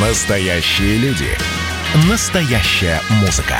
Настоящие 0.00 0.96
люди. 0.98 1.26
Настоящая 2.08 3.00
музыка. 3.20 3.56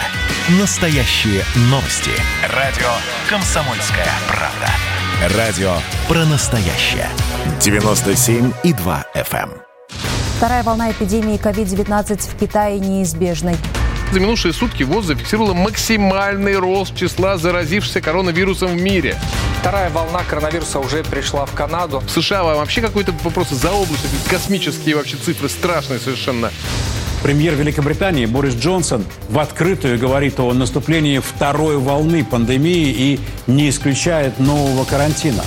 Настоящие 0.61 1.42
новости. 1.62 2.12
Радио 2.54 2.87
«Комсомольская 3.28 4.07
правда». 4.28 5.36
Радио 5.36 5.72
про 6.06 6.24
настоящее. 6.26 7.08
97,2 7.58 9.04
FM. 9.16 9.50
Вторая 10.36 10.62
волна 10.62 10.93
эпидемии 10.93 11.41
COVID-19 11.41 12.30
в 12.30 12.39
Китае 12.39 12.79
неизбежной. 12.79 13.57
За 14.11 14.20
минувшие 14.20 14.54
сутки 14.54 14.84
ВОЗ 14.84 15.06
зафиксировала 15.06 15.52
максимальный 15.52 16.57
рост 16.57 16.96
числа 16.96 17.36
заразившихся 17.36 18.00
коронавирусом 18.00 18.77
в 18.77 18.80
мире. 18.80 19.18
Вторая 19.61 19.90
волна 19.90 20.20
коронавируса 20.27 20.79
уже 20.79 21.04
пришла 21.04 21.45
в 21.45 21.52
Канаду. 21.52 22.02
В 22.07 22.11
США 22.11 22.43
вообще 22.43 22.80
какой-то 22.80 23.12
просто 23.12 23.54
заоблачный, 23.54 24.08
космические 24.30 24.96
вообще 24.96 25.16
цифры, 25.18 25.50
страшные 25.50 26.00
совершенно. 26.00 26.50
Премьер 27.22 27.54
Великобритании 27.54 28.25
Борис 28.25 28.54
Джонсон 28.54 29.04
в 29.29 29.39
открытую 29.39 29.99
говорит 29.99 30.40
о 30.40 30.52
наступлении 30.54 31.18
второй 31.18 31.77
волны 31.77 32.24
пандемии 32.24 32.88
и 32.88 33.20
не 33.46 33.68
исключает 33.68 34.38
нового 34.38 34.84
карантина. 34.84 35.42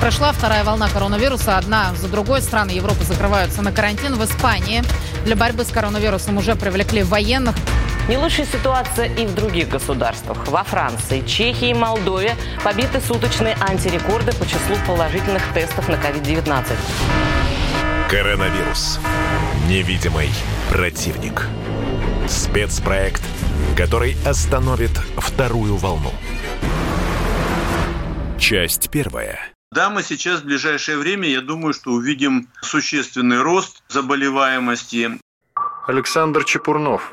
Прошла 0.00 0.32
вторая 0.32 0.64
волна 0.64 0.88
коронавируса. 0.88 1.56
Одна 1.56 1.94
за 1.94 2.08
другой 2.08 2.42
страны 2.42 2.70
Европы 2.70 3.04
закрываются 3.04 3.62
на 3.62 3.70
карантин. 3.70 4.16
В 4.16 4.24
Испании 4.24 4.82
для 5.24 5.36
борьбы 5.36 5.64
с 5.64 5.68
коронавирусом 5.68 6.38
уже 6.38 6.56
привлекли 6.56 7.04
военных. 7.04 7.54
Не 8.08 8.18
лучшая 8.18 8.46
ситуация 8.46 9.06
и 9.14 9.26
в 9.26 9.34
других 9.34 9.68
государствах. 9.68 10.48
Во 10.48 10.64
Франции, 10.64 11.20
Чехии 11.20 11.70
и 11.70 11.74
Молдове 11.74 12.34
побиты 12.64 13.00
суточные 13.00 13.56
антирекорды 13.60 14.32
по 14.32 14.44
числу 14.44 14.74
положительных 14.88 15.42
тестов 15.54 15.88
на 15.88 15.94
COVID-19. 15.94 16.64
Коронавирус. 18.10 18.98
Невидимый 19.68 20.30
противник. 20.68 21.46
Спецпроект, 22.28 23.22
который 23.76 24.16
остановит 24.26 24.90
вторую 25.16 25.76
волну. 25.76 26.10
Часть 28.38 28.90
первая. 28.90 29.38
Да, 29.70 29.90
мы 29.90 30.02
сейчас 30.02 30.40
в 30.40 30.44
ближайшее 30.44 30.98
время, 30.98 31.28
я 31.28 31.40
думаю, 31.40 31.72
что 31.72 31.92
увидим 31.92 32.48
существенный 32.62 33.40
рост 33.40 33.82
заболеваемости. 33.88 35.20
Александр 35.86 36.44
Чепурнов, 36.44 37.12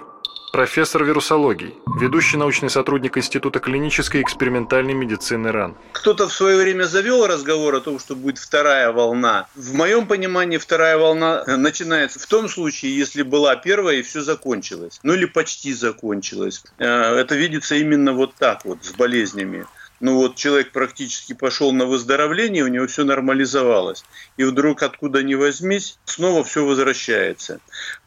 профессор 0.51 1.03
вирусологии, 1.03 1.73
ведущий 1.99 2.37
научный 2.37 2.69
сотрудник 2.69 3.17
Института 3.17 3.59
клинической 3.59 4.21
и 4.21 4.23
экспериментальной 4.23 4.93
медицины 4.93 5.51
РАН. 5.51 5.75
Кто-то 5.93 6.27
в 6.27 6.33
свое 6.33 6.57
время 6.57 6.83
завел 6.83 7.27
разговор 7.27 7.75
о 7.75 7.81
том, 7.81 7.99
что 7.99 8.15
будет 8.15 8.37
вторая 8.37 8.91
волна. 8.91 9.47
В 9.55 9.73
моем 9.73 10.07
понимании 10.07 10.57
вторая 10.57 10.97
волна 10.97 11.43
начинается 11.45 12.19
в 12.19 12.25
том 12.25 12.49
случае, 12.49 12.97
если 12.97 13.23
была 13.23 13.55
первая 13.55 13.97
и 13.97 14.01
все 14.01 14.21
закончилось. 14.21 14.99
Ну 15.03 15.13
или 15.13 15.25
почти 15.25 15.73
закончилось. 15.73 16.63
Э, 16.77 16.85
это 17.15 17.35
видится 17.35 17.75
именно 17.75 18.13
вот 18.13 18.33
так 18.35 18.65
вот, 18.65 18.83
с 18.83 18.91
болезнями 18.91 19.65
ну 19.99 20.15
вот 20.15 20.35
человек 20.35 20.71
практически 20.71 21.33
пошел 21.33 21.71
на 21.71 21.85
выздоровление, 21.85 22.63
у 22.63 22.67
него 22.67 22.87
все 22.87 23.03
нормализовалось. 23.03 24.03
И 24.37 24.43
вдруг 24.43 24.83
откуда 24.83 25.23
ни 25.23 25.35
возьмись, 25.35 25.97
снова 26.05 26.43
все 26.43 26.65
возвращается. 26.65 27.59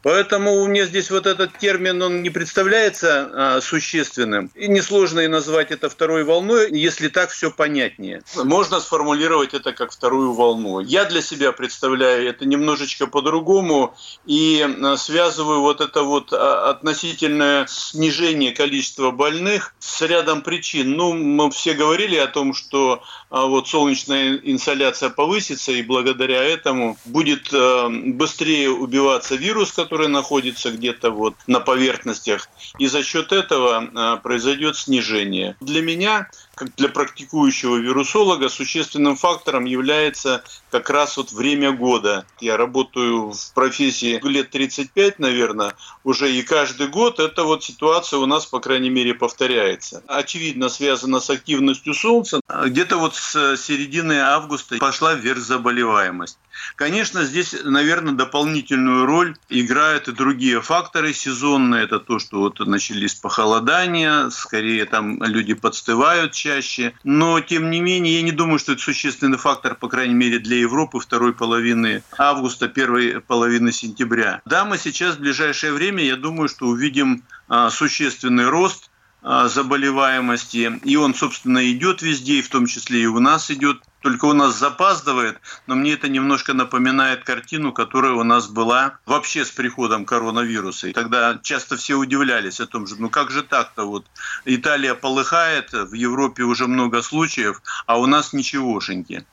Поэтому 0.03 0.67
меня 0.67 0.87
здесь 0.87 1.11
вот 1.11 1.27
этот 1.27 1.57
термин, 1.59 2.03
он 2.03 2.23
не 2.23 2.31
представляется 2.31 3.31
а, 3.33 3.61
существенным. 3.61 4.51
И 4.55 4.67
несложно 4.67 5.21
и 5.21 5.29
назвать 5.29 5.71
это 5.71 5.89
второй 5.89 6.25
волной, 6.25 6.71
если 6.73 7.09
так 7.09 7.31
все 7.31 7.51
понятнее. 7.51 8.23
Можно 8.35 8.81
сформулировать 8.81 9.55
это 9.55 9.73
как 9.73 9.93
вторую 9.93 10.33
волну. 10.33 10.81
Я 10.81 11.05
для 11.05 11.23
себя 11.23 11.53
представляю 11.53 12.29
это 12.29 12.47
немножечко 12.47 13.07
по-другому 13.07 13.95
и 14.27 14.67
а, 14.83 14.97
связываю 14.97 15.61
вот 15.61 15.81
это 15.81 16.03
вот 16.03 16.33
а, 16.33 16.71
относительное 16.71 17.67
снижение 17.69 18.53
количества 18.53 19.11
больных 19.11 19.75
с 19.79 20.03
рядом 20.03 20.43
причин. 20.43 20.93
Ну, 20.97 21.13
мы 21.13 21.51
все 21.51 21.75
говорили 21.83 22.17
о 22.17 22.29
том, 22.29 22.55
что 22.55 23.03
а, 23.29 23.47
вот 23.47 23.69
солнечная 23.69 24.37
инсоляция 24.37 25.11
повысится, 25.11 25.73
и 25.73 25.83
благодаря 25.83 26.43
этому 26.43 26.97
будет 27.05 27.49
а, 27.53 27.89
быстрее 27.89 28.71
убиваться 28.71 29.35
вирус, 29.35 29.73
который 29.73 30.09
находится 30.09 30.71
где-то 30.71 31.11
вот 31.11 31.35
на 31.49 31.59
поверхностях, 31.59 32.49
и 32.79 32.87
за 32.87 33.03
счет 33.03 33.33
этого 33.33 33.91
а, 33.95 34.17
произойдет 34.19 34.77
снижение. 34.77 35.57
Для 35.61 35.83
меня 35.83 36.29
как 36.55 36.75
для 36.77 36.89
практикующего 36.89 37.77
вирусолога 37.77 38.49
существенным 38.49 39.17
фактором 39.17 39.65
является 39.65 40.45
как 40.71 40.91
раз 40.91 41.17
вот 41.17 41.33
время 41.33 41.73
года. 41.73 42.27
Я 42.41 42.57
работаю 42.57 43.33
в 43.33 43.55
профессии 43.55 44.21
лет 44.23 44.51
35, 44.51 45.19
наверное, 45.19 45.75
уже 46.05 46.33
и 46.33 46.43
каждый 46.43 46.89
год 46.89 47.21
эта 47.21 47.45
вот 47.45 47.65
ситуация 47.65 48.19
у 48.19 48.27
нас, 48.27 48.47
по 48.47 48.61
крайней 48.61 48.91
мере, 48.91 49.15
повторяется. 49.15 50.03
Очевидно, 50.07 50.69
связано 50.69 51.21
с 51.21 51.31
активностью 51.31 51.72
Солнца. 51.75 52.41
Где-то 52.49 52.97
вот 52.99 53.15
с 53.15 53.57
середины 53.57 54.21
августа 54.21 54.77
пошла 54.79 55.15
вверх 55.15 55.39
заболеваемость. 55.39 56.39
Конечно, 56.77 57.25
здесь, 57.25 57.55
наверное, 57.65 58.15
дополнительную 58.15 59.07
роль 59.07 59.37
играют 59.49 60.09
и 60.09 60.13
другие 60.13 60.61
факторы 60.61 61.13
сезонные. 61.13 61.85
Это 61.85 61.99
то, 61.99 62.19
что 62.19 62.39
вот 62.39 62.61
начались 62.61 63.15
похолодания, 63.15 64.29
скорее 64.31 64.85
там 64.85 65.23
люди 65.23 65.55
подстывают 65.55 66.33
чаще. 66.33 66.95
Но, 67.05 67.41
тем 67.41 67.71
не 67.71 67.81
менее, 67.81 68.17
я 68.17 68.23
не 68.23 68.33
думаю, 68.33 68.59
что 68.59 68.73
это 68.73 68.83
существенный 68.83 69.39
фактор, 69.39 69.75
по 69.75 69.89
крайней 69.89 70.15
мере, 70.15 70.39
для 70.39 70.59
Европы 70.59 71.01
второй 71.01 71.33
половины 71.33 72.03
августа, 72.17 72.69
первой 72.69 73.21
половины 73.21 73.73
сентября. 73.73 74.41
Да, 74.45 74.65
мы 74.65 74.79
сейчас 74.79 75.17
в 75.17 75.21
ближайшее 75.21 75.73
время, 75.73 76.05
я 76.05 76.17
думаю, 76.17 76.49
что 76.49 76.67
увидим 76.67 77.25
а, 77.49 77.71
существенный 77.71 78.49
рост 78.49 78.89
а, 78.89 78.92
заболеваемости. 79.23 80.81
И 80.85 80.97
он, 80.97 81.15
собственно, 81.15 81.71
идет 81.71 82.03
везде, 82.03 82.35
и 82.35 82.43
в 82.43 82.49
том 82.49 82.67
числе 82.67 83.03
и 83.03 83.07
у 83.07 83.21
нас 83.21 83.51
идет. 83.51 83.83
Только 84.01 84.25
у 84.25 84.33
нас 84.33 84.59
запаздывает, 84.59 85.41
но 85.69 85.77
мне 85.77 85.93
это 85.93 86.09
немножко 86.09 86.55
напоминает 86.55 87.23
картину, 87.23 87.73
которая 87.73 88.15
у 88.15 88.25
нас 88.25 88.49
была 88.49 88.99
вообще 89.07 89.45
с 89.45 89.51
приходом 89.53 90.05
коронавируса. 90.05 90.89
И 90.89 90.93
тогда 90.93 91.39
часто 91.41 91.77
все 91.77 91.95
удивлялись 91.95 92.59
о 92.59 92.67
том 92.67 92.89
же, 92.89 92.97
ну 92.99 93.11
как 93.11 93.31
же 93.31 93.45
так-то 93.45 93.85
вот 93.85 94.05
Италия 94.45 94.97
полыхает, 94.97 95.73
в 95.73 95.93
Европе 95.93 96.43
уже 96.43 96.67
много 96.67 97.01
случаев, 97.01 97.63
а 97.87 98.01
у 98.01 98.07
нас 98.07 98.33
ничегошеньки. 98.33 99.25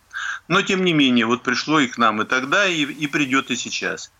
Но 0.48 0.62
тем 0.62 0.86
не 0.86 0.94
менее, 0.94 1.26
вот 1.26 1.42
пришло 1.42 1.80
и 1.80 1.88
к 1.88 1.98
нам 1.98 2.22
и 2.22 2.26
тогда, 2.26 2.68
и, 2.68 2.84
и 2.84 3.08
придет 3.08 3.50
и 3.50 3.56
сейчас. 3.56 4.12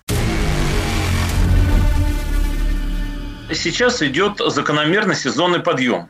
Сейчас 3.52 4.04
идет 4.04 4.40
закономерный 4.46 5.16
сезонный 5.16 5.60
подъем. 5.60 6.08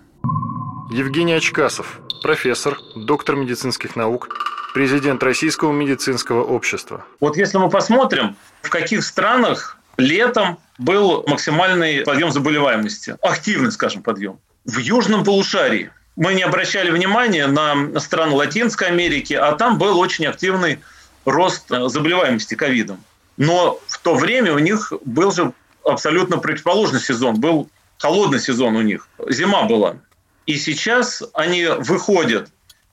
Евгений 0.91 1.33
Очкасов, 1.33 2.01
профессор, 2.21 2.77
доктор 2.95 3.37
медицинских 3.37 3.95
наук, 3.95 4.29
президент 4.73 5.23
Российского 5.23 5.71
медицинского 5.71 6.43
общества. 6.43 7.05
Вот 7.21 7.37
если 7.37 7.57
мы 7.57 7.69
посмотрим, 7.69 8.35
в 8.61 8.69
каких 8.69 9.03
странах 9.03 9.77
летом 9.97 10.59
был 10.77 11.23
максимальный 11.27 12.01
подъем 12.01 12.31
заболеваемости, 12.31 13.15
активный, 13.21 13.71
скажем, 13.71 14.01
подъем. 14.01 14.39
В 14.65 14.77
южном 14.77 15.23
полушарии 15.23 15.91
мы 16.17 16.33
не 16.33 16.43
обращали 16.43 16.91
внимания 16.91 17.47
на 17.47 17.97
страны 18.01 18.33
Латинской 18.33 18.89
Америки, 18.89 19.33
а 19.33 19.53
там 19.53 19.77
был 19.77 19.97
очень 19.97 20.25
активный 20.25 20.79
рост 21.23 21.69
заболеваемости 21.69 22.55
ковидом. 22.55 23.01
Но 23.37 23.79
в 23.87 23.97
то 23.99 24.15
время 24.15 24.53
у 24.53 24.59
них 24.59 24.91
был 25.05 25.31
же 25.31 25.53
абсолютно 25.83 26.37
противоположный 26.37 26.99
сезон. 26.99 27.39
Был 27.39 27.69
холодный 27.97 28.39
сезон 28.39 28.75
у 28.75 28.81
них. 28.81 29.07
Зима 29.27 29.63
была. 29.63 29.97
И 30.45 30.57
сейчас 30.57 31.23
они 31.33 31.65
выходят 31.65 32.49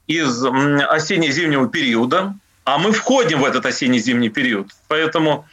из 0.07 0.45
осенне-зимнего 0.45 1.69
периода, 1.69 2.35
а 2.65 2.79
мы 2.79 2.93
входим 2.93 3.41
в 3.41 3.45
этот 3.45 3.65
осенне-зимний 3.67 4.29
период. 4.29 4.71
Поэтому 4.89 5.47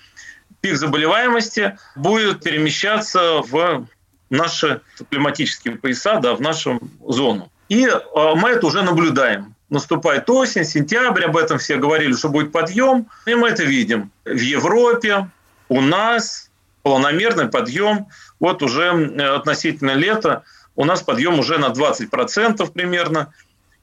пик 0.61 0.75
заболеваемости 0.75 1.77
будет 1.95 2.43
перемещаться 2.43 3.41
в 3.41 3.87
наши 4.29 4.81
климатические 5.09 5.75
пояса, 5.75 6.19
да, 6.19 6.35
в 6.35 6.41
нашу 6.41 6.79
зону. 7.07 7.51
И 7.69 7.87
а, 7.87 8.35
мы 8.35 8.49
это 8.49 8.67
уже 8.67 8.81
наблюдаем. 8.81 9.55
Наступает 9.69 10.29
осень, 10.29 10.65
сентябрь, 10.65 11.25
об 11.25 11.37
этом 11.37 11.57
все 11.57 11.77
говорили, 11.77 12.13
что 12.13 12.29
будет 12.29 12.51
подъем. 12.51 13.07
И 13.25 13.35
мы 13.35 13.49
это 13.49 13.63
видим. 13.63 14.11
В 14.25 14.39
Европе, 14.39 15.29
у 15.69 15.81
нас, 15.81 16.49
планомерный 16.83 17.47
подъем. 17.47 18.07
Вот 18.39 18.61
уже 18.61 18.91
относительно 19.35 19.93
лета 19.93 20.43
у 20.75 20.85
нас 20.85 21.01
подъем 21.01 21.39
уже 21.39 21.57
на 21.57 21.67
20% 21.67 22.71
примерно. 22.71 23.33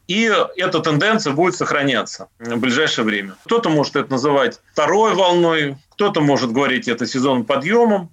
И 0.07 0.33
эта 0.57 0.81
тенденция 0.81 1.33
будет 1.33 1.55
сохраняться 1.55 2.29
в 2.39 2.57
ближайшее 2.57 3.05
время. 3.05 3.37
Кто-то 3.45 3.69
может 3.69 3.97
это 3.97 4.11
называть 4.11 4.61
второй 4.73 5.15
волной, 5.15 5.77
кто-то 5.91 6.21
может 6.21 6.53
говорить 6.53 6.89
это 6.89 7.07
сезонным 7.07 7.45
подъемом. 7.45 8.11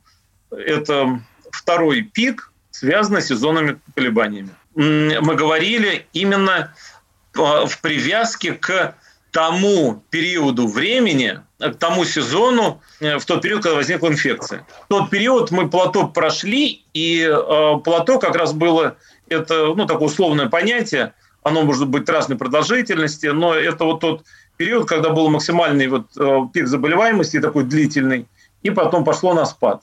Это 0.52 1.20
второй 1.52 2.04
пик, 2.04 2.52
связанный 2.72 3.22
с 3.22 3.28
сезонными 3.28 3.80
колебаниями. 3.96 4.52
Мы 4.76 5.36
говорили 5.36 6.06
именно 6.14 6.74
в 7.34 7.82
привязке 7.82 8.54
к 8.54 8.96
тому 9.32 10.04
периоду 10.12 10.68
времени, 10.68 11.42
к 11.60 11.76
тому 11.76 12.06
сезону, 12.06 12.82
в 13.00 13.26
тот 13.26 13.42
период, 13.42 13.64
когда 13.64 13.76
возникла 13.76 14.08
инфекция. 14.08 14.66
В 14.86 14.88
тот 14.88 15.10
период 15.10 15.52
мы 15.52 15.70
плато 15.70 16.08
прошли, 16.08 16.86
и 16.94 17.28
плато 17.84 18.20
как 18.20 18.36
раз 18.36 18.54
было, 18.54 18.98
это 19.28 19.74
ну, 19.76 19.86
такое 19.86 20.08
условное 20.08 20.50
понятие, 20.50 21.14
оно 21.44 21.64
может 21.64 21.88
быть 21.88 22.08
разной 22.10 22.38
продолжительности, 22.38 23.28
но 23.28 23.54
это 23.56 23.86
вот 23.86 24.02
тот 24.02 24.24
период, 24.58 24.88
когда 24.88 25.10
был 25.10 25.30
максимальный 25.30 25.88
вот 25.88 26.52
пик 26.52 26.68
заболеваемости, 26.68 27.40
такой 27.40 27.64
длительный, 27.64 28.28
и 28.62 28.70
потом 28.70 29.04
пошло 29.04 29.34
на 29.34 29.46
спад. 29.46 29.82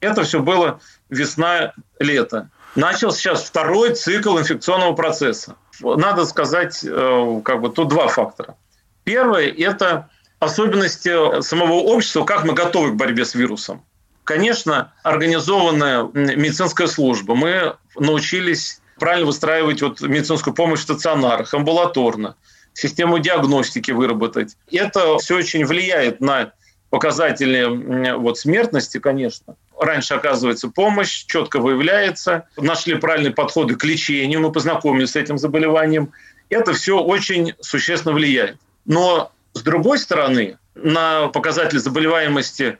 Это 0.00 0.24
все 0.24 0.40
было 0.40 0.80
весна-лето. 1.08 2.50
Начал 2.74 3.12
сейчас 3.12 3.44
второй 3.44 3.94
цикл 3.94 4.38
инфекционного 4.38 4.94
процесса. 4.94 5.54
Надо 5.80 6.26
сказать, 6.26 6.84
э, 6.84 7.40
как 7.44 7.60
бы 7.60 7.70
тут 7.70 7.88
два 7.88 8.08
фактора. 8.08 8.56
Первое– 9.04 9.48
это 9.58 10.10
особенности 10.44 11.42
самого 11.42 11.74
общества, 11.74 12.24
как 12.24 12.44
мы 12.44 12.52
готовы 12.54 12.92
к 12.92 12.94
борьбе 12.94 13.24
с 13.24 13.34
вирусом. 13.34 13.84
Конечно, 14.24 14.92
организованная 15.02 16.04
медицинская 16.14 16.86
служба. 16.86 17.34
Мы 17.34 17.76
научились 17.96 18.80
правильно 18.98 19.26
выстраивать 19.26 19.82
вот 19.82 20.00
медицинскую 20.00 20.54
помощь 20.54 20.80
в 20.80 20.84
стационарах, 20.84 21.52
амбулаторно, 21.52 22.36
систему 22.72 23.18
диагностики 23.18 23.90
выработать. 23.90 24.56
Это 24.70 25.18
все 25.18 25.36
очень 25.36 25.66
влияет 25.66 26.20
на 26.20 26.52
показатели 26.90 28.14
вот, 28.14 28.38
смертности, 28.38 28.98
конечно. 28.98 29.56
Раньше 29.78 30.14
оказывается 30.14 30.68
помощь, 30.68 31.24
четко 31.26 31.58
выявляется, 31.58 32.46
нашли 32.56 32.94
правильные 32.94 33.32
подходы 33.32 33.74
к 33.74 33.84
лечению, 33.84 34.40
мы 34.40 34.52
познакомились 34.52 35.10
с 35.10 35.16
этим 35.16 35.36
заболеванием. 35.36 36.12
Это 36.50 36.72
все 36.72 37.00
очень 37.00 37.54
существенно 37.60 38.14
влияет. 38.14 38.58
Но 38.84 39.32
с 39.54 39.62
другой 39.62 39.98
стороны, 39.98 40.58
на 40.74 41.28
показатели 41.28 41.78
заболеваемости 41.78 42.78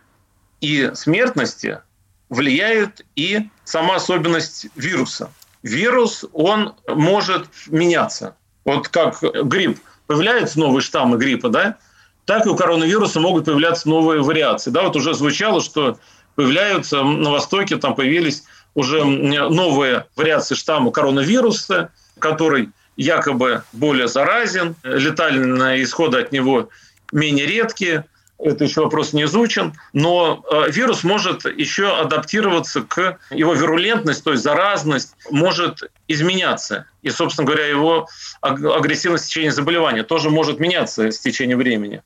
и 0.61 0.91
смертности 0.95 1.81
влияет 2.29 3.05
и 3.17 3.49
сама 3.65 3.97
особенность 3.97 4.67
вируса. 4.77 5.31
Вирус, 5.63 6.25
он 6.33 6.75
может 6.89 7.47
меняться. 7.69 8.37
Вот 8.65 8.89
как 8.89 9.23
грипп. 9.23 9.79
Появляются 10.07 10.59
новые 10.59 10.83
штаммы 10.83 11.17
гриппа, 11.17 11.49
да? 11.49 11.79
так 12.25 12.47
и 12.47 12.49
у 12.49 12.57
коронавируса 12.57 13.21
могут 13.21 13.45
появляться 13.45 13.89
новые 13.89 14.23
вариации. 14.23 14.71
Да, 14.71 14.83
вот 14.83 14.97
уже 14.97 15.15
звучало, 15.15 15.61
что 15.61 15.99
появляются 16.35 17.03
на 17.03 17.31
Востоке, 17.31 17.77
там 17.77 17.95
появились 17.95 18.45
уже 18.75 19.05
новые 19.05 20.07
вариации 20.17 20.55
штамма 20.55 20.91
коронавируса, 20.91 21.91
который 22.19 22.71
якобы 22.97 23.63
более 23.73 24.09
заразен, 24.09 24.77
летальные 24.83 25.83
исходы 25.83 26.19
от 26.19 26.33
него 26.33 26.69
менее 27.13 27.47
редкие. 27.47 28.05
Это 28.39 28.65
еще 28.65 28.83
вопрос 28.83 29.13
не 29.13 29.23
изучен. 29.23 29.75
Но 29.93 30.45
э, 30.51 30.71
вирус 30.71 31.05
может 31.05 31.45
еще 31.45 31.97
адаптироваться 31.97 32.83
к 32.83 33.19
его 33.31 33.55
вирулентность, 33.55 34.25
то 34.25 34.33
есть 34.33 34.43
заразность 34.43 35.15
может 35.31 35.91
изменяться. 36.09 36.87
И, 37.03 37.11
собственно 37.11 37.47
говоря, 37.47 37.67
его 37.67 38.09
агрессивность 38.41 39.25
в 39.25 39.29
течение 39.29 39.53
заболевания 39.53 40.03
тоже 40.03 40.31
может 40.31 40.59
меняться 40.59 41.11
с 41.11 41.21
течением 41.21 41.59
времени. 41.59 42.03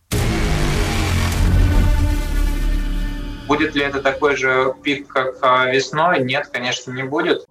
Будет 3.48 3.74
ли 3.74 3.82
это 3.82 4.02
такой 4.02 4.36
же 4.36 4.74
пик, 4.82 5.08
как 5.08 5.36
а, 5.40 5.70
весной? 5.70 6.22
Нет, 6.22 6.50
конечно, 6.52 6.92
не 6.92 7.02
будет. 7.02 7.46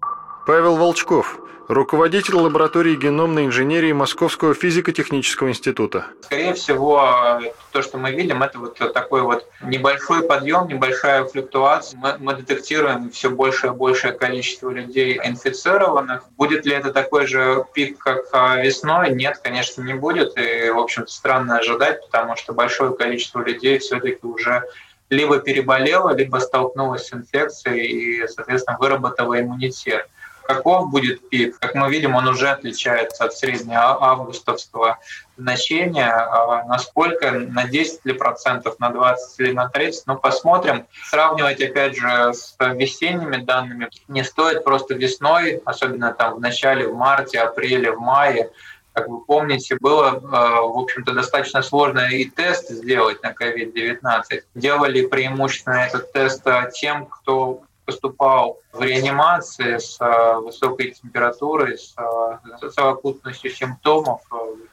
Павел 0.46 0.76
Волчков, 0.76 1.40
руководитель 1.68 2.34
лаборатории 2.34 2.96
геномной 2.96 3.44
инженерии 3.44 3.92
Московского 3.92 4.54
физико-технического 4.54 5.50
института. 5.50 6.06
Скорее 6.22 6.54
всего, 6.54 7.40
то, 7.72 7.82
что 7.82 7.98
мы 7.98 8.10
видим, 8.12 8.42
это 8.42 8.58
вот 8.58 8.78
такой 8.94 9.20
вот 9.20 9.46
небольшой 9.62 10.26
подъем, 10.26 10.66
небольшая 10.66 11.24
флюктуация. 11.24 12.00
Мы, 12.00 12.16
мы 12.18 12.34
детектируем 12.34 13.10
все 13.10 13.30
большее 13.30 13.72
и 13.72 13.76
большее 13.76 14.14
количество 14.14 14.70
людей 14.70 15.20
инфицированных. 15.22 16.24
Будет 16.36 16.64
ли 16.64 16.72
это 16.72 16.92
такой 16.92 17.26
же 17.26 17.64
пик, 17.74 17.98
как 17.98 18.24
а, 18.32 18.56
весной? 18.56 19.10
Нет, 19.10 19.38
конечно, 19.42 19.82
не 19.82 19.94
будет. 19.94 20.38
И, 20.38 20.70
в 20.70 20.78
общем-то, 20.78 21.12
странно 21.12 21.58
ожидать, 21.58 22.00
потому 22.06 22.36
что 22.36 22.54
большое 22.54 22.94
количество 22.96 23.40
людей 23.40 23.78
все-таки 23.78 24.26
уже 24.26 24.62
либо 25.10 25.38
переболела, 25.38 26.14
либо 26.14 26.38
столкнулась 26.38 27.08
с 27.08 27.12
инфекцией 27.12 27.86
и, 28.22 28.26
соответственно, 28.26 28.78
выработала 28.78 29.40
иммунитет. 29.40 30.08
Каков 30.48 30.88
будет 30.88 31.28
пик? 31.28 31.58
Как 31.58 31.74
мы 31.74 31.90
видим, 31.90 32.14
он 32.14 32.26
уже 32.26 32.48
отличается 32.48 33.24
от 33.24 33.34
среднего 33.34 34.02
августовского 34.02 34.98
значения. 35.36 36.10
А 36.10 36.64
насколько? 36.64 37.32
На 37.32 37.64
10 37.64 38.06
ли 38.06 38.14
процентов, 38.14 38.80
на 38.80 38.88
20 38.88 39.40
или 39.40 39.52
на 39.52 39.68
30? 39.68 40.06
Ну, 40.06 40.16
посмотрим. 40.16 40.86
Сравнивать, 41.10 41.60
опять 41.60 41.96
же, 41.96 42.32
с 42.32 42.56
весенними 42.58 43.36
данными 43.36 43.90
не 44.08 44.24
стоит 44.24 44.64
просто 44.64 44.94
весной, 44.94 45.60
особенно 45.66 46.14
там 46.14 46.36
в 46.36 46.40
начале, 46.40 46.88
в 46.88 46.96
марте, 46.96 47.40
апреле, 47.40 47.92
в 47.92 48.00
мае, 48.00 48.50
как 48.94 49.06
вы 49.06 49.20
помните, 49.20 49.76
было, 49.78 50.14
э, 50.14 50.20
в 50.20 50.78
общем-то, 50.78 51.12
достаточно 51.12 51.62
сложно 51.62 52.08
и 52.08 52.24
тест 52.24 52.70
сделать 52.70 53.22
на 53.22 53.32
COVID-19. 53.32 54.44
Делали 54.54 55.06
преимущественно 55.06 55.86
этот 55.86 56.10
тест 56.12 56.42
тем, 56.72 57.04
кто 57.04 57.60
поступал 57.88 58.60
в 58.74 58.82
реанимации 58.82 59.78
с 59.78 59.96
э, 59.98 60.40
высокой 60.40 60.90
температурой, 60.90 61.78
с 61.78 61.94
совокупностью 62.74 63.50
симптомов, 63.50 64.20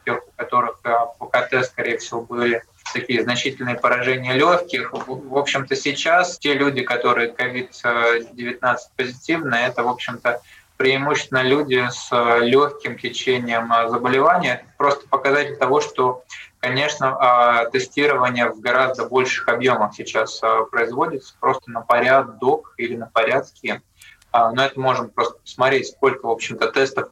тех, 0.04 0.20
у 0.28 0.32
которых 0.36 0.82
по 0.82 1.26
КТ, 1.28 1.64
скорее 1.64 1.98
всего, 1.98 2.20
были 2.20 2.62
такие 2.94 3.24
значительные 3.24 3.76
поражения 3.76 4.34
легких. 4.34 4.92
В 4.92 5.38
общем-то, 5.38 5.78
сейчас 5.78 6.38
те 6.38 6.56
люди, 6.56 6.82
которые 6.82 7.32
COVID-19 7.32 8.78
позитивны, 8.98 9.56
это, 9.56 9.84
в 9.84 9.88
общем-то, 9.88 10.42
преимущественно 10.76 11.42
люди 11.42 11.88
с 11.90 12.10
э, 12.12 12.40
легким 12.42 12.98
течением 12.98 13.72
э, 13.72 13.88
заболевания. 13.90 14.66
просто 14.78 15.08
показатель 15.08 15.56
того, 15.56 15.80
что, 15.80 16.24
конечно, 16.66 17.16
а, 17.20 17.66
тестирование 17.70 18.50
в 18.50 18.60
гораздо 18.60 19.06
больших 19.06 19.48
объемах 19.50 19.94
сейчас 19.96 20.42
э, 20.42 20.66
производится, 20.72 21.36
просто 21.40 21.70
на 21.70 21.82
порядок 21.82 22.74
или 22.78 22.96
на 22.96 23.06
порядке. 23.06 23.84
А, 24.32 24.52
но 24.52 24.66
это 24.66 24.80
можем 24.80 25.10
просто 25.10 25.38
посмотреть, 25.38 25.90
сколько, 25.90 26.26
в 26.26 26.32
общем-то, 26.32 26.72
тестов 26.72 27.10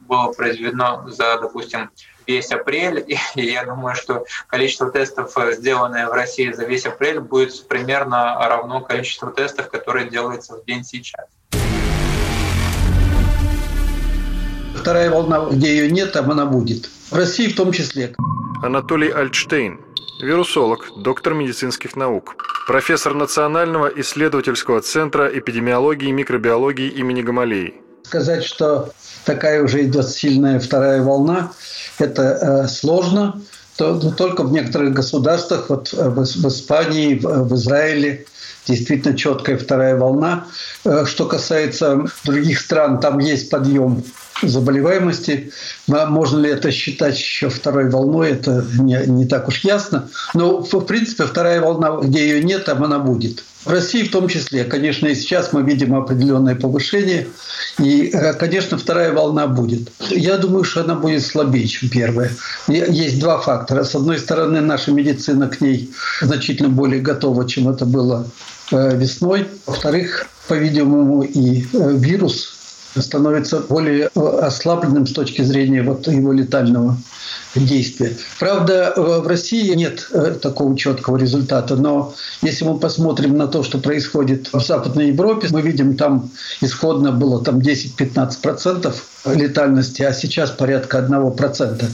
было 0.00 0.32
произведено 0.32 1.04
за, 1.06 1.38
допустим, 1.40 1.90
весь 2.26 2.50
апрель. 2.50 3.04
И 3.36 3.46
я 3.46 3.64
думаю, 3.64 3.94
что 3.94 4.24
количество 4.48 4.90
тестов, 4.90 5.32
сделанное 5.52 6.08
в 6.08 6.12
России 6.12 6.50
за 6.50 6.64
весь 6.64 6.84
апрель, 6.84 7.20
будет 7.20 7.68
примерно 7.68 8.36
равно 8.40 8.80
количеству 8.80 9.30
тестов, 9.30 9.70
которые 9.70 10.10
делаются 10.10 10.56
в 10.56 10.64
день 10.64 10.82
сейчас. 10.82 11.26
Вторая 14.74 15.10
волна, 15.10 15.46
где 15.48 15.76
ее 15.76 15.90
нет, 15.92 16.12
там 16.12 16.28
она 16.32 16.44
будет. 16.44 16.90
В 17.10 17.14
России 17.14 17.48
в 17.48 17.56
том 17.56 17.72
числе. 17.72 18.14
Анатолий 18.62 19.08
Альтштейн, 19.08 19.80
вирусолог, 20.20 20.90
доктор 20.98 21.32
медицинских 21.32 21.96
наук, 21.96 22.36
профессор 22.66 23.14
Национального 23.14 23.88
исследовательского 23.96 24.82
центра 24.82 25.26
эпидемиологии 25.26 26.08
и 26.08 26.12
микробиологии 26.12 26.88
имени 26.88 27.22
Гамалеи. 27.22 27.74
Сказать, 28.02 28.44
что 28.44 28.90
такая 29.24 29.62
уже 29.62 29.84
идет 29.84 30.06
сильная 30.08 30.60
вторая 30.60 31.02
волна, 31.02 31.52
это 31.98 32.22
э, 32.22 32.68
сложно. 32.68 33.40
То, 33.76 33.98
только 34.10 34.42
в 34.42 34.52
некоторых 34.52 34.92
государствах, 34.92 35.70
вот 35.70 35.92
в, 35.92 36.24
в 36.24 36.48
Испании, 36.48 37.18
в, 37.18 37.48
в 37.48 37.54
Израиле, 37.54 38.26
действительно 38.66 39.16
четкая 39.16 39.56
вторая 39.56 39.96
волна. 39.96 40.46
Э, 40.84 41.06
что 41.06 41.24
касается 41.24 42.04
других 42.24 42.60
стран, 42.60 43.00
там 43.00 43.18
есть 43.18 43.48
подъем 43.48 44.04
заболеваемости. 44.42 45.52
Можно 45.86 46.38
ли 46.38 46.50
это 46.50 46.70
считать 46.70 47.18
еще 47.18 47.48
второй 47.48 47.90
волной, 47.90 48.30
это 48.30 48.64
не, 48.78 48.98
не 49.06 49.26
так 49.26 49.48
уж 49.48 49.64
ясно. 49.64 50.08
Но, 50.34 50.62
в 50.62 50.80
принципе, 50.80 51.24
вторая 51.24 51.60
волна, 51.60 51.98
где 52.02 52.28
ее 52.28 52.42
нет, 52.42 52.64
там 52.64 52.84
она 52.84 52.98
будет. 52.98 53.42
В 53.64 53.70
России 53.70 54.04
в 54.04 54.10
том 54.10 54.28
числе. 54.28 54.64
Конечно, 54.64 55.08
и 55.08 55.14
сейчас 55.14 55.52
мы 55.52 55.62
видим 55.62 55.94
определенное 55.94 56.54
повышение. 56.54 57.26
И, 57.78 58.10
э, 58.12 58.32
конечно, 58.34 58.78
вторая 58.78 59.12
волна 59.12 59.46
будет. 59.46 59.90
Я 60.10 60.38
думаю, 60.38 60.64
что 60.64 60.82
она 60.82 60.94
будет 60.94 61.24
слабее, 61.24 61.66
чем 61.66 61.88
первая. 61.88 62.30
Есть 62.68 63.18
два 63.18 63.38
фактора. 63.38 63.84
С 63.84 63.94
одной 63.94 64.18
стороны, 64.18 64.60
наша 64.60 64.92
медицина 64.92 65.48
к 65.48 65.60
ней 65.60 65.90
значительно 66.22 66.68
более 66.68 67.00
готова, 67.00 67.48
чем 67.48 67.68
это 67.68 67.84
было 67.84 68.26
э, 68.70 68.96
весной. 68.96 69.48
Во-вторых, 69.66 70.26
по-видимому, 70.46 71.22
и 71.22 71.62
э, 71.72 71.92
вирус 71.94 72.57
становится 73.02 73.60
более 73.60 74.10
э, 74.14 74.20
ослабленным 74.42 75.06
с 75.06 75.12
точки 75.12 75.42
зрения 75.42 75.82
вот 75.82 76.06
его 76.06 76.32
летального 76.32 76.96
действия. 77.54 78.16
Правда, 78.38 78.92
в 78.96 79.26
России 79.26 79.74
нет 79.74 80.08
э, 80.12 80.36
такого 80.40 80.76
четкого 80.76 81.16
результата, 81.16 81.76
но 81.76 82.14
если 82.42 82.64
мы 82.64 82.78
посмотрим 82.78 83.36
на 83.36 83.46
то, 83.48 83.62
что 83.62 83.78
происходит 83.78 84.52
в 84.52 84.60
Западной 84.60 85.08
Европе, 85.08 85.48
мы 85.50 85.62
видим, 85.62 85.96
там 85.96 86.30
исходно 86.60 87.12
было 87.12 87.42
там 87.42 87.58
10-15% 87.58 88.94
летальности, 89.34 90.02
а 90.02 90.12
сейчас 90.12 90.50
порядка 90.50 90.98
1%. 90.98 91.84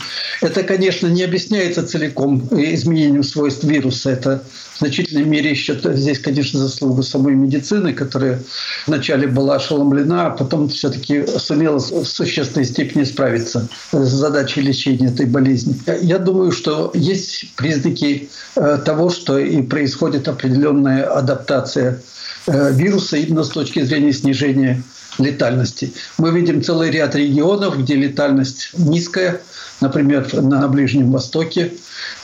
Это, 0.40 0.62
конечно, 0.62 1.06
не 1.06 1.22
объясняется 1.22 1.86
целиком 1.86 2.48
изменением 2.50 3.22
свойств 3.22 3.64
вируса. 3.64 4.10
Это 4.10 4.42
в 4.74 4.78
значительной 4.78 5.24
мере 5.24 5.50
еще 5.50 5.78
здесь, 5.82 6.18
конечно, 6.18 6.58
заслуга 6.60 7.02
самой 7.02 7.34
медицины, 7.34 7.92
которая 7.92 8.42
вначале 8.86 9.26
была 9.26 9.56
ошеломлена, 9.56 10.26
а 10.26 10.30
потом 10.30 10.68
все-таки 10.68 11.24
сумела 11.38 11.78
в 11.78 12.04
существенной 12.04 12.66
степени 12.66 13.04
справиться 13.04 13.68
с 13.92 14.08
задачей 14.08 14.62
лечения 14.62 15.08
этой 15.08 15.26
болезни. 15.26 15.76
Я 16.02 16.18
думаю, 16.18 16.52
что 16.52 16.90
есть 16.94 17.54
признаки 17.56 18.28
э, 18.56 18.78
того, 18.84 19.10
что 19.10 19.38
и 19.38 19.62
происходит 19.62 20.28
определенная 20.28 21.04
адаптация 21.04 22.00
э, 22.46 22.72
вируса 22.72 23.16
именно 23.16 23.44
с 23.44 23.50
точки 23.50 23.82
зрения 23.82 24.12
снижения 24.12 24.82
летальности. 25.18 25.92
Мы 26.18 26.30
видим 26.30 26.62
целый 26.62 26.90
ряд 26.90 27.14
регионов, 27.14 27.78
где 27.78 27.94
летальность 27.94 28.70
низкая, 28.76 29.40
например, 29.80 30.26
на 30.34 30.66
Ближнем 30.68 31.10
Востоке. 31.10 31.72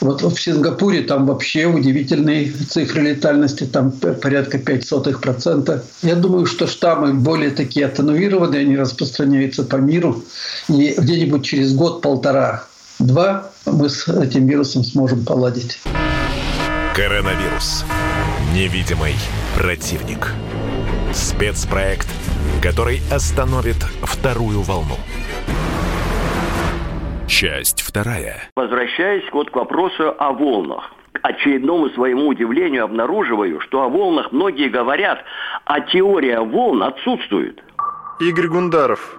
Вот 0.01 0.23
в 0.23 0.41
Сингапуре 0.41 1.03
там 1.03 1.27
вообще 1.27 1.67
удивительные 1.67 2.53
цифры 2.53 3.03
летальности, 3.03 3.65
там 3.65 3.93
порядка 3.93 4.59
0,05%. 4.59 5.83
Я 6.03 6.15
думаю, 6.15 6.47
что 6.47 6.67
штаммы 6.67 7.15
более 7.15 7.51
такие 7.51 7.87
атенуированы, 7.87 8.57
они 8.57 8.77
распространяются 8.77 9.65
по 9.65 9.77
миру. 9.77 10.25
И 10.69 10.95
где-нибудь 10.97 11.45
через 11.45 11.75
год-полтора 11.75 12.65
два 12.99 13.51
мы 13.67 13.89
с 13.89 14.09
этим 14.09 14.47
вирусом 14.47 14.85
сможем 14.85 15.25
поладить. 15.25 15.81
Коронавирус. 16.95 17.85
Невидимый 18.55 19.15
противник. 19.57 20.33
Спецпроект, 21.15 22.09
который 22.61 23.01
остановит 23.11 23.77
вторую 24.03 24.61
волну. 24.61 24.97
Часть 27.27 27.81
вторая. 27.81 28.51
Возвращаясь 28.55 29.25
вот 29.33 29.51
к 29.51 29.57
вопросу 29.57 30.15
о 30.19 30.33
волнах. 30.33 30.93
К 31.13 31.21
очередному 31.23 31.89
своему 31.91 32.29
удивлению 32.29 32.85
обнаруживаю, 32.85 33.61
что 33.61 33.83
о 33.83 33.89
волнах 33.89 34.33
многие 34.33 34.69
говорят, 34.69 35.25
а 35.65 35.81
теория 35.81 36.41
волн 36.41 36.83
отсутствует. 36.83 37.63
Игорь 38.21 38.49
Гундаров, 38.49 39.19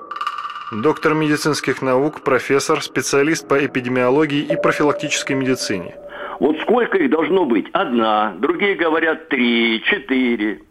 доктор 0.71 1.15
медицинских 1.15 1.81
наук, 1.81 2.21
профессор, 2.21 2.81
специалист 2.81 3.47
по 3.47 3.65
эпидемиологии 3.65 4.41
и 4.41 4.55
профилактической 4.55 5.33
медицине. 5.33 5.95
Вот 6.39 6.57
сколько 6.61 6.97
их 6.97 7.09
должно 7.09 7.45
быть? 7.45 7.67
Одна, 7.73 8.33
другие 8.39 8.75
говорят 8.75 9.29
три, 9.29 9.81
четыре. 9.85 10.61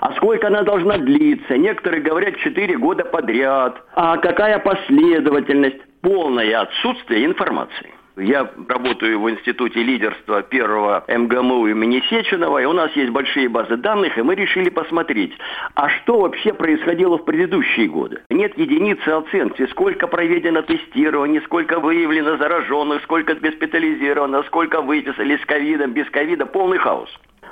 А 0.00 0.12
сколько 0.14 0.46
она 0.46 0.62
должна 0.62 0.98
длиться? 0.98 1.56
Некоторые 1.56 2.02
говорят 2.02 2.36
четыре 2.38 2.76
года 2.76 3.04
подряд. 3.04 3.82
А 3.94 4.16
какая 4.18 4.58
последовательность? 4.58 5.78
Полное 6.00 6.60
отсутствие 6.60 7.26
информации. 7.26 7.92
Я 8.16 8.50
работаю 8.68 9.20
в 9.20 9.30
Институте 9.30 9.80
лидерства 9.82 10.42
первого 10.42 11.04
МГМУ 11.06 11.68
имени 11.68 12.02
Сеченова, 12.10 12.60
и 12.60 12.64
у 12.64 12.72
нас 12.72 12.90
есть 12.96 13.10
большие 13.10 13.48
базы 13.48 13.76
данных, 13.76 14.18
и 14.18 14.22
мы 14.22 14.34
решили 14.34 14.70
посмотреть, 14.70 15.32
а 15.74 15.88
что 15.88 16.20
вообще 16.20 16.52
происходило 16.52 17.18
в 17.18 17.24
предыдущие 17.24 17.86
годы. 17.86 18.20
Нет 18.28 18.58
единицы 18.58 19.08
оценки, 19.08 19.66
сколько 19.66 20.08
проведено 20.08 20.62
тестирование, 20.62 21.40
сколько 21.42 21.78
выявлено 21.78 22.36
зараженных, 22.38 23.02
сколько 23.04 23.36
госпитализировано, 23.36 24.42
сколько 24.44 24.82
выписали 24.82 25.36
с 25.36 25.44
ковидом, 25.46 25.92
без 25.92 26.10
ковида, 26.10 26.46
полный 26.46 26.78
хаос. 26.78 27.10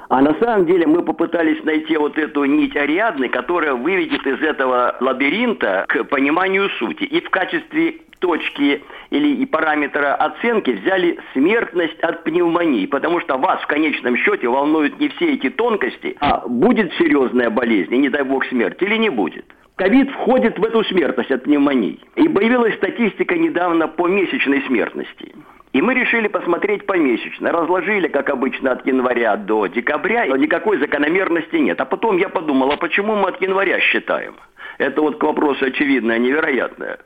А 0.09 0.21
на 0.21 0.35
самом 0.35 0.67
деле 0.67 0.87
мы 0.87 1.03
попытались 1.03 1.63
найти 1.65 1.97
вот 1.97 2.17
эту 2.19 2.45
нить 2.45 2.77
Ариадны, 2.77 3.29
которая 3.29 3.75
выведет 3.75 4.27
из 4.27 4.41
этого 4.41 4.97
лабиринта 5.01 5.85
к 5.89 6.05
пониманию 6.05 6.71
сути. 6.79 7.05
И 7.05 7.21
в 7.21 7.31
качестве 7.31 7.97
точки 8.21 8.83
или 9.11 9.29
и 9.29 9.47
параметра 9.47 10.15
оценки 10.15 10.71
взяли 10.71 11.19
смертность 11.33 11.99
от 12.01 12.25
пневмонии, 12.25 12.87
потому 12.87 13.21
что 13.21 13.37
вас 13.37 13.61
в 13.63 13.67
конечном 13.67 14.17
счете 14.17 14.49
волнуют 14.49 14.99
не 14.99 15.09
все 15.09 15.35
эти 15.35 15.51
тонкости, 15.51 16.17
а 16.21 16.47
будет 16.47 16.93
серьезная 16.95 17.51
болезнь, 17.51 17.95
и 17.95 17.99
не 17.99 18.09
дай 18.09 18.23
бог 18.23 18.45
смерть, 18.47 18.81
или 18.81 18.97
не 18.97 19.11
будет. 19.11 19.45
Ковид 19.77 20.11
входит 20.11 20.59
в 20.59 20.65
эту 20.65 20.83
смертность 20.85 21.31
от 21.31 21.43
пневмонии. 21.43 22.01
И 22.15 22.27
появилась 22.29 22.75
статистика 22.77 23.37
недавно 23.37 23.89
по 23.89 24.09
месячной 24.09 24.63
смертности. 24.63 25.35
И 25.77 25.83
мы 25.83 25.93
решили 25.93 26.27
посмотреть 26.27 26.87
помесячно. 26.87 27.53
Разложили, 27.53 28.09
как 28.09 28.31
обычно, 28.31 28.73
от 28.73 28.87
января 28.87 29.37
до 29.37 29.67
декабря, 29.67 30.25
но 30.25 30.35
никакой 30.35 30.79
закономерности 30.79 31.57
нет. 31.57 31.79
А 31.79 31.85
потом 31.85 32.17
я 32.17 32.31
подумал, 32.31 32.71
а 32.71 32.79
почему 32.79 33.15
мы 33.15 33.29
от 33.29 33.43
января 33.43 33.79
считаем? 33.81 34.37
Это 34.79 35.03
вот 35.03 35.19
к 35.19 35.23
вопросу 35.23 35.67
очевидное, 35.67 36.19
невероятное. 36.19 36.99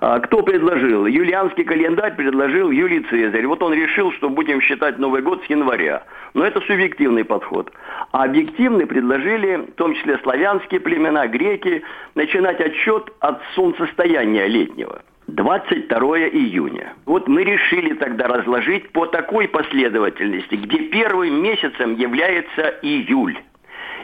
А 0.00 0.18
кто 0.18 0.42
предложил? 0.42 1.06
Юлианский 1.06 1.62
календарь 1.62 2.16
предложил 2.16 2.72
Юлий 2.72 2.98
Цезарь. 3.08 3.46
Вот 3.46 3.62
он 3.62 3.74
решил, 3.74 4.10
что 4.14 4.28
будем 4.28 4.60
считать 4.60 4.98
Новый 4.98 5.22
год 5.22 5.44
с 5.44 5.46
января. 5.46 6.02
Но 6.34 6.44
это 6.44 6.60
субъективный 6.62 7.24
подход. 7.24 7.70
А 8.10 8.24
объективный 8.24 8.86
предложили, 8.86 9.54
в 9.54 9.74
том 9.76 9.94
числе 9.94 10.18
славянские 10.18 10.80
племена, 10.80 11.28
греки, 11.28 11.84
начинать 12.16 12.60
отсчет 12.60 13.12
от 13.20 13.40
солнцестояния 13.54 14.48
летнего. 14.48 15.00
22 15.30 15.98
июня. 16.28 16.92
Вот 17.06 17.28
мы 17.28 17.44
решили 17.44 17.94
тогда 17.94 18.26
разложить 18.26 18.90
по 18.90 19.06
такой 19.06 19.48
последовательности, 19.48 20.54
где 20.56 20.78
первым 20.88 21.42
месяцем 21.42 21.94
является 21.94 22.74
июль. 22.82 23.38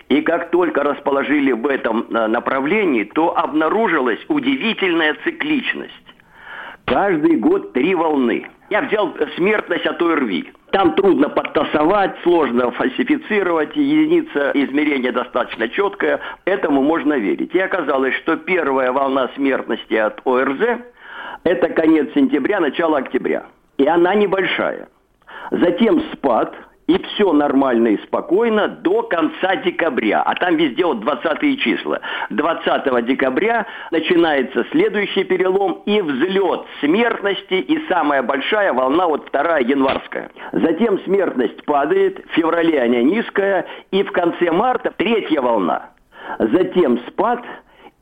И 0.09 0.21
как 0.23 0.51
только 0.51 0.85
расположили 0.85 1.53
в 1.53 1.67
этом 1.67 2.07
э, 2.09 2.27
направлении, 2.29 3.05
то 3.05 3.37
обнаружилась 3.37 4.21
удивительная 4.29 5.17
цикличность. 5.25 5.93
Каждый 6.85 7.37
год 7.37 7.73
три 7.73 7.95
волны. 7.97 8.47
Я 8.71 8.83
взял 8.83 9.13
смертность 9.37 9.87
от 9.87 10.01
ОРВИ. 10.01 10.53
Там 10.71 10.95
трудно 10.95 11.29
подтасовать, 11.29 12.17
сложно 12.23 12.71
фальсифицировать, 12.71 13.75
единица 13.75 14.53
измерения 14.55 15.11
достаточно 15.11 15.69
четкая, 15.69 16.21
этому 16.45 16.83
можно 16.83 17.15
верить. 17.15 17.55
И 17.55 17.59
оказалось, 17.59 18.15
что 18.17 18.37
первая 18.37 18.93
волна 18.93 19.29
смертности 19.35 19.95
от 19.95 20.21
ОРЗ– 20.25 20.61
это 21.47 21.69
конец 21.71 22.13
сентября, 22.15 22.61
начало 22.61 22.99
октября. 22.99 23.47
И 23.79 23.87
она 23.87 24.15
небольшая. 24.15 24.89
Затем 25.51 26.01
спад– 26.13 26.55
и 26.87 27.03
все 27.03 27.33
нормально 27.33 27.89
и 27.89 28.03
спокойно 28.05 28.69
до 28.69 29.03
конца 29.03 29.57
декабря. 29.57 30.23
А 30.23 30.35
там 30.35 30.57
везде 30.57 30.85
вот 30.85 31.01
20 31.01 31.61
числа. 31.61 32.01
20 32.31 33.07
декабря 33.07 33.67
начинается 33.91 34.65
следующий 34.71 35.25
перелом 35.25 35.83
и 35.85 36.01
взлет 36.01 36.67
смертности 36.81 37.55
и 37.55 37.87
самая 37.89 38.23
большая 38.23 38.73
волна, 38.73 39.07
вот 39.09 39.27
вторая 39.27 39.63
январская. 39.63 40.31
Затем 40.53 41.01
смертность 41.01 41.65
падает, 41.65 42.25
в 42.31 42.35
феврале 42.35 42.81
она 42.81 43.03
низкая, 43.03 43.67
и 43.91 44.03
в 44.03 44.13
конце 44.13 44.51
марта 44.53 44.93
третья 44.97 45.41
волна. 45.41 45.91
Затем 46.39 46.99
спад, 47.09 47.43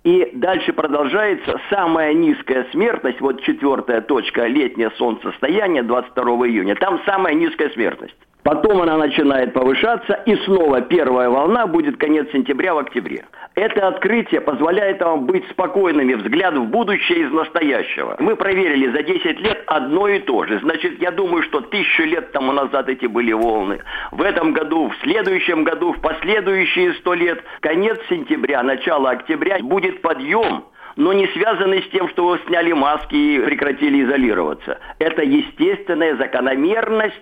и 0.04 0.30
дальше 0.34 0.72
продолжается 0.72 1.58
самая 1.70 2.12
низкая 2.12 2.66
смертность, 2.70 3.20
вот 3.20 3.42
четвертая 3.42 4.02
точка, 4.02 4.46
летнее 4.46 4.90
солнцестояние 4.92 5.82
22 5.82 6.24
июня, 6.46 6.76
там 6.76 7.00
самая 7.06 7.34
низкая 7.34 7.70
смертность. 7.70 8.16
Потом 8.44 8.82
она 8.82 8.98
начинает 8.98 9.54
повышаться, 9.54 10.20
и 10.26 10.36
снова 10.44 10.82
первая 10.82 11.30
волна 11.30 11.66
будет 11.66 11.96
конец 11.96 12.30
сентября 12.30 12.74
в 12.74 12.78
октябре. 12.78 13.24
Это 13.54 13.88
открытие 13.88 14.42
позволяет 14.42 15.00
вам 15.00 15.24
быть 15.24 15.48
спокойными, 15.48 16.12
взгляд 16.12 16.54
в 16.54 16.64
будущее 16.66 17.20
из 17.20 17.32
настоящего. 17.32 18.16
Мы 18.18 18.36
проверили 18.36 18.90
за 18.94 19.02
10 19.02 19.40
лет 19.40 19.64
одно 19.66 20.08
и 20.08 20.18
то 20.18 20.44
же. 20.44 20.58
Значит, 20.58 21.00
я 21.00 21.10
думаю, 21.10 21.42
что 21.44 21.62
тысячу 21.62 22.02
лет 22.02 22.32
тому 22.32 22.52
назад 22.52 22.90
эти 22.90 23.06
были 23.06 23.32
волны. 23.32 23.80
В 24.12 24.20
этом 24.20 24.52
году, 24.52 24.90
в 24.90 24.96
следующем 25.02 25.64
году, 25.64 25.94
в 25.94 26.00
последующие 26.02 26.92
сто 26.94 27.14
лет, 27.14 27.42
конец 27.60 27.98
сентября, 28.10 28.62
начало 28.62 29.10
октября 29.10 29.58
будет 29.60 30.02
подъем 30.02 30.64
но 30.96 31.12
не 31.12 31.26
связанный 31.28 31.82
с 31.82 31.88
тем, 31.88 32.08
что 32.10 32.38
сняли 32.46 32.70
маски 32.72 33.16
и 33.16 33.40
прекратили 33.40 34.04
изолироваться. 34.04 34.78
Это 35.00 35.22
естественная 35.22 36.14
закономерность 36.14 37.16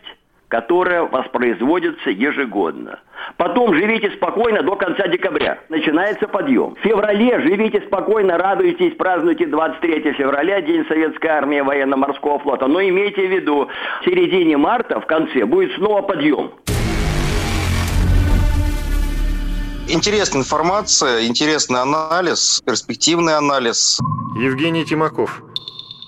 которая 0.52 1.04
воспроизводится 1.04 2.10
ежегодно. 2.10 3.00
Потом 3.38 3.74
живите 3.74 4.10
спокойно 4.10 4.62
до 4.62 4.76
конца 4.76 5.08
декабря. 5.08 5.58
Начинается 5.70 6.28
подъем. 6.28 6.74
В 6.74 6.80
феврале 6.80 7.40
живите 7.40 7.80
спокойно, 7.86 8.36
радуйтесь, 8.36 8.94
празднуйте 8.98 9.46
23 9.46 10.12
февраля, 10.12 10.60
День 10.60 10.84
Советской 10.88 11.28
Армии 11.28 11.62
Военно-Морского 11.62 12.38
флота. 12.40 12.66
Но 12.66 12.82
имейте 12.82 13.26
в 13.28 13.30
виду, 13.30 13.68
в 14.02 14.04
середине 14.04 14.58
марта, 14.58 15.00
в 15.00 15.06
конце, 15.06 15.46
будет 15.46 15.74
снова 15.76 16.02
подъем. 16.02 16.50
Интересная 19.88 20.42
информация, 20.42 21.26
интересный 21.26 21.80
анализ, 21.80 22.60
перспективный 22.66 23.38
анализ. 23.38 23.98
Евгений 24.36 24.84
Тимаков, 24.84 25.42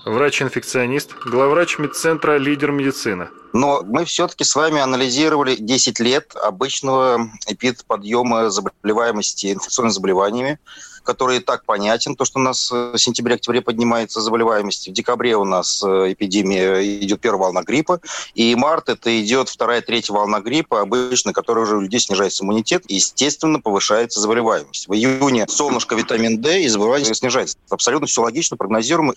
врач-инфекционист, 0.05 1.15
главврач 1.25 1.79
медцентра 1.79 2.37
«Лидер 2.37 2.71
медицины». 2.71 3.29
Но 3.53 3.81
мы 3.83 4.05
все-таки 4.05 4.43
с 4.43 4.55
вами 4.55 4.79
анализировали 4.79 5.55
10 5.55 5.99
лет 5.99 6.35
обычного 6.35 7.29
эпидподъема 7.47 8.49
заболеваемости 8.49 9.53
инфекционными 9.53 9.93
заболеваниями 9.93 10.59
который 11.05 11.37
и 11.37 11.39
так 11.39 11.63
понятен, 11.63 12.15
то, 12.15 12.25
что 12.25 12.39
у 12.39 12.41
нас 12.41 12.71
в 12.71 12.97
сентябре-октябре 12.97 13.61
поднимается 13.61 14.21
заболеваемость. 14.21 14.89
В 14.89 14.91
декабре 14.91 15.37
у 15.37 15.45
нас 15.45 15.81
э, 15.83 16.11
эпидемия, 16.11 16.83
идет 16.99 17.21
первая 17.21 17.43
волна 17.43 17.63
гриппа, 17.63 18.01
и 18.33 18.53
март 18.55 18.89
это 18.89 19.21
идет 19.21 19.47
вторая, 19.49 19.81
третья 19.81 20.13
волна 20.13 20.41
гриппа, 20.41 20.81
обычно, 20.81 21.31
которая 21.31 21.63
уже 21.63 21.77
у 21.77 21.81
людей 21.81 21.99
снижается 21.99 22.43
иммунитет, 22.43 22.83
и, 22.87 22.95
естественно, 22.95 23.59
повышается 23.59 24.19
заболеваемость. 24.19 24.87
В 24.87 24.93
июне 24.93 25.45
солнышко, 25.47 25.95
витамин 25.95 26.41
D, 26.41 26.63
и 26.63 26.67
заболеваемость 26.67 27.15
снижается. 27.15 27.57
Абсолютно 27.69 28.07
все 28.07 28.21
логично, 28.21 28.57
прогнозируемо. 28.57 29.13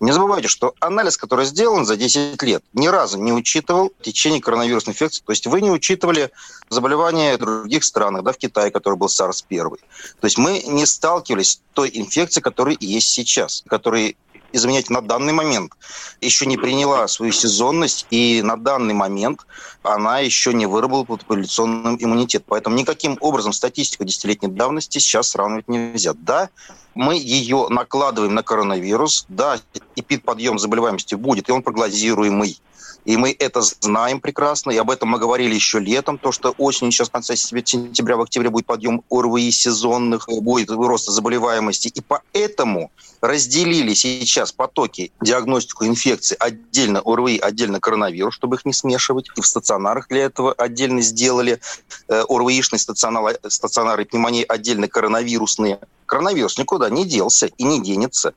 Не 0.00 0.12
забывайте, 0.12 0.48
что 0.48 0.74
анализ, 0.80 1.16
который 1.16 1.44
сделан 1.44 1.86
за 1.86 1.96
10 1.96 2.42
лет, 2.42 2.64
ни 2.72 2.88
разу 2.88 3.18
не 3.18 3.32
учитывал 3.32 3.92
течение 4.00 4.40
коронавирусной 4.40 4.94
инфекции. 4.94 5.22
То 5.24 5.30
есть 5.30 5.46
вы 5.46 5.60
не 5.60 5.70
учитывали 5.70 6.30
заболевания 6.70 7.36
других 7.38 7.84
странах, 7.84 8.24
да, 8.24 8.32
в 8.32 8.38
Китае, 8.38 8.70
который 8.70 8.96
был 8.96 9.06
SARS-1. 9.06 9.76
То 10.20 10.24
есть 10.24 10.38
мы 10.38 10.62
не 10.66 10.86
сталкивались 11.32 11.60
той 11.74 11.90
инфекцией, 11.92 12.42
которая 12.42 12.76
есть 12.80 13.08
сейчас, 13.08 13.62
которая 13.66 14.14
извиняйте, 14.52 14.92
на 14.92 15.00
данный 15.00 15.32
момент 15.32 15.72
еще 16.20 16.44
не 16.44 16.58
приняла 16.58 17.08
свою 17.08 17.32
сезонность, 17.32 18.06
и 18.10 18.42
на 18.42 18.56
данный 18.56 18.92
момент 18.92 19.46
она 19.82 20.18
еще 20.18 20.52
не 20.52 20.66
выработала 20.66 21.04
популяционный 21.04 21.96
иммунитет. 21.98 22.44
Поэтому 22.46 22.76
никаким 22.76 23.16
образом 23.20 23.54
статистику 23.54 24.04
десятилетней 24.04 24.50
давности 24.50 24.98
сейчас 24.98 25.30
сравнивать 25.30 25.68
нельзя. 25.68 26.12
Да, 26.12 26.50
мы 26.94 27.16
ее 27.16 27.68
накладываем 27.70 28.34
на 28.34 28.42
коронавирус, 28.42 29.24
да, 29.28 29.58
эпидподъем 29.96 30.58
заболеваемости 30.58 31.14
будет, 31.14 31.48
и 31.48 31.52
он 31.52 31.62
прогнозируемый. 31.62 32.60
И 33.04 33.16
мы 33.16 33.34
это 33.36 33.62
знаем 33.62 34.20
прекрасно, 34.20 34.70
и 34.70 34.76
об 34.76 34.90
этом 34.90 35.08
мы 35.08 35.18
говорили 35.18 35.54
еще 35.54 35.80
летом, 35.80 36.18
то, 36.18 36.30
что 36.30 36.54
осенью, 36.58 36.92
сейчас 36.92 37.08
в 37.08 37.12
конце 37.12 37.34
сентября, 37.34 38.16
в 38.16 38.22
октябре 38.22 38.48
будет 38.48 38.66
подъем 38.66 39.02
ОРВИ 39.10 39.50
сезонных, 39.50 40.28
будет 40.28 40.70
рост 40.70 41.08
заболеваемости. 41.08 41.88
И 41.88 42.00
поэтому 42.00 42.92
разделили 43.20 43.94
сейчас 43.94 44.52
потоки 44.52 45.10
диагностику 45.20 45.84
инфекции 45.84 46.36
отдельно 46.38 47.00
ОРВИ, 47.04 47.38
отдельно 47.38 47.80
коронавирус, 47.80 48.34
чтобы 48.34 48.56
их 48.56 48.64
не 48.64 48.72
смешивать. 48.72 49.26
И 49.36 49.40
в 49.40 49.46
стационарах 49.46 50.06
для 50.08 50.22
этого 50.22 50.52
отдельно 50.52 51.00
сделали 51.02 51.60
э, 52.08 52.24
ОРВИшные 52.28 52.78
стационары, 52.78 53.38
стационары 53.48 54.04
пневмонии 54.04 54.44
отдельно 54.46 54.86
коронавирусные. 54.86 55.80
Коронавирус 56.06 56.56
никуда 56.56 56.88
не 56.88 57.04
делся 57.04 57.46
и 57.46 57.64
не 57.64 57.82
денется. 57.82 58.34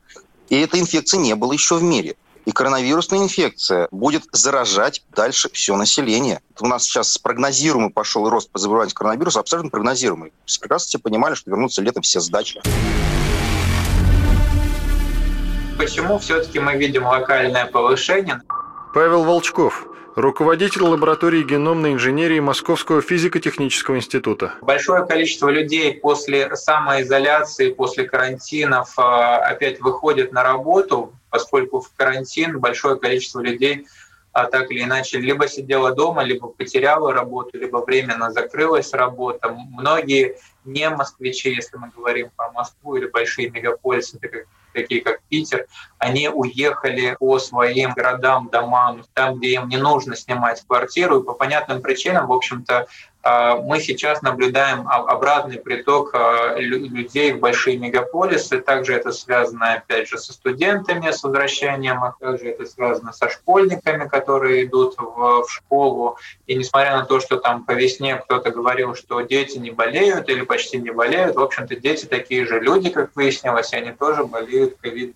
И 0.50 0.56
этой 0.56 0.80
инфекции 0.80 1.18
не 1.18 1.36
было 1.36 1.54
еще 1.54 1.76
в 1.76 1.84
мире. 1.84 2.16
И 2.46 2.52
коронавирусная 2.52 3.20
инфекция 3.20 3.88
будет 3.90 4.24
заражать 4.32 5.04
дальше 5.16 5.50
все 5.52 5.76
население. 5.76 6.42
У 6.60 6.68
нас 6.68 6.84
сейчас 6.84 7.18
прогнозируемый 7.18 7.90
пошел 7.90 8.30
рост 8.30 8.52
по 8.52 8.60
заболеванию 8.60 8.94
коронавирусом, 8.94 9.40
абсолютно 9.40 9.72
прогнозируемый. 9.72 10.32
Прекрасно 10.62 10.88
все 10.88 11.00
понимали, 11.00 11.34
что 11.34 11.50
вернутся 11.50 11.82
летом 11.82 12.04
все 12.04 12.20
сдачи. 12.20 12.62
Почему 15.78 16.20
все-таки 16.20 16.60
мы 16.60 16.76
видим 16.78 17.06
локальное 17.06 17.66
повышение? 17.66 18.42
Павел 18.94 19.24
Волчков, 19.24 19.88
руководитель 20.16 20.84
лаборатории 20.84 21.44
геномной 21.44 21.94
инженерии 21.94 22.40
Московского 22.40 23.02
физико-технического 23.02 23.98
института. 23.98 24.54
Большое 24.62 25.06
количество 25.06 25.50
людей 25.50 25.94
после 25.96 26.56
самоизоляции, 26.56 27.72
после 27.72 28.06
карантинов 28.06 28.94
а, 28.98 29.38
опять 29.38 29.82
выходит 29.82 30.32
на 30.32 30.44
работу, 30.44 31.12
поскольку 31.36 31.82
в 31.82 31.92
карантин 31.98 32.60
большое 32.62 32.98
количество 32.98 33.42
людей 33.42 33.86
а 34.32 34.46
так 34.48 34.70
или 34.70 34.84
иначе 34.84 35.18
либо 35.18 35.48
сидела 35.48 35.96
дома, 35.96 36.22
либо 36.22 36.50
потеряла 36.50 37.14
работу, 37.14 37.58
либо 37.58 37.78
временно 37.78 38.32
закрылась 38.32 38.92
работа. 38.92 39.50
Многие 39.50 40.38
не 40.66 40.90
москвичи, 40.90 41.52
если 41.52 41.78
мы 41.78 41.90
говорим 41.96 42.32
про 42.36 42.52
Москву 42.52 42.98
или 42.98 43.08
большие 43.08 43.50
мегаполисы, 43.50 44.20
такие 44.74 45.02
как 45.02 45.22
Питер, 45.30 45.68
они 46.00 46.28
уехали 46.28 47.16
по 47.18 47.40
своим 47.40 47.94
городам, 47.94 48.50
домам, 48.50 49.06
там, 49.14 49.38
где 49.38 49.54
им 49.54 49.70
не 49.70 49.78
нужно 49.78 50.18
снимать 50.18 50.62
квартиру, 50.68 51.22
и 51.22 51.26
по 51.26 51.34
понятным 51.34 51.82
причинам, 51.82 52.28
в 52.28 52.34
общем-то, 52.34 52.88
мы 53.26 53.80
сейчас 53.80 54.22
наблюдаем 54.22 54.88
обратный 54.88 55.58
приток 55.58 56.12
а, 56.14 56.56
людей 56.60 57.34
в 57.34 57.40
большие 57.40 57.76
мегаполисы. 57.76 58.60
Также 58.60 58.94
это 58.94 59.12
связано, 59.12 59.74
опять 59.74 60.08
же, 60.08 60.20
со 60.20 60.32
студентами, 60.32 61.10
с 61.10 61.24
возвращением, 61.24 62.04
а 62.04 62.14
также 62.20 62.50
это 62.50 62.68
связано 62.68 63.14
со 63.14 63.28
школьниками, 63.32 64.08
которые 64.08 64.66
идут 64.66 64.96
в, 65.00 65.46
школу. 65.48 66.18
И 66.46 66.56
несмотря 66.56 66.98
на 66.98 67.06
то, 67.06 67.20
что 67.20 67.38
там 67.38 67.64
по 67.64 67.72
весне 67.72 68.16
кто-то 68.16 68.52
говорил, 68.52 68.94
что 68.94 69.22
дети 69.22 69.58
не 69.58 69.72
болеют 69.72 70.30
или 70.30 70.42
почти 70.42 70.78
не 70.78 70.92
болеют, 70.92 71.36
в 71.36 71.42
общем-то, 71.42 71.76
дети 71.76 72.06
такие 72.06 72.46
же 72.46 72.60
люди, 72.60 72.92
как 72.92 73.10
выяснилось, 73.16 73.74
и 73.74 73.78
они 73.78 73.92
тоже 73.92 74.24
болеют 74.24 74.78
COVID-19. 74.84 75.16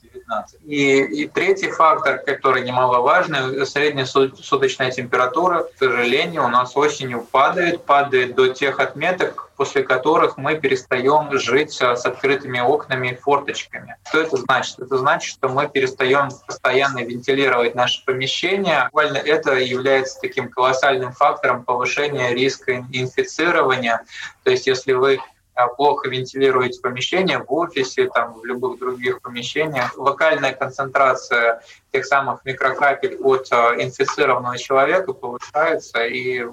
И, 0.65 1.23
и 1.23 1.27
третий 1.27 1.69
фактор, 1.69 2.17
который 2.19 2.63
немаловажный, 2.63 3.67
среднесуточная 3.67 4.89
температура, 4.89 5.63
к 5.63 5.77
сожалению, 5.77 6.45
у 6.45 6.47
нас 6.47 6.75
осенью 6.75 7.27
падает, 7.31 7.83
падает 7.83 7.98
падает 7.99 8.35
до 8.35 8.47
тех 8.47 8.79
отметок, 8.79 9.49
после 9.57 9.83
которых 9.83 10.37
мы 10.37 10.55
перестаем 10.55 11.37
жить 11.37 11.73
с 11.73 12.05
открытыми 12.05 12.59
окнами 12.59 13.09
и 13.09 13.15
форточками. 13.15 13.97
Что 14.07 14.21
это 14.21 14.37
значит? 14.37 14.79
Это 14.79 14.97
значит, 14.97 15.31
что 15.33 15.49
мы 15.49 15.67
перестаем 15.67 16.29
постоянно 16.47 16.99
вентилировать 16.99 17.75
наши 17.75 18.03
помещения. 18.05 18.85
Буквально 18.85 19.17
это 19.17 19.55
является 19.55 20.19
таким 20.21 20.49
колоссальным 20.49 21.11
фактором 21.11 21.63
повышения 21.63 22.33
риска 22.33 22.85
инфицирования. 22.91 24.05
То 24.43 24.51
есть 24.51 24.67
если 24.67 24.93
вы 24.93 25.19
а, 25.55 25.67
плохо 25.67 26.07
вентилируете 26.07 26.79
помещение 26.79 27.39
в 27.39 27.53
офисе, 27.53 28.09
там, 28.13 28.39
в 28.39 28.45
любых 28.45 28.79
других 28.79 29.21
помещениях, 29.21 29.97
локальная 29.97 30.53
концентрация 30.53 31.61
тех 31.91 32.05
самых 32.05 32.45
микрокапель 32.45 33.17
от 33.21 33.47
а, 33.51 33.75
инфицированного 33.77 34.57
человека 34.57 35.11
повышается, 35.11 36.05
и 36.05 36.45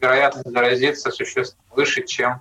вероятность 0.00 0.50
заразиться 0.50 1.10
существенно 1.10 1.62
выше, 1.70 2.02
чем 2.02 2.40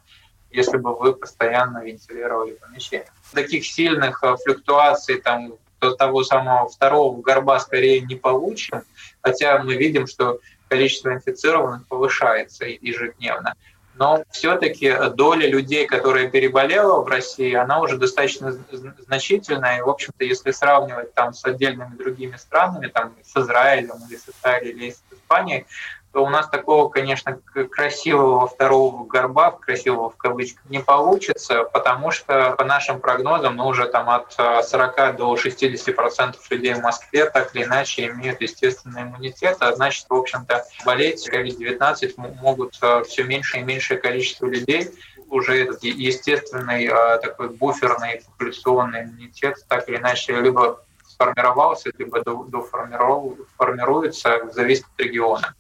если 0.52 0.78
бы 0.78 0.96
вы 0.96 1.14
постоянно 1.14 1.84
вентилировали 1.84 2.54
помещение. 2.54 3.08
Таких 3.34 3.66
сильных 3.66 4.24
э, 4.24 4.36
флюктуаций 4.44 5.22
там, 5.22 5.54
до 5.80 5.96
того 5.96 6.24
самого 6.24 6.68
второго 6.70 7.22
горба 7.22 7.60
скорее 7.60 8.02
не 8.02 8.16
получим, 8.16 8.82
хотя 9.22 9.62
мы 9.64 9.76
видим, 9.76 10.08
что 10.08 10.40
количество 10.68 11.14
инфицированных 11.14 11.88
повышается 11.88 12.66
ежедневно. 12.66 13.54
Но 13.96 14.24
все-таки 14.32 14.96
доля 15.14 15.48
людей, 15.50 15.86
которая 15.86 16.30
переболела 16.30 17.02
в 17.02 17.08
России, 17.08 17.54
она 17.54 17.82
уже 17.82 17.98
достаточно 17.98 18.58
значительная. 19.00 19.80
И, 19.80 19.82
в 19.82 19.90
общем-то, 19.90 20.24
если 20.24 20.52
сравнивать 20.52 21.14
там 21.14 21.34
с 21.34 21.44
отдельными 21.44 21.98
другими 21.98 22.38
странами, 22.38 22.88
там 22.88 23.14
с 23.22 23.36
Израилем 23.36 23.98
или 24.10 24.16
с 24.16 24.30
Италией 24.30 24.72
или 24.72 24.92
с 24.92 25.04
Испанией, 25.12 25.66
то 26.12 26.24
у 26.24 26.30
нас 26.30 26.50
такого, 26.50 26.90
конечно, 26.90 27.40
красивого 27.72 28.48
второго 28.48 29.06
горба, 29.06 29.52
красивого 29.52 30.10
в 30.10 30.18
кавычках, 30.18 30.64
не 30.70 30.80
получится, 30.80 31.66
потому 31.66 32.10
что 32.12 32.56
по 32.58 32.66
нашим 32.66 33.00
прогнозам, 33.00 33.58
ну, 33.58 33.68
уже 33.68 33.86
там 33.86 34.10
от 34.10 34.34
40 34.34 34.98
э, 34.98 35.14
до 35.14 35.38
60 35.38 35.96
процентов 35.96 36.50
людей 36.50 36.74
в 36.74 36.82
Москве 36.82 37.30
так 37.30 37.56
или 37.56 37.64
иначе 37.64 38.08
имеют 38.08 38.42
естественный 38.42 39.04
иммунитет, 39.04 39.58
а 39.60 39.76
значит, 39.76 40.08
в 40.10 40.14
общем-то, 40.14 40.66
болеть 40.84 41.30
COVID-19 41.30 42.40
могут 42.42 42.80
э, 42.82 43.04
все 43.04 43.24
меньше 43.24 43.60
и 43.60 43.64
меньшее 43.64 44.00
количество 44.00 44.48
людей, 44.48 44.90
уже 45.30 45.64
этот 45.64 45.84
естественный 45.84 46.88
э, 46.88 47.20
такой 47.20 47.50
буферный 47.50 48.24
популяционный 48.26 49.04
иммунитет 49.04 49.58
так 49.68 49.88
или 49.88 49.98
иначе 49.98 50.42
либо 50.42 50.84
сформировался, 51.08 51.92
либо 51.98 52.24
доформируется, 52.24 54.40
зависит 54.54 54.86
от 54.86 55.02
региона. 55.02 55.54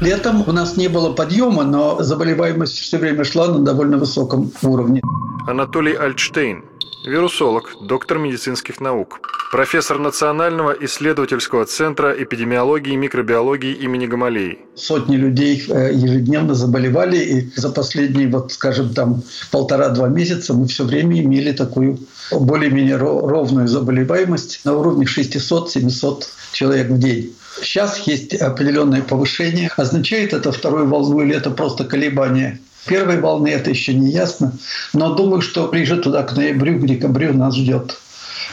Летом 0.00 0.44
у 0.46 0.52
нас 0.52 0.76
не 0.76 0.88
было 0.88 1.12
подъема, 1.12 1.64
но 1.64 2.02
заболеваемость 2.02 2.78
все 2.78 2.98
время 2.98 3.24
шла 3.24 3.48
на 3.48 3.60
довольно 3.60 3.96
высоком 3.96 4.52
уровне. 4.62 5.00
Анатолий 5.46 5.94
Альтштейн, 5.94 6.64
вирусолог, 7.06 7.70
доктор 7.80 8.18
медицинских 8.18 8.80
наук, 8.80 9.20
профессор 9.50 9.98
Национального 9.98 10.72
исследовательского 10.84 11.64
центра 11.64 12.12
эпидемиологии 12.12 12.92
и 12.92 12.96
микробиологии 12.96 13.72
имени 13.72 14.06
Гамалеи. 14.06 14.58
Сотни 14.74 15.16
людей 15.16 15.64
э, 15.66 15.92
ежедневно 15.94 16.54
заболевали, 16.54 17.16
и 17.16 17.50
за 17.56 17.70
последние, 17.70 18.28
вот, 18.28 18.52
скажем, 18.52 18.92
там 18.92 19.22
полтора-два 19.50 20.08
месяца 20.08 20.52
мы 20.52 20.66
все 20.66 20.84
время 20.84 21.22
имели 21.22 21.52
такую 21.52 21.98
более-менее 22.30 22.96
ровную 22.96 23.66
заболеваемость 23.66 24.60
на 24.64 24.74
уровне 24.74 25.06
600-700 25.06 26.24
человек 26.52 26.88
в 26.88 26.98
день. 26.98 27.34
Сейчас 27.62 27.98
есть 28.06 28.34
определенное 28.34 29.02
повышение. 29.02 29.70
Означает 29.76 30.32
это 30.32 30.52
вторую 30.52 30.88
волну 30.88 31.22
или 31.22 31.34
это 31.34 31.50
просто 31.50 31.84
колебание? 31.84 32.60
Первой 32.86 33.20
волны 33.20 33.48
это 33.48 33.70
еще 33.70 33.94
не 33.94 34.10
ясно, 34.12 34.52
но 34.92 35.14
думаю, 35.14 35.42
что 35.42 35.66
ближе 35.66 35.96
туда 35.96 36.22
к 36.22 36.36
ноябрю, 36.36 36.78
к 36.78 36.86
декабрю 36.86 37.34
нас 37.34 37.56
ждет 37.56 37.98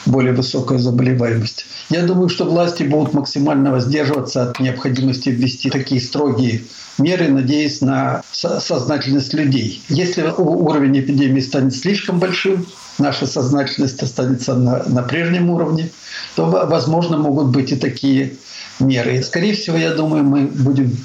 более 0.06 0.34
высокая 0.34 0.80
заболеваемость. 0.80 1.66
Я 1.90 2.04
думаю, 2.04 2.30
что 2.30 2.46
власти 2.46 2.84
будут 2.84 3.14
максимально 3.14 3.72
воздерживаться 3.72 4.50
от 4.50 4.60
необходимости 4.60 5.30
ввести 5.30 5.70
такие 5.70 6.02
строгие 6.02 6.64
меры, 6.98 7.28
надеясь 7.28 7.82
на 7.82 8.22
сознательность 8.32 9.34
людей. 9.34 9.84
Если 9.90 10.24
уровень 10.24 11.00
эпидемии 11.00 11.40
станет 11.40 11.76
слишком 11.76 12.20
большим, 12.20 12.66
наша 13.00 13.26
сознательность 13.26 14.02
останется 14.02 14.56
на, 14.56 14.84
на 14.84 15.04
прежнем 15.04 15.50
уровне, 15.50 15.90
то, 16.36 16.46
возможно, 16.46 17.18
могут 17.18 17.48
быть 17.48 17.72
и 17.72 17.76
такие 17.76 18.34
меры. 18.80 19.18
И, 19.18 19.22
скорее 19.22 19.54
всего, 19.54 19.78
я 19.78 19.94
думаю, 19.94 20.24
мы 20.24 20.42
будем 20.42 20.96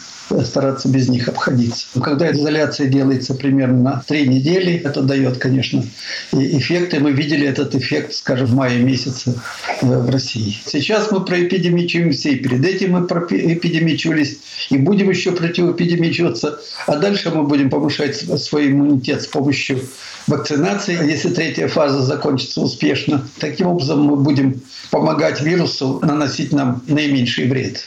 стараться 0.44 0.88
без 0.88 1.08
них 1.08 1.28
обходиться. 1.28 1.86
Когда 2.00 2.30
изоляция 2.30 2.88
делается 2.88 3.34
примерно 3.34 4.02
три 4.06 4.26
недели, 4.28 4.74
это 4.74 5.02
дает, 5.02 5.38
конечно, 5.38 5.84
эффект. 6.32 6.94
И 6.94 6.98
мы 6.98 7.12
видели 7.12 7.46
этот 7.46 7.74
эффект, 7.74 8.14
скажем, 8.14 8.46
в 8.46 8.54
мае 8.54 8.80
месяце 8.80 9.34
э, 9.80 9.86
в 9.86 10.10
России. 10.10 10.56
Сейчас 10.66 11.10
мы 11.10 11.24
проэпидемичиваемся, 11.24 12.30
и 12.30 12.36
перед 12.36 12.64
этим 12.64 12.92
мы 12.92 13.06
проэпидемичивались, 13.06 14.38
и 14.70 14.78
будем 14.78 15.10
еще 15.10 15.32
противоэпидемичиваться. 15.32 16.60
А 16.86 16.96
дальше 16.96 17.30
мы 17.30 17.44
будем 17.44 17.70
повышать 17.70 18.16
свой 18.16 18.68
иммунитет 18.68 19.22
с 19.22 19.26
помощью 19.26 19.80
вакцинации. 20.26 21.08
Если 21.08 21.30
третья 21.30 21.68
фаза 21.68 22.02
закончится 22.02 22.60
успешно, 22.60 23.26
таким 23.38 23.68
образом 23.68 24.02
мы 24.02 24.16
будем 24.16 24.60
помогать 24.90 25.40
вирусу 25.40 26.00
наносить 26.02 26.52
нам 26.52 26.82
наименьший 26.86 27.48
вред 27.48 27.86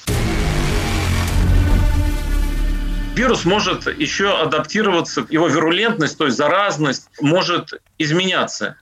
вирус 3.16 3.46
может 3.46 3.88
еще 4.00 4.30
адаптироваться, 4.30 5.26
его 5.30 5.48
вирулентность, 5.48 6.18
то 6.18 6.26
есть 6.26 6.38
заразность 6.38 7.10
может 7.20 7.74
изменяться. 7.98 8.78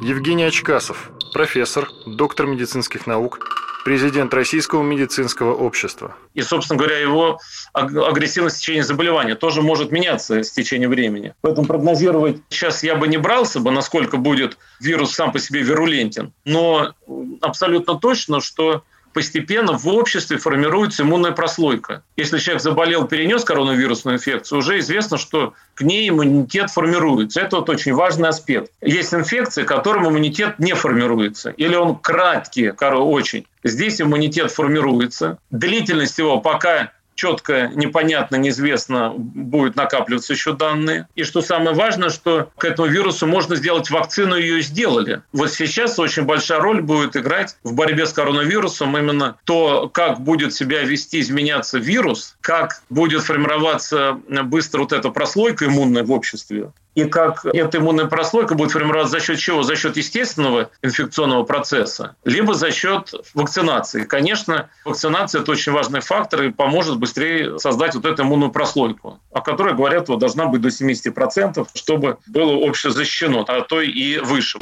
Евгений 0.00 0.44
Очкасов, 0.44 1.10
профессор, 1.32 1.88
доктор 2.06 2.46
медицинских 2.46 3.06
наук, 3.06 3.40
президент 3.84 4.32
Российского 4.32 4.82
медицинского 4.82 5.54
общества. 5.54 6.14
И, 6.34 6.42
собственно 6.42 6.78
говоря, 6.78 6.98
его 6.98 7.40
агрессивность 7.72 8.60
течения 8.60 8.82
заболевания 8.82 9.34
тоже 9.34 9.62
может 9.62 9.90
меняться 9.90 10.42
с 10.42 10.52
течением 10.52 10.90
времени. 10.90 11.34
Поэтому 11.40 11.66
прогнозировать 11.66 12.42
сейчас 12.48 12.82
я 12.84 12.94
бы 12.94 13.08
не 13.08 13.16
брался 13.16 13.60
бы, 13.60 13.70
насколько 13.70 14.18
будет 14.18 14.56
вирус 14.80 15.12
сам 15.12 15.32
по 15.32 15.38
себе 15.38 15.62
вирулентен. 15.62 16.32
Но 16.44 16.92
абсолютно 17.40 17.98
точно, 17.98 18.40
что 18.40 18.84
постепенно 19.12 19.72
в 19.76 19.86
обществе 19.88 20.38
формируется 20.38 21.02
иммунная 21.02 21.32
прослойка. 21.32 22.02
Если 22.16 22.38
человек 22.38 22.62
заболел, 22.62 23.06
перенес 23.06 23.44
коронавирусную 23.44 24.16
инфекцию, 24.16 24.58
уже 24.58 24.78
известно, 24.78 25.18
что 25.18 25.54
к 25.74 25.82
ней 25.82 26.08
иммунитет 26.08 26.70
формируется. 26.70 27.40
Это 27.40 27.56
вот 27.56 27.68
очень 27.70 27.94
важный 27.94 28.28
аспект. 28.28 28.72
Есть 28.80 29.14
инфекции, 29.14 29.64
которым 29.64 30.08
иммунитет 30.08 30.58
не 30.58 30.74
формируется. 30.74 31.50
Или 31.50 31.76
он 31.76 31.96
краткий, 31.96 32.70
очень. 33.02 33.46
Здесь 33.64 34.00
иммунитет 34.00 34.50
формируется. 34.50 35.38
Длительность 35.50 36.18
его 36.18 36.40
пока 36.40 36.92
четко, 37.18 37.68
непонятно, 37.74 38.36
неизвестно, 38.36 39.12
будет 39.16 39.74
накапливаться 39.74 40.32
еще 40.32 40.52
данные. 40.52 41.08
И 41.16 41.24
что 41.24 41.42
самое 41.42 41.74
важное, 41.74 42.10
что 42.10 42.50
к 42.56 42.64
этому 42.64 42.88
вирусу 42.88 43.26
можно 43.26 43.56
сделать 43.56 43.90
вакцину, 43.90 44.36
ее 44.36 44.62
сделали. 44.62 45.22
Вот 45.32 45.50
сейчас 45.50 45.98
очень 45.98 46.22
большая 46.22 46.60
роль 46.60 46.80
будет 46.80 47.16
играть 47.16 47.56
в 47.64 47.74
борьбе 47.74 48.06
с 48.06 48.12
коронавирусом 48.12 48.96
именно 48.96 49.36
то, 49.44 49.88
как 49.88 50.20
будет 50.20 50.54
себя 50.54 50.82
вести, 50.84 51.18
изменяться 51.20 51.78
вирус, 51.78 52.36
как 52.40 52.82
будет 52.88 53.22
формироваться 53.22 54.20
быстро 54.44 54.82
вот 54.82 54.92
эта 54.92 55.10
прослойка 55.10 55.66
иммунная 55.66 56.04
в 56.04 56.12
обществе, 56.12 56.70
и 56.98 57.04
как 57.04 57.44
эта 57.44 57.78
иммунная 57.78 58.06
прослойка 58.06 58.56
будет 58.56 58.72
формироваться 58.72 59.12
за 59.12 59.24
счет 59.24 59.38
чего? 59.38 59.62
За 59.62 59.76
счет 59.76 59.96
естественного 59.96 60.70
инфекционного 60.82 61.44
процесса, 61.44 62.16
либо 62.24 62.54
за 62.54 62.72
счет 62.72 63.12
вакцинации. 63.34 64.02
Конечно, 64.02 64.68
вакцинация– 64.84 65.40
это 65.42 65.52
очень 65.52 65.70
важный 65.70 66.00
фактор 66.00 66.42
и 66.42 66.50
поможет 66.50 66.96
быстрее 66.96 67.60
создать 67.60 67.94
вот 67.94 68.04
эту 68.04 68.24
иммунную 68.24 68.50
прослойку, 68.50 69.20
о 69.32 69.40
которой, 69.40 69.74
говорят, 69.74 70.08
вот, 70.08 70.18
должна 70.18 70.46
быть 70.46 70.60
до 70.60 70.68
70%, 70.70 71.68
чтобы 71.74 72.18
было 72.26 72.52
общее 72.54 72.90
защищено, 72.90 73.44
а 73.46 73.60
то 73.60 73.80
и 73.80 74.18
выше. 74.18 74.58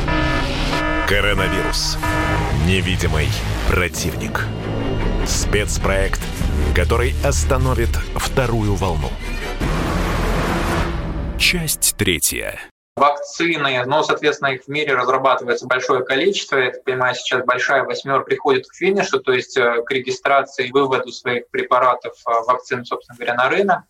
Коронавирус. 1.08 1.96
Невидимый 2.66 3.28
противник. 3.70 4.44
Спецпроект, 5.24 6.20
который 6.74 7.14
остановит 7.24 7.96
вторую 8.16 8.74
волну. 8.74 9.10
Часть 11.38 11.94
третья. 11.98 12.58
Вакцины, 12.96 13.84
ну, 13.84 14.02
соответственно, 14.02 14.54
их 14.54 14.62
в 14.64 14.68
мире 14.68 14.94
разрабатывается 14.94 15.66
большое 15.66 16.02
количество. 16.02 16.56
Я 16.56 16.70
так 16.70 16.82
понимаю, 16.82 17.14
сейчас 17.14 17.44
большая 17.44 17.84
восьмерка 17.84 18.24
приходит 18.24 18.66
к 18.66 18.74
финишу, 18.74 19.20
то 19.20 19.32
есть 19.32 19.54
э, 19.58 19.82
к 19.82 19.90
регистрации 19.90 20.68
и 20.68 20.72
выводу 20.72 21.12
своих 21.12 21.46
препаратов 21.50 22.14
э, 22.26 22.30
вакцин, 22.46 22.86
собственно 22.86 23.18
говоря, 23.18 23.34
на 23.34 23.50
рынок. 23.50 23.82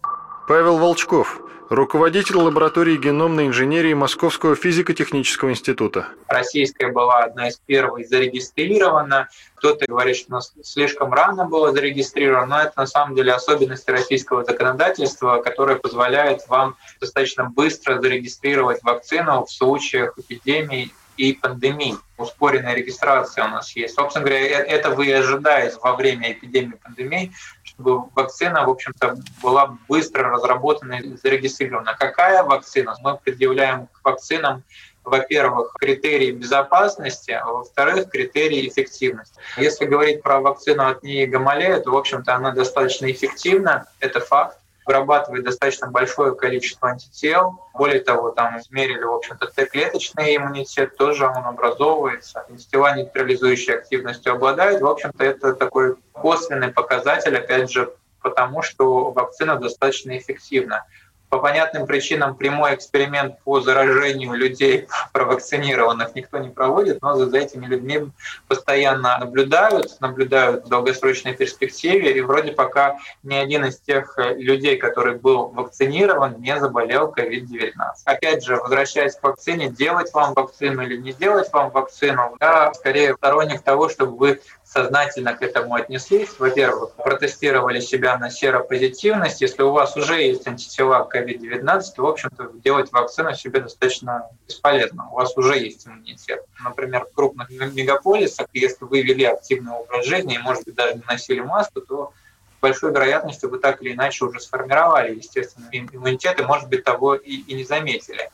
Павел 0.46 0.78
Волчков, 0.78 1.40
руководитель 1.70 2.36
лаборатории 2.36 2.96
геномной 2.96 3.48
инженерии 3.48 3.94
Московского 3.94 4.54
физико-технического 4.54 5.50
института. 5.50 6.06
Российская 6.28 6.92
была 6.92 7.24
одна 7.24 7.48
из 7.48 7.56
первых 7.56 8.06
зарегистрирована. 8.06 9.28
Кто-то 9.56 9.86
говорит, 9.88 10.14
что 10.14 10.26
у 10.28 10.32
нас 10.34 10.54
слишком 10.62 11.12
рано 11.12 11.46
было 11.46 11.72
зарегистрировано, 11.72 12.46
но 12.46 12.62
это 12.62 12.72
на 12.76 12.86
самом 12.86 13.16
деле 13.16 13.32
особенность 13.32 13.88
российского 13.88 14.44
законодательства, 14.44 15.38
которое 15.42 15.78
позволяет 15.78 16.46
вам 16.46 16.76
достаточно 17.00 17.46
быстро 17.46 18.00
зарегистрировать 18.00 18.84
вакцину 18.84 19.46
в 19.46 19.50
случаях 19.50 20.16
эпидемий 20.16 20.92
и 21.16 21.32
пандемий. 21.32 21.96
Ускоренная 22.18 22.74
регистрация 22.74 23.44
у 23.44 23.48
нас 23.48 23.74
есть. 23.76 23.94
Собственно 23.94 24.24
говоря, 24.24 24.40
э, 24.40 24.64
это 24.64 24.90
вы 24.90 25.06
и 25.06 25.12
ожидаете 25.12 25.76
во 25.82 25.94
время 25.94 26.32
эпидемии 26.32 26.76
пандемии, 26.82 27.32
чтобы 27.76 28.08
вакцина, 28.14 28.64
в 28.64 28.70
общем-то, 28.70 29.16
была 29.42 29.76
быстро 29.88 30.30
разработана 30.30 30.94
и 30.94 31.16
зарегистрирована. 31.16 31.94
Какая 31.98 32.42
вакцина? 32.42 32.96
Мы 33.02 33.18
предъявляем 33.18 33.86
к 33.88 34.00
вакцинам 34.04 34.64
во-первых, 35.04 35.72
критерии 35.78 36.32
безопасности, 36.32 37.30
а 37.30 37.46
во-вторых, 37.46 38.10
критерии 38.10 38.68
эффективности. 38.68 39.40
Если 39.56 39.84
говорить 39.84 40.20
про 40.20 40.40
вакцину 40.40 40.88
от 40.88 41.04
НИИ 41.04 41.26
Гамалея, 41.26 41.78
то, 41.78 41.92
в 41.92 41.96
общем-то, 41.96 42.34
она 42.34 42.50
достаточно 42.50 43.08
эффективна, 43.08 43.86
это 44.00 44.18
факт 44.18 44.58
вырабатывает 44.86 45.44
достаточно 45.44 45.88
большое 45.88 46.34
количество 46.34 46.88
антител. 46.88 47.60
Более 47.74 48.00
того, 48.00 48.30
там 48.30 48.58
измерили, 48.58 49.02
в 49.02 49.12
общем-то, 49.12 49.48
Т-клеточный 49.48 50.36
иммунитет, 50.36 50.96
тоже 50.96 51.26
он 51.26 51.44
образовывается. 51.44 52.46
Антитела 52.48 52.94
нейтрализующей 52.94 53.74
активностью 53.74 54.32
обладают. 54.32 54.80
В 54.80 54.86
общем-то, 54.86 55.24
это 55.24 55.54
такой 55.54 55.96
косвенный 56.12 56.68
показатель, 56.68 57.36
опять 57.36 57.70
же, 57.70 57.92
потому 58.22 58.62
что 58.62 59.10
вакцина 59.10 59.56
достаточно 59.56 60.16
эффективна. 60.16 60.84
По 61.28 61.38
понятным 61.38 61.86
причинам 61.86 62.36
прямой 62.36 62.74
эксперимент 62.74 63.40
по 63.42 63.60
заражению 63.60 64.34
людей 64.34 64.86
провакцинированных 65.12 66.14
никто 66.14 66.38
не 66.38 66.50
проводит, 66.50 67.02
но 67.02 67.16
за 67.16 67.36
этими 67.36 67.66
людьми 67.66 68.10
постоянно 68.48 69.18
наблюдают, 69.18 70.00
наблюдают 70.00 70.66
в 70.66 70.68
долгосрочной 70.68 71.34
перспективе, 71.34 72.16
и 72.16 72.20
вроде 72.20 72.52
пока 72.52 72.98
ни 73.22 73.34
один 73.34 73.64
из 73.64 73.78
тех 73.80 74.16
людей, 74.18 74.76
который 74.76 75.16
был 75.16 75.48
вакцинирован, 75.48 76.40
не 76.40 76.58
заболел 76.60 77.12
COVID-19. 77.16 77.72
Опять 78.04 78.44
же, 78.44 78.56
возвращаясь 78.56 79.16
к 79.16 79.22
вакцине, 79.22 79.68
делать 79.68 80.12
вам 80.12 80.34
вакцину 80.34 80.82
или 80.82 80.96
не 80.96 81.12
делать 81.12 81.52
вам 81.52 81.70
вакцину, 81.70 82.36
я 82.40 82.72
скорее 82.74 83.14
сторонник 83.14 83.62
того, 83.62 83.88
чтобы 83.88 84.16
вы 84.16 84.40
сознательно 84.66 85.34
к 85.34 85.42
этому 85.42 85.74
отнеслись. 85.74 86.38
Во-первых, 86.38 86.94
протестировали 86.96 87.80
себя 87.80 88.18
на 88.18 88.30
серопозитивность. 88.30 89.40
Если 89.40 89.62
у 89.62 89.70
вас 89.70 89.96
уже 89.96 90.22
есть 90.22 90.46
антитела 90.46 91.04
к 91.04 91.14
COVID-19, 91.14 91.82
то, 91.94 92.02
в 92.02 92.06
общем-то, 92.06 92.50
делать 92.54 92.90
вакцину 92.92 93.34
себе 93.34 93.60
достаточно 93.60 94.28
бесполезно. 94.46 95.08
У 95.10 95.14
вас 95.14 95.36
уже 95.36 95.58
есть 95.58 95.86
иммунитет. 95.86 96.44
Например, 96.62 97.04
в 97.04 97.14
крупных 97.14 97.48
мегаполисах, 97.50 98.48
если 98.52 98.84
вы 98.84 99.02
вели 99.02 99.24
активный 99.24 99.72
образ 99.72 100.04
жизни 100.06 100.34
и, 100.34 100.38
может 100.38 100.64
быть, 100.64 100.74
даже 100.74 100.94
не 100.94 101.02
носили 101.08 101.40
маску, 101.40 101.80
то 101.80 102.12
с 102.58 102.60
большой 102.60 102.90
вероятностью 102.90 103.50
вы 103.50 103.58
так 103.58 103.80
или 103.82 103.92
иначе 103.92 104.24
уже 104.24 104.40
сформировали 104.40 105.14
естественный 105.14 105.88
иммунитет 105.92 106.40
и, 106.40 106.42
может 106.42 106.68
быть, 106.68 106.82
того 106.82 107.14
и, 107.14 107.36
и 107.36 107.54
не 107.54 107.64
заметили. 107.64 108.30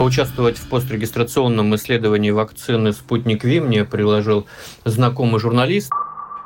Поучаствовать 0.00 0.56
в 0.56 0.66
пострегистрационном 0.70 1.74
исследовании 1.74 2.30
вакцины 2.30 2.94
«Спутник 2.94 3.44
Ви» 3.44 3.60
мне 3.60 3.84
приложил 3.84 4.46
знакомый 4.86 5.38
журналист. 5.38 5.92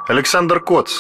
Александр 0.09 0.59
Коц, 0.59 0.91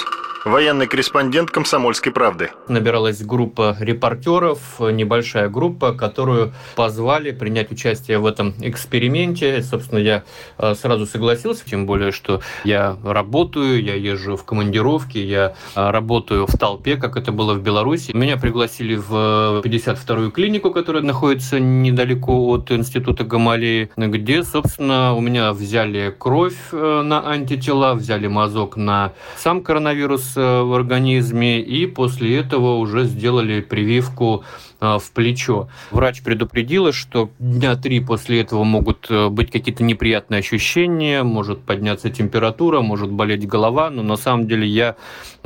военный 0.44 0.86
корреспондент 0.86 1.50
«Комсомольской 1.50 2.12
правды». 2.12 2.50
Набиралась 2.68 3.22
группа 3.22 3.76
репортеров, 3.80 4.60
небольшая 4.78 5.48
группа, 5.48 5.92
которую 5.92 6.52
позвали 6.76 7.30
принять 7.30 7.72
участие 7.72 8.18
в 8.18 8.26
этом 8.26 8.54
эксперименте. 8.60 9.62
Собственно, 9.62 9.98
я 9.98 10.24
э, 10.58 10.74
сразу 10.74 11.06
согласился, 11.06 11.64
тем 11.64 11.86
более, 11.86 12.12
что 12.12 12.42
я 12.64 12.96
работаю, 13.02 13.82
я 13.82 13.94
езжу 13.94 14.36
в 14.36 14.44
командировки, 14.44 15.18
я 15.18 15.54
э, 15.74 15.90
работаю 15.90 16.46
в 16.46 16.56
толпе, 16.58 16.96
как 16.96 17.16
это 17.16 17.32
было 17.32 17.54
в 17.54 17.62
Беларуси. 17.62 18.12
Меня 18.12 18.36
пригласили 18.36 18.96
в 18.96 19.62
52-ю 19.64 20.30
клинику, 20.30 20.70
которая 20.70 21.02
находится 21.02 21.58
недалеко 21.58 22.48
от 22.50 22.70
института 22.70 23.24
Гамалеи, 23.24 23.90
где, 23.96 24.42
собственно, 24.42 25.14
у 25.14 25.20
меня 25.20 25.52
взяли 25.52 26.14
кровь 26.16 26.58
э, 26.72 27.02
на 27.02 27.26
антитела, 27.30 27.94
взяли 27.94 28.26
мазок 28.26 28.76
на 28.76 29.12
сам 29.36 29.62
коронавирус 29.62 30.33
в 30.40 30.74
организме, 30.74 31.60
и 31.60 31.86
после 31.86 32.38
этого 32.38 32.76
уже 32.76 33.04
сделали 33.04 33.60
прививку 33.60 34.44
в 34.84 35.10
плечо. 35.12 35.68
Врач 35.90 36.22
предупредила, 36.22 36.92
что 36.92 37.30
дня 37.38 37.76
три 37.76 38.00
после 38.00 38.40
этого 38.40 38.64
могут 38.64 39.06
э, 39.10 39.28
быть 39.28 39.50
какие-то 39.50 39.82
неприятные 39.82 40.40
ощущения, 40.40 41.22
может 41.22 41.62
подняться 41.62 42.10
температура, 42.10 42.80
может 42.80 43.10
болеть 43.10 43.46
голова, 43.46 43.90
но 43.90 44.02
на 44.02 44.16
самом 44.16 44.46
деле 44.46 44.66
я 44.66 44.96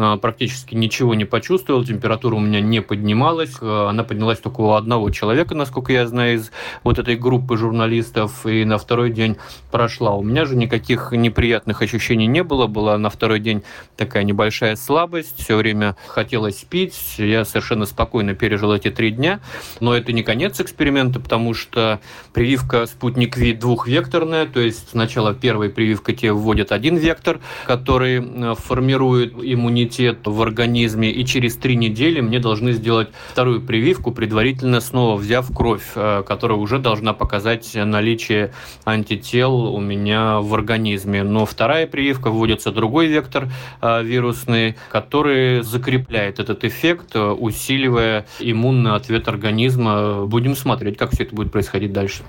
а, 0.00 0.16
практически 0.16 0.74
ничего 0.74 1.14
не 1.14 1.24
почувствовал, 1.24 1.84
температура 1.84 2.36
у 2.36 2.40
меня 2.40 2.60
не 2.60 2.80
поднималась, 2.80 3.56
э, 3.60 3.86
она 3.88 4.04
поднялась 4.04 4.38
только 4.38 4.60
у 4.60 4.70
одного 4.72 5.10
человека, 5.10 5.54
насколько 5.54 5.92
я 5.92 6.06
знаю, 6.06 6.36
из 6.36 6.52
вот 6.84 6.98
этой 6.98 7.16
группы 7.16 7.56
журналистов, 7.56 8.46
и 8.46 8.64
на 8.64 8.78
второй 8.78 9.10
день 9.10 9.36
прошла. 9.70 10.14
У 10.14 10.22
меня 10.22 10.44
же 10.44 10.56
никаких 10.56 11.12
неприятных 11.12 11.82
ощущений 11.82 12.26
не 12.26 12.42
было, 12.42 12.66
была 12.66 12.96
на 12.96 13.10
второй 13.10 13.40
день 13.40 13.62
такая 13.96 14.22
небольшая 14.22 14.76
слабость, 14.76 15.42
все 15.42 15.56
время 15.56 15.96
хотелось 16.06 16.64
пить, 16.64 17.16
я 17.18 17.44
совершенно 17.44 17.84
спокойно 17.84 18.34
пережил 18.34 18.72
эти 18.72 18.90
три 18.90 19.10
дня, 19.10 19.27
дня. 19.28 19.40
Но 19.80 19.94
это 19.94 20.12
не 20.12 20.22
конец 20.22 20.60
эксперимента, 20.60 21.20
потому 21.20 21.54
что 21.54 22.00
прививка 22.32 22.86
спутник 22.86 23.36
Ви 23.36 23.52
двухвекторная, 23.52 24.46
то 24.46 24.60
есть 24.60 24.90
сначала 24.90 25.34
первой 25.34 25.70
прививкой 25.70 26.14
тебе 26.14 26.32
вводят 26.32 26.72
один 26.72 26.96
вектор, 26.96 27.40
который 27.66 28.20
э, 28.20 28.54
формирует 28.58 29.34
иммунитет 29.40 30.18
в 30.24 30.40
организме, 30.42 31.10
и 31.10 31.24
через 31.24 31.56
три 31.56 31.76
недели 31.76 32.20
мне 32.20 32.38
должны 32.38 32.72
сделать 32.72 33.08
вторую 33.30 33.60
прививку, 33.60 34.12
предварительно 34.12 34.80
снова 34.80 35.16
взяв 35.16 35.54
кровь, 35.54 35.84
э, 35.94 36.22
которая 36.26 36.58
уже 36.58 36.78
должна 36.78 37.12
показать 37.12 37.74
наличие 37.74 38.52
антител 38.84 39.74
у 39.74 39.80
меня 39.80 40.40
в 40.40 40.54
организме. 40.54 41.22
Но 41.22 41.44
вторая 41.44 41.86
прививка 41.86 42.30
вводится 42.30 42.72
другой 42.72 43.06
вектор 43.06 43.48
э, 43.82 44.02
вирусный, 44.02 44.76
который 44.90 45.62
закрепляет 45.62 46.38
этот 46.38 46.64
эффект, 46.64 47.16
усиливая 47.16 48.26
иммунный 48.40 48.94
ответ 48.94 49.07
ответ 49.08 49.26
организма. 49.26 50.26
Будем 50.26 50.54
смотреть, 50.54 50.98
как 50.98 51.12
все 51.12 51.24
это 51.24 51.34
будет 51.34 51.50
происходить 51.50 51.92
дальше. 51.92 52.22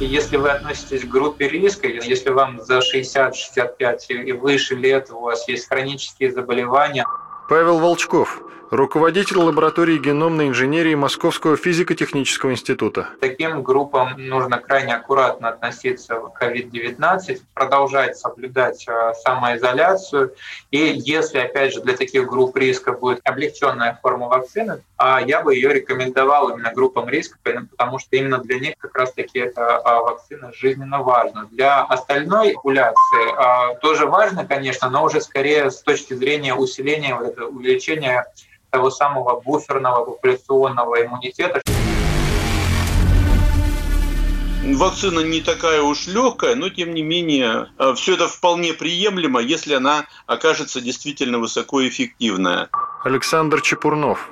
Если 0.00 0.36
вы 0.36 0.48
относитесь 0.48 1.04
к 1.04 1.08
группе 1.08 1.48
риска, 1.48 1.86
если 1.86 2.30
вам 2.30 2.60
за 2.60 2.78
60-65 2.78 4.24
и 4.24 4.32
выше 4.32 4.74
лет, 4.74 5.10
у 5.12 5.20
вас 5.20 5.46
есть 5.48 5.68
хронические 5.68 6.32
заболевания. 6.32 7.04
Павел 7.48 7.78
Волчков, 7.78 8.42
руководитель 8.72 9.36
лаборатории 9.36 9.98
геномной 9.98 10.48
инженерии 10.48 10.94
Московского 10.94 11.58
физико-технического 11.58 12.52
института. 12.52 13.10
Таким 13.20 13.62
группам 13.62 14.14
нужно 14.16 14.58
крайне 14.58 14.94
аккуратно 14.94 15.50
относиться 15.50 16.14
к 16.14 16.42
COVID-19, 16.42 17.42
продолжать 17.52 18.16
соблюдать 18.16 18.86
э, 18.88 19.12
самоизоляцию. 19.22 20.32
И 20.70 20.78
если, 20.78 21.38
опять 21.38 21.74
же, 21.74 21.82
для 21.82 21.94
таких 21.94 22.26
групп 22.26 22.56
риска 22.56 22.92
будет 22.92 23.20
облегченная 23.24 23.98
форма 24.00 24.28
вакцины, 24.28 24.80
а 24.96 25.20
я 25.20 25.42
бы 25.42 25.54
ее 25.54 25.74
рекомендовал 25.74 26.48
именно 26.50 26.72
группам 26.72 27.10
риска, 27.10 27.36
потому 27.42 27.98
что 27.98 28.16
именно 28.16 28.38
для 28.38 28.58
них 28.58 28.74
как 28.78 28.96
раз-таки 28.96 29.38
эта 29.38 29.76
а, 29.76 30.00
вакцина 30.00 30.50
жизненно 30.54 31.02
важна. 31.02 31.46
Для 31.50 31.82
остальной 31.82 32.54
популяции 32.54 33.34
а, 33.36 33.74
тоже 33.74 34.06
важно, 34.06 34.46
конечно, 34.46 34.88
но 34.88 35.04
уже 35.04 35.20
скорее 35.20 35.70
с 35.70 35.82
точки 35.82 36.14
зрения 36.14 36.54
усиления, 36.54 37.14
увеличения 37.16 38.26
того 38.72 38.90
самого 38.90 39.40
буферного 39.40 40.04
популяционного 40.04 41.04
иммунитета. 41.04 41.60
Вакцина 44.64 45.20
не 45.20 45.40
такая 45.40 45.82
уж 45.82 46.06
легкая, 46.06 46.54
но 46.54 46.70
тем 46.70 46.94
не 46.94 47.02
менее 47.02 47.68
э, 47.78 47.92
все 47.94 48.14
это 48.14 48.28
вполне 48.28 48.72
приемлемо, 48.72 49.40
если 49.40 49.74
она 49.74 50.06
окажется 50.26 50.80
действительно 50.80 51.38
высокоэффективная. 51.38 52.70
Александр 53.04 53.60
Чепурнов, 53.60 54.30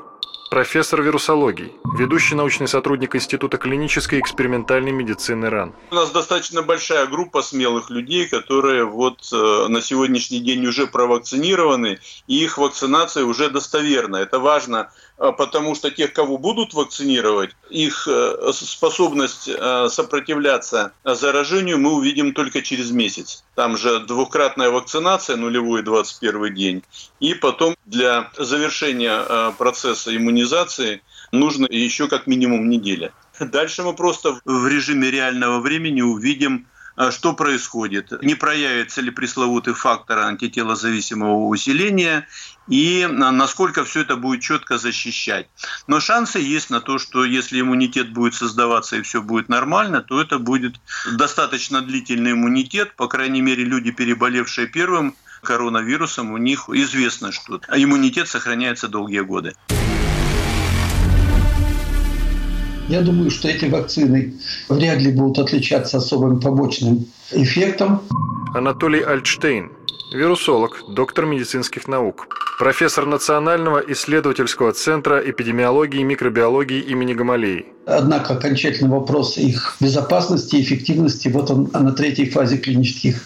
профессор 0.50 1.00
вирусологии, 1.00 1.72
ведущий 1.96 2.34
научный 2.34 2.66
сотрудник 2.66 3.14
Института 3.14 3.56
клинической 3.56 4.18
и 4.18 4.20
экспериментальной 4.20 4.90
медицины 4.90 5.48
РАН. 5.48 5.72
У 5.92 5.94
нас 5.94 6.10
достаточно 6.10 6.62
большая 6.62 7.06
группа 7.06 7.40
смелых 7.40 7.88
людей, 7.88 8.28
которые 8.28 8.84
вот 8.84 9.30
э, 9.32 9.66
на 9.68 9.80
сегодняшний 9.80 10.40
день 10.40 10.66
уже 10.66 10.88
провакцинированы, 10.88 12.00
и 12.26 12.44
их 12.44 12.58
вакцинация 12.58 13.24
уже 13.24 13.48
достоверна. 13.48 14.16
Это 14.16 14.40
важно 14.40 14.90
потому 15.20 15.74
что 15.74 15.90
тех, 15.90 16.12
кого 16.14 16.38
будут 16.38 16.72
вакцинировать, 16.72 17.50
их 17.68 18.08
э, 18.10 18.52
способность 18.54 19.48
э, 19.48 19.88
сопротивляться 19.90 20.92
заражению 21.04 21.78
мы 21.78 21.92
увидим 21.92 22.32
только 22.32 22.62
через 22.62 22.90
месяц. 22.90 23.44
Там 23.54 23.76
же 23.76 24.00
двукратная 24.00 24.70
вакцинация, 24.70 25.36
нулевой 25.36 25.82
21 25.82 26.54
день, 26.54 26.82
и 27.20 27.34
потом 27.34 27.76
для 27.84 28.30
завершения 28.38 29.22
э, 29.28 29.52
процесса 29.58 30.16
иммунизации 30.16 31.02
нужно 31.32 31.66
еще 31.70 32.08
как 32.08 32.26
минимум 32.26 32.70
неделя. 32.70 33.12
Дальше 33.38 33.82
мы 33.82 33.92
просто 33.92 34.40
в 34.44 34.66
режиме 34.66 35.10
реального 35.10 35.60
времени 35.60 36.00
увидим 36.00 36.66
что 37.10 37.32
происходит, 37.32 38.22
не 38.22 38.34
проявится 38.34 39.00
ли 39.00 39.10
пресловутый 39.10 39.72
фактор 39.72 40.18
антителозависимого 40.18 41.46
усиления 41.46 42.26
и 42.70 43.06
насколько 43.10 43.84
все 43.84 44.00
это 44.00 44.16
будет 44.16 44.40
четко 44.40 44.78
защищать. 44.78 45.48
Но 45.86 46.00
шансы 46.00 46.38
есть 46.38 46.70
на 46.70 46.80
то, 46.80 46.98
что 46.98 47.24
если 47.24 47.60
иммунитет 47.60 48.12
будет 48.12 48.34
создаваться 48.34 48.96
и 48.96 49.02
все 49.02 49.20
будет 49.20 49.48
нормально, 49.48 50.00
то 50.00 50.20
это 50.20 50.38
будет 50.38 50.76
достаточно 51.12 51.82
длительный 51.82 52.32
иммунитет. 52.32 52.94
По 52.96 53.08
крайней 53.08 53.42
мере, 53.42 53.64
люди, 53.64 53.90
переболевшие 53.90 54.68
первым 54.68 55.14
коронавирусом, 55.42 56.32
у 56.32 56.38
них 56.38 56.68
известно, 56.68 57.32
что 57.32 57.60
иммунитет 57.74 58.28
сохраняется 58.28 58.88
долгие 58.88 59.20
годы. 59.20 59.54
Я 62.88 63.02
думаю, 63.02 63.30
что 63.30 63.48
эти 63.48 63.66
вакцины 63.66 64.34
вряд 64.68 64.98
ли 64.98 65.12
будут 65.12 65.38
отличаться 65.38 65.98
особым 65.98 66.40
побочным 66.40 67.06
эффектом. 67.30 68.02
Анатолий 68.52 69.00
Альтштейн, 69.00 69.70
вирусолог, 70.12 70.82
доктор 70.88 71.26
медицинских 71.26 71.86
наук, 71.86 72.26
профессор 72.60 73.06
Национального 73.06 73.78
исследовательского 73.78 74.72
центра 74.72 75.18
эпидемиологии 75.18 76.00
и 76.00 76.04
микробиологии 76.04 76.78
имени 76.80 77.14
Гамалеи. 77.14 77.64
Однако 77.86 78.34
окончательный 78.34 78.90
вопрос 78.90 79.38
их 79.38 79.76
безопасности 79.80 80.56
и 80.56 80.60
эффективности, 80.60 81.28
вот 81.28 81.50
он 81.50 81.70
на 81.72 81.92
третьей 81.92 82.28
фазе 82.28 82.58
клинических 82.58 83.22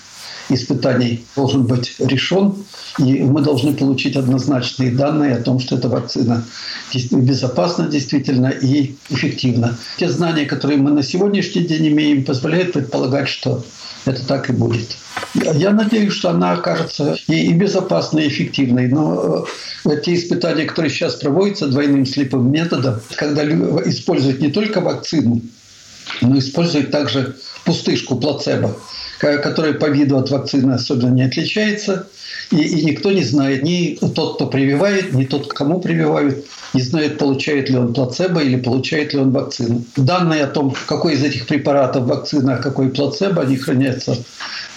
испытаний 0.48 1.24
должен 1.36 1.64
быть 1.64 1.94
решен, 1.98 2.54
и 2.98 3.22
мы 3.22 3.40
должны 3.40 3.74
получить 3.74 4.16
однозначные 4.16 4.92
данные 4.92 5.36
о 5.36 5.42
том, 5.42 5.58
что 5.58 5.76
эта 5.76 5.88
вакцина 5.88 6.44
безопасна 7.10 7.88
действительно 7.88 8.48
и 8.48 8.94
эффективна. 9.10 9.76
Те 9.96 10.10
знания, 10.10 10.44
которые 10.46 10.78
мы 10.78 10.90
на 10.90 11.02
сегодняшний 11.02 11.62
день 11.62 11.88
имеем, 11.88 12.24
позволяют 12.24 12.72
предполагать, 12.72 13.28
что 13.28 13.64
это 14.04 14.26
так 14.26 14.50
и 14.50 14.52
будет. 14.52 14.96
Я 15.34 15.70
надеюсь, 15.70 16.12
что 16.12 16.30
она 16.30 16.52
окажется 16.52 17.16
и 17.26 17.52
безопасной, 17.52 18.26
и 18.26 18.28
эффективной. 18.28 18.88
Но 18.88 19.46
э, 19.84 20.00
те 20.04 20.14
испытания, 20.14 20.64
которые 20.64 20.90
сейчас 20.90 21.14
проводятся 21.14 21.66
двойным 21.66 22.04
слепым 22.04 22.50
методом, 22.52 23.00
когда 23.16 23.44
используют 23.44 24.40
не 24.40 24.50
только 24.50 24.80
вакцину, 24.80 25.40
но 26.20 26.38
используют 26.38 26.90
также 26.90 27.36
пустышку 27.64 28.16
плацебо 28.16 28.76
который 29.18 29.74
по 29.74 29.86
виду 29.86 30.18
от 30.18 30.30
вакцины 30.30 30.72
особенно 30.72 31.14
не 31.14 31.22
отличается. 31.22 32.06
И, 32.50 32.56
и 32.56 32.84
никто 32.84 33.10
не 33.10 33.22
знает, 33.22 33.62
ни 33.62 33.98
тот, 34.14 34.36
кто 34.36 34.46
прививает, 34.46 35.12
ни 35.12 35.24
тот, 35.24 35.52
кому 35.52 35.80
прививают, 35.80 36.44
не 36.74 36.82
знает, 36.82 37.18
получает 37.18 37.70
ли 37.70 37.76
он 37.76 37.94
плацебо 37.94 38.42
или 38.42 38.56
получает 38.56 39.14
ли 39.14 39.20
он 39.20 39.30
вакцину. 39.30 39.84
Данные 39.96 40.44
о 40.44 40.48
том, 40.48 40.74
какой 40.86 41.14
из 41.14 41.22
этих 41.22 41.46
препаратов 41.46 42.04
вакцина, 42.04 42.54
а 42.54 42.62
какой 42.62 42.90
плацебо, 42.90 43.42
они 43.42 43.56
хранятся 43.56 44.16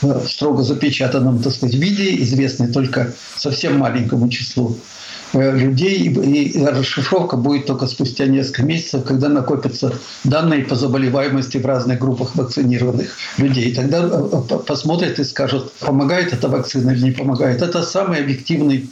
в 0.01 0.27
строго 0.27 0.63
запечатанном 0.63 1.41
так 1.41 1.53
сказать, 1.53 1.75
виде, 1.75 2.15
известны 2.23 2.71
только 2.71 3.13
совсем 3.35 3.77
маленькому 3.77 4.29
числу 4.29 4.77
э, 4.77 4.96
людей, 5.33 6.07
и 6.07 6.65
расшифровка 6.65 7.37
будет 7.37 7.65
только 7.65 7.87
спустя 7.87 8.25
несколько 8.25 8.63
месяцев, 8.63 9.03
когда 9.03 9.29
накопятся 9.29 9.93
данные 10.23 10.63
по 10.63 10.75
заболеваемости 10.75 11.57
в 11.57 11.65
разных 11.65 11.99
группах 11.99 12.35
вакцинированных 12.35 13.09
людей. 13.37 13.73
Тогда 13.73 14.09
э, 14.09 14.57
посмотрят 14.65 15.19
и 15.19 15.23
скажут, 15.23 15.73
помогает 15.73 16.33
эта 16.33 16.47
вакцина 16.47 16.91
или 16.91 17.05
не 17.05 17.11
помогает. 17.11 17.61
Это 17.61 17.83
самый 17.83 18.19
объективный 18.19 18.89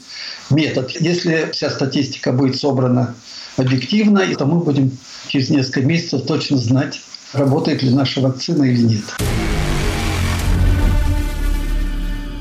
метод. 0.50 0.92
Если 1.00 1.50
вся 1.52 1.70
статистика 1.70 2.32
будет 2.32 2.58
собрана 2.58 3.16
объективно, 3.58 4.26
то 4.38 4.46
мы 4.46 4.60
будем 4.60 4.92
через 5.28 5.50
несколько 5.50 5.82
месяцев 5.82 6.24
точно 6.26 6.58
знать, 6.58 7.02
работает 7.34 7.84
ли 7.84 7.90
наша 7.90 8.22
вакцина 8.22 8.64
или 8.64 8.82
нет. 8.82 9.65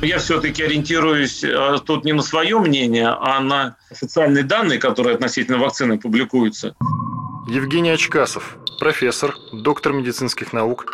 Я 0.04 0.18
все-таки 0.18 0.62
ориентируюсь 0.62 1.42
э, 1.42 1.78
тут 1.86 2.04
не 2.04 2.12
на 2.12 2.20
свое 2.20 2.58
мнение, 2.58 3.08
а 3.08 3.40
на 3.40 3.76
официальные 3.90 4.44
данные, 4.44 4.78
которые 4.78 5.14
относительно 5.14 5.56
вакцины 5.56 5.98
публикуются. 5.98 6.74
Евгений 7.48 7.90
Очкасов, 7.90 8.58
профессор, 8.78 9.34
доктор 9.52 9.94
медицинских 9.94 10.52
наук, 10.52 10.84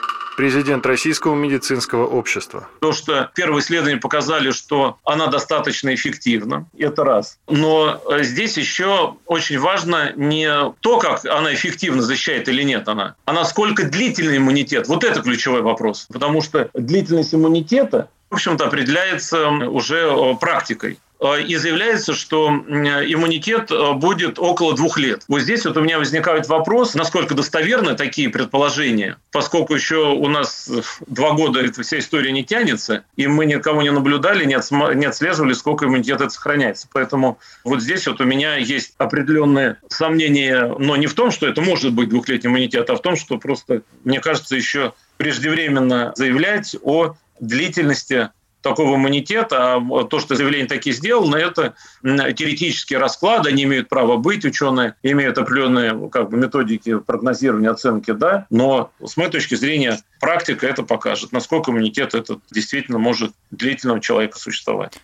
президент 0.40 0.87
Российского 0.87 1.35
медицинского 1.35 2.07
общества. 2.07 2.66
То, 2.81 2.92
что 2.92 3.31
первые 3.35 3.61
исследования 3.61 3.98
показали, 3.98 4.53
что 4.53 4.96
она 5.05 5.26
достаточно 5.26 5.94
эффективна, 5.94 6.66
это 6.79 7.05
раз. 7.05 7.38
Но 7.46 8.00
э, 8.11 8.22
здесь 8.22 8.57
еще 8.57 9.16
очень 9.26 9.59
важно 9.59 10.14
не 10.16 10.48
то, 10.81 10.98
как 10.98 11.26
она 11.26 11.53
эффективно 11.53 12.00
защищает 12.00 12.48
или 12.48 12.62
нет 12.62 12.88
она, 12.88 13.16
а 13.26 13.35
насколько 13.35 13.85
длительный 13.85 14.38
иммунитет. 14.38 14.88
Вот 14.88 15.05
это 15.05 15.20
ключевой 15.20 15.61
вопрос. 15.61 16.07
Потому 16.11 16.40
что 16.40 16.70
длительность 16.72 17.35
иммунитета 17.35 18.09
в 18.31 18.35
общем-то, 18.35 18.66
определяется 18.66 19.48
уже 19.48 20.09
э, 20.09 20.37
практикой 20.37 20.98
и 21.20 21.56
заявляется, 21.56 22.14
что 22.14 22.48
иммунитет 22.48 23.70
э, 23.70 23.92
будет 23.92 24.38
около 24.38 24.74
двух 24.74 24.98
лет. 24.98 25.24
Вот 25.28 25.40
здесь 25.40 25.66
вот 25.66 25.76
у 25.76 25.83
меня 25.83 25.98
возникает 25.98 26.48
вопрос, 26.48 26.94
насколько 26.94 27.35
достоверны 27.35 27.94
такие 27.94 28.30
предположения, 28.30 29.18
поскольку 29.30 29.74
еще 29.74 30.12
у 30.12 30.28
нас 30.28 30.70
два 31.06 31.33
года 31.33 31.61
эта 31.61 31.83
вся 31.83 31.98
история 31.98 32.33
не 32.33 32.42
тянется, 32.42 33.04
и 33.16 33.26
мы 33.26 33.44
никого 33.44 33.83
не 33.83 33.90
наблюдали, 33.90 34.44
не, 34.44 34.56
не 34.94 35.06
отслеживали, 35.06 35.52
сколько 35.52 35.85
иммунитет 35.85 36.22
это 36.22 36.30
сохраняется. 36.30 36.88
Поэтому 36.90 37.38
вот 37.64 37.83
здесь 37.83 38.06
вот 38.06 38.20
у 38.20 38.24
меня 38.24 38.56
есть 38.56 38.94
определенные 38.96 39.76
сомнения, 39.88 40.74
но 40.78 40.96
не 40.96 41.06
в 41.06 41.14
том, 41.14 41.30
что 41.30 41.46
это 41.46 41.61
может 41.61 41.92
быть 41.92 42.09
двухлетний 42.09 42.48
иммунитет, 42.48 42.88
а 42.88 42.96
в 42.96 43.02
том, 43.02 43.16
что 43.16 43.37
просто, 43.37 43.83
мне 44.04 44.20
кажется, 44.20 44.56
еще 44.56 44.94
преждевременно 45.18 46.12
заявлять 46.16 46.74
о 46.83 47.14
длительности 47.40 48.30
такого 48.62 48.96
иммунитета. 48.96 49.77
А 49.77 50.05
то, 50.05 50.20
что 50.20 50.35
заявление 50.35 50.68
такие 50.68 50.94
сделано, 50.94 51.37
это 51.37 51.75
теоретические 52.03 52.99
расклады, 52.99 53.51
они 53.51 53.64
имеют 53.64 53.88
право 53.88 54.16
быть, 54.16 54.44
ученые 54.44 54.94
имеют 55.03 55.38
определенные 55.38 56.09
как 56.11 56.31
бы, 56.31 56.37
методики 56.37 56.99
прогнозирования, 56.99 57.70
оценки, 57.70 58.12
да, 58.12 58.46
но 58.51 58.90
с 59.05 59.16
моей 59.16 59.31
точки 59.31 59.55
зрения 59.55 59.99
практика 60.20 60.66
это 60.66 60.83
покажет, 60.83 61.33
насколько 61.33 61.70
иммунитет 61.70 62.14
этот 62.14 62.40
действительно 62.51 62.99
может 62.99 63.33
длительного 63.51 64.01
человека 64.01 64.38
существовать. 64.38 64.99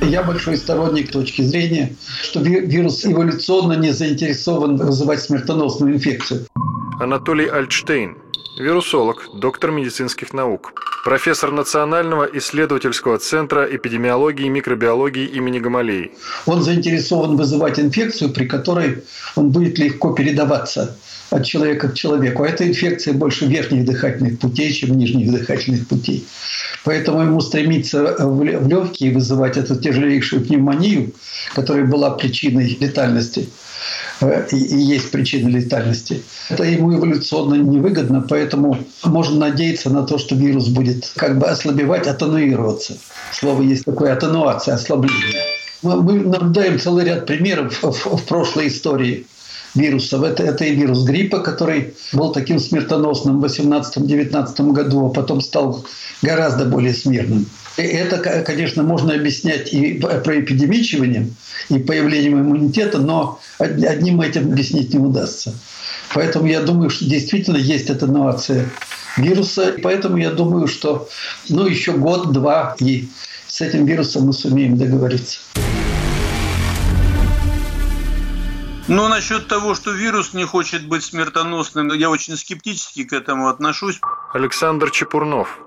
Я 0.00 0.22
большой 0.22 0.56
сторонник 0.56 1.10
точки 1.10 1.42
зрения, 1.42 1.94
что 2.22 2.40
вирус 2.40 3.04
эволюционно 3.04 3.74
не 3.74 3.90
заинтересован 3.90 4.76
вызывать 4.76 5.20
смертоносную 5.20 5.96
инфекцию. 5.96 6.46
Анатолий 7.00 7.46
Альтштейн, 7.46 8.16
вирусолог, 8.58 9.28
доктор 9.34 9.70
медицинских 9.70 10.32
наук, 10.32 10.72
профессор 11.04 11.52
Национального 11.52 12.28
исследовательского 12.34 13.18
центра 13.18 13.64
эпидемиологии 13.64 14.46
и 14.46 14.48
микробиологии 14.48 15.26
имени 15.26 15.58
Гамалеи. 15.58 16.12
Он 16.46 16.62
заинтересован 16.62 17.36
вызывать 17.36 17.78
инфекцию, 17.78 18.30
при 18.30 18.46
которой 18.46 19.04
он 19.36 19.50
будет 19.50 19.78
легко 19.78 20.12
передаваться 20.12 20.96
от 21.30 21.44
человека 21.44 21.90
к 21.90 21.94
человеку. 21.94 22.42
А 22.42 22.48
эта 22.48 22.66
инфекция 22.66 23.14
больше 23.14 23.46
верхних 23.46 23.84
дыхательных 23.84 24.38
путей, 24.38 24.72
чем 24.72 24.96
нижних 24.96 25.30
дыхательных 25.30 25.86
путей. 25.86 26.26
Поэтому 26.84 27.20
ему 27.20 27.40
стремиться 27.40 28.16
в 28.18 28.42
легкие 28.42 29.12
вызывать 29.12 29.56
эту 29.56 29.76
тяжелейшую 29.76 30.44
пневмонию, 30.44 31.12
которая 31.54 31.84
была 31.84 32.10
причиной 32.10 32.76
летальности– 32.80 33.48
и, 34.50 34.56
есть 34.56 35.10
причина 35.10 35.48
летальности. 35.48 36.22
Это 36.48 36.64
ему 36.64 36.94
эволюционно 36.94 37.54
невыгодно, 37.54 38.24
поэтому 38.28 38.78
можно 39.04 39.48
надеяться 39.48 39.90
на 39.90 40.02
то, 40.02 40.18
что 40.18 40.34
вирус 40.34 40.68
будет 40.68 41.12
как 41.16 41.38
бы 41.38 41.46
ослабевать, 41.46 42.06
атенуироваться. 42.06 42.98
Слово 43.32 43.62
есть 43.62 43.84
такое 43.84 44.12
атенуация, 44.12 44.74
ослабление. 44.74 45.42
Мы 45.82 45.94
наблюдаем 46.20 46.78
целый 46.80 47.04
ряд 47.04 47.26
примеров 47.26 47.82
в, 47.82 48.16
в 48.16 48.24
прошлой 48.24 48.68
истории 48.68 49.26
вирусов. 49.74 50.22
Это, 50.22 50.42
это 50.42 50.64
и 50.64 50.74
вирус 50.74 51.04
гриппа, 51.04 51.38
который 51.38 51.94
был 52.12 52.32
таким 52.32 52.58
смертоносным 52.58 53.40
в 53.40 53.44
18-19 53.44 54.72
году, 54.72 55.06
а 55.06 55.10
потом 55.10 55.40
стал 55.40 55.84
гораздо 56.22 56.64
более 56.64 56.94
смертным. 56.94 57.46
Это, 57.78 58.42
конечно, 58.42 58.82
можно 58.82 59.14
объяснять 59.14 59.72
и 59.72 59.94
проэпидемичиванием, 59.94 61.36
и 61.68 61.78
появлением 61.78 62.40
иммунитета, 62.40 62.98
но 62.98 63.40
одним 63.58 64.20
этим 64.20 64.50
объяснить 64.52 64.92
не 64.92 64.98
удастся. 64.98 65.54
Поэтому 66.12 66.46
я 66.46 66.60
думаю, 66.60 66.90
что 66.90 67.04
действительно 67.04 67.56
есть 67.56 67.88
атенуация 67.88 68.68
вируса. 69.16 69.70
И 69.70 69.80
поэтому 69.80 70.16
я 70.16 70.30
думаю, 70.30 70.66
что 70.66 71.08
ну, 71.48 71.66
еще 71.66 71.92
год-два, 71.92 72.74
и 72.80 73.08
с 73.46 73.60
этим 73.60 73.86
вирусом 73.86 74.26
мы 74.26 74.32
сумеем 74.32 74.76
договориться. 74.76 75.38
Ну, 78.88 79.06
насчет 79.08 79.48
того, 79.48 79.74
что 79.74 79.92
вирус 79.92 80.32
не 80.32 80.44
хочет 80.44 80.86
быть 80.86 81.04
смертоносным, 81.04 81.92
я 81.92 82.08
очень 82.08 82.36
скептически 82.36 83.04
к 83.04 83.12
этому 83.12 83.48
отношусь. 83.48 84.00
Александр 84.32 84.90
Чепурнов, 84.90 85.58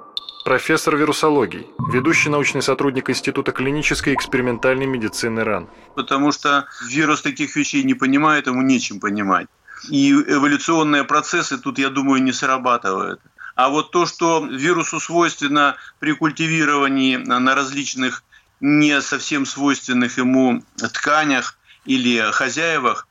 профессор 0.43 0.95
вирусологии, 0.95 1.67
ведущий 1.91 2.29
научный 2.29 2.61
сотрудник 2.61 3.09
Института 3.09 3.51
клинической 3.51 4.13
и 4.13 4.15
экспериментальной 4.15 4.85
медицины 4.85 5.43
РАН. 5.43 5.67
Потому 5.95 6.31
что 6.31 6.65
вирус 6.87 7.21
таких 7.21 7.55
вещей 7.55 7.83
не 7.83 7.93
понимает, 7.93 8.47
ему 8.47 8.61
нечем 8.61 8.99
понимать. 8.99 9.47
И 9.89 10.11
эволюционные 10.11 11.03
процессы 11.03 11.57
тут, 11.57 11.79
я 11.79 11.89
думаю, 11.89 12.21
не 12.21 12.31
срабатывают. 12.31 13.19
А 13.55 13.69
вот 13.69 13.91
то, 13.91 14.05
что 14.05 14.45
вирусу 14.45 14.99
свойственно 14.99 15.75
при 15.99 16.13
культивировании 16.13 17.17
на 17.17 17.55
различных 17.55 18.23
не 18.59 19.01
совсем 19.01 19.45
свойственных 19.45 20.17
ему 20.17 20.63
тканях 20.77 21.57
или 21.85 22.19
хозяевах, 22.31 23.07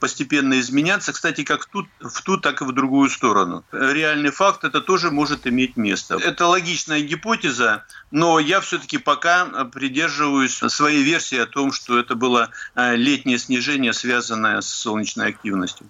постепенно 0.00 0.60
изменяться, 0.60 1.12
кстати, 1.12 1.44
как 1.44 1.64
тут, 1.66 1.86
в 2.00 2.22
ту, 2.22 2.36
так 2.38 2.60
и 2.62 2.64
в 2.64 2.72
другую 2.72 3.10
сторону. 3.10 3.64
Реальный 3.72 4.30
факт 4.30 4.64
это 4.64 4.80
тоже 4.80 5.10
может 5.10 5.46
иметь 5.46 5.76
место. 5.76 6.16
Это 6.16 6.46
логичная 6.46 7.00
гипотеза, 7.00 7.84
но 8.10 8.38
я 8.38 8.60
все-таки 8.60 8.98
пока 8.98 9.46
придерживаюсь 9.72 10.60
своей 10.68 11.02
версии 11.02 11.38
о 11.38 11.46
том, 11.46 11.72
что 11.72 11.98
это 11.98 12.14
было 12.14 12.50
э, 12.74 12.96
летнее 12.96 13.38
снижение, 13.38 13.92
связанное 13.92 14.60
с 14.60 14.68
солнечной 14.68 15.28
активностью. 15.28 15.86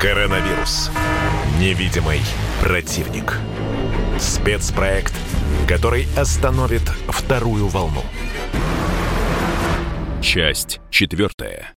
Коронавирус. 0.00 0.90
Невидимый 1.60 2.20
противник. 2.60 3.38
Спецпроект, 4.18 5.14
который 5.68 6.06
остановит 6.16 6.82
вторую 7.08 7.68
волну. 7.68 8.04
Часть 10.22 10.80
четвертая. 10.88 11.74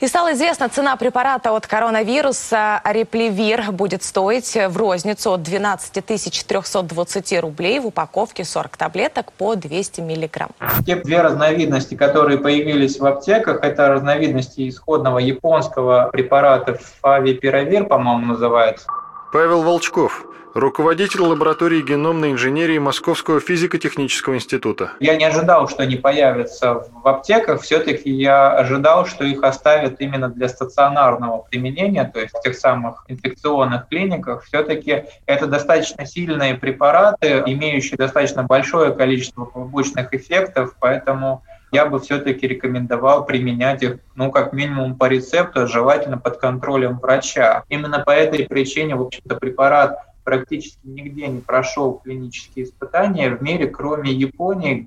И 0.00 0.08
стало 0.08 0.32
известно, 0.32 0.70
цена 0.70 0.96
препарата 0.96 1.52
от 1.52 1.66
коронавируса 1.66 2.80
Реплевир 2.84 3.70
будет 3.70 4.02
стоить 4.02 4.56
в 4.56 4.76
розницу 4.78 5.32
от 5.32 5.42
12 5.42 6.04
320 6.04 7.40
рублей 7.40 7.80
в 7.80 7.86
упаковке 7.86 8.44
40 8.44 8.76
таблеток 8.78 9.32
по 9.32 9.56
200 9.56 10.00
миллиграмм. 10.00 10.50
Те 10.86 10.96
две 10.96 11.20
разновидности, 11.20 11.94
которые 11.94 12.38
появились 12.38 12.98
в 12.98 13.04
аптеках, 13.04 13.62
это 13.62 13.88
разновидности 13.88 14.66
исходного 14.70 15.18
японского 15.18 16.08
препарата 16.10 16.78
Фавипиравир, 17.02 17.84
по-моему, 17.84 18.26
называется. 18.32 18.86
Павел 19.32 19.62
Волчков, 19.62 20.26
руководитель 20.52 21.22
лаборатории 21.22 21.80
геномной 21.80 22.32
инженерии 22.32 22.76
Московского 22.76 23.40
физико-технического 23.40 24.34
института. 24.34 24.90
Я 25.00 25.16
не 25.16 25.24
ожидал, 25.24 25.70
что 25.70 25.84
они 25.84 25.96
появятся 25.96 26.84
в 26.92 27.08
аптеках. 27.08 27.62
Все-таки 27.62 28.10
я 28.10 28.50
ожидал, 28.50 29.06
что 29.06 29.24
их 29.24 29.42
оставят 29.42 30.02
именно 30.02 30.28
для 30.28 30.50
стационарного 30.50 31.46
применения, 31.50 32.04
то 32.04 32.20
есть 32.20 32.36
в 32.36 32.42
тех 32.42 32.54
самых 32.54 33.06
инфекционных 33.08 33.88
клиниках. 33.88 34.44
Все-таки 34.44 35.04
это 35.24 35.46
достаточно 35.46 36.04
сильные 36.04 36.54
препараты, 36.54 37.42
имеющие 37.46 37.96
достаточно 37.96 38.42
большое 38.42 38.92
количество 38.92 39.46
побочных 39.46 40.12
эффектов, 40.12 40.74
поэтому 40.78 41.42
я 41.72 41.86
бы 41.86 41.98
все-таки 42.00 42.46
рекомендовал 42.46 43.24
применять 43.24 43.82
их, 43.82 43.96
ну, 44.14 44.30
как 44.30 44.52
минимум 44.52 44.94
по 44.94 45.08
рецепту, 45.08 45.66
желательно 45.66 46.18
под 46.18 46.36
контролем 46.36 46.98
врача. 46.98 47.64
Именно 47.70 48.00
по 48.00 48.10
этой 48.10 48.46
причине, 48.46 48.94
в 48.94 49.00
общем-то, 49.00 49.36
препарат 49.36 49.96
практически 50.22 50.78
нигде 50.84 51.26
не 51.28 51.40
прошел 51.40 52.00
клинические 52.04 52.66
испытания 52.66 53.34
в 53.34 53.42
мире, 53.42 53.68
кроме 53.68 54.12
Японии. 54.12 54.86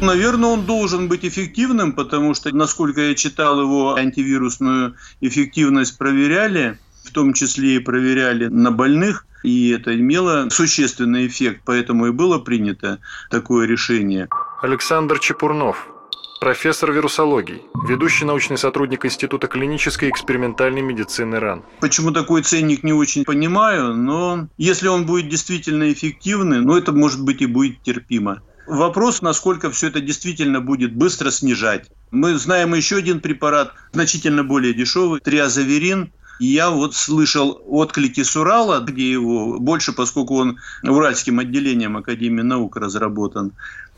Наверное, 0.00 0.50
он 0.50 0.64
должен 0.64 1.08
быть 1.08 1.24
эффективным, 1.24 1.92
потому 1.92 2.34
что, 2.34 2.54
насколько 2.54 3.00
я 3.00 3.14
читал 3.16 3.60
его 3.60 3.96
антивирусную 3.96 4.94
эффективность 5.20 5.98
проверяли, 5.98 6.78
в 7.06 7.12
том 7.12 7.32
числе 7.32 7.76
и 7.76 7.78
проверяли 7.78 8.46
на 8.46 8.70
больных, 8.70 9.26
и 9.42 9.70
это 9.70 9.94
имело 9.94 10.48
существенный 10.50 11.26
эффект, 11.26 11.62
поэтому 11.64 12.08
и 12.08 12.10
было 12.10 12.38
принято 12.38 12.98
такое 13.30 13.66
решение. 13.66 14.28
Александр 14.60 15.18
Чепурнов, 15.18 15.88
профессор 16.40 16.92
вирусологии, 16.92 17.62
ведущий 17.88 18.24
научный 18.24 18.58
сотрудник 18.58 19.04
Института 19.04 19.46
клинической 19.46 20.08
и 20.08 20.10
экспериментальной 20.10 20.82
медицины 20.82 21.38
РАН. 21.38 21.62
Почему 21.80 22.10
такой 22.10 22.42
ценник 22.42 22.82
не 22.82 22.92
очень 22.92 23.24
понимаю, 23.24 23.94
но 23.94 24.48
если 24.56 24.88
он 24.88 25.06
будет 25.06 25.28
действительно 25.28 25.92
эффективный, 25.92 26.60
ну 26.60 26.76
это 26.76 26.92
может 26.92 27.22
быть 27.22 27.40
и 27.40 27.46
будет 27.46 27.82
терпимо. 27.82 28.42
Вопрос, 28.66 29.22
насколько 29.22 29.70
все 29.70 29.88
это 29.88 30.00
действительно 30.00 30.60
будет 30.60 30.92
быстро 30.92 31.30
снижать. 31.30 31.88
Мы 32.10 32.36
знаем 32.36 32.74
еще 32.74 32.96
один 32.96 33.20
препарат, 33.20 33.72
значительно 33.92 34.42
более 34.42 34.74
дешевый, 34.74 35.20
триазоверин. 35.20 36.12
Я 36.38 36.70
вот 36.70 36.94
слышал 36.94 37.60
отклики 37.66 38.22
с 38.22 38.36
Урала, 38.36 38.80
где 38.80 39.10
его 39.10 39.58
больше, 39.58 39.92
поскольку 39.92 40.36
он 40.36 40.58
Уральским 40.82 41.38
отделением 41.38 41.96
Академии 41.96 42.42
наук 42.42 42.76
разработан. 42.76 43.52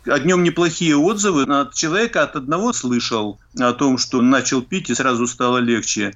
О 0.07 0.18
нем 0.18 0.43
неплохие 0.43 0.97
отзывы. 0.97 1.43
От 1.43 1.74
человека 1.74 2.22
от 2.22 2.36
одного 2.36 2.72
слышал 2.72 3.39
о 3.59 3.72
том, 3.72 3.99
что 3.99 4.22
начал 4.22 4.62
пить 4.62 4.91
и 4.91 4.95
сразу 4.95 5.26
стало 5.26 5.59
легче. 5.59 6.12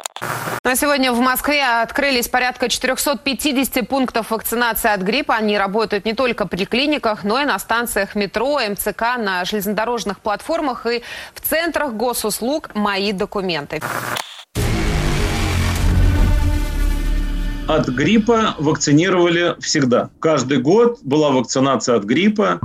На 0.64 0.76
сегодня 0.76 1.12
в 1.12 1.18
Москве 1.18 1.62
открылись 1.82 2.28
порядка 2.28 2.68
450 2.68 3.88
пунктов 3.88 4.30
вакцинации 4.30 4.90
от 4.90 5.00
гриппа. 5.00 5.34
Они 5.34 5.58
работают 5.58 6.04
не 6.04 6.14
только 6.14 6.46
при 6.46 6.64
клиниках, 6.64 7.24
но 7.24 7.40
и 7.42 7.44
на 7.44 7.58
станциях 7.58 8.14
метро, 8.14 8.60
МЦК, 8.70 9.18
на 9.18 9.44
железнодорожных 9.44 10.20
платформах 10.20 10.86
и 10.86 11.02
в 11.34 11.40
центрах 11.40 11.92
госуслуг 11.94 12.74
«Мои 12.74 13.12
документы». 13.12 13.80
От 17.68 17.88
гриппа 17.88 18.56
вакцинировали 18.58 19.54
всегда. 19.60 20.10
Каждый 20.20 20.58
год 20.58 20.98
была 21.02 21.30
вакцинация 21.30 21.94
от 21.94 22.04
гриппа. 22.04 22.60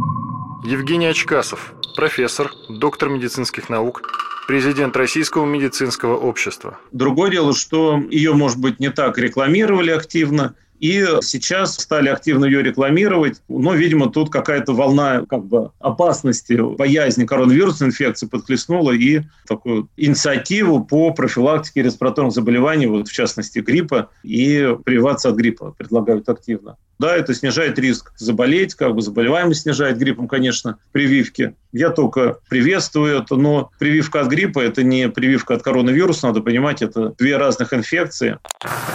Евгений 0.65 1.05
Очкасов, 1.05 1.73
профессор, 1.95 2.51
доктор 2.67 3.09
медицинских 3.09 3.69
наук, 3.69 4.01
президент 4.47 4.97
Российского 4.97 5.45
медицинского 5.45 6.17
общества. 6.17 6.79
Другое 6.91 7.29
дело, 7.29 7.53
что 7.53 7.99
ее, 8.09 8.33
может 8.33 8.57
быть, 8.57 8.79
не 8.79 8.89
так 8.89 9.19
рекламировали 9.19 9.91
активно, 9.91 10.55
и 10.79 11.05
сейчас 11.21 11.75
стали 11.75 12.09
активно 12.09 12.45
ее 12.45 12.61
рекламировать. 12.61 13.41
Но, 13.47 13.73
видимо, 13.73 14.09
тут 14.11 14.29
какая-то 14.29 14.73
волна 14.73 15.23
как 15.29 15.45
бы, 15.45 15.71
опасности, 15.79 16.53
боязни 16.53 17.25
коронавирусной 17.25 17.89
инфекции 17.89 18.27
подхлестнула 18.27 18.91
и 18.91 19.21
такую 19.47 19.89
инициативу 19.97 20.83
по 20.83 21.11
профилактике 21.11 21.83
респираторных 21.83 22.33
заболеваний, 22.33 22.87
вот, 22.87 23.07
в 23.07 23.13
частности 23.13 23.59
гриппа, 23.59 24.09
и 24.23 24.75
прививаться 24.83 25.29
от 25.29 25.35
гриппа 25.35 25.73
предлагают 25.77 26.29
активно. 26.29 26.77
Да, 26.99 27.15
это 27.15 27.35
снижает 27.35 27.77
риск 27.77 28.11
заболеть, 28.17 28.73
как 28.73 28.95
бы 28.95 29.01
заболеваемость 29.01 29.61
снижает 29.61 29.99
гриппом, 29.99 30.27
конечно, 30.27 30.79
прививки. 30.91 31.53
Я 31.71 31.91
только 31.91 32.39
приветствую 32.49 33.21
это, 33.21 33.35
но 33.35 33.69
прививка 33.77 34.21
от 34.21 34.29
гриппа– 34.29 34.59
это 34.61 34.81
не 34.81 35.07
прививка 35.07 35.53
от 35.53 35.61
коронавируса, 35.61 36.27
надо 36.27 36.41
понимать, 36.41 36.81
это 36.81 37.13
две 37.19 37.37
разных 37.37 37.71
инфекции. 37.71 38.39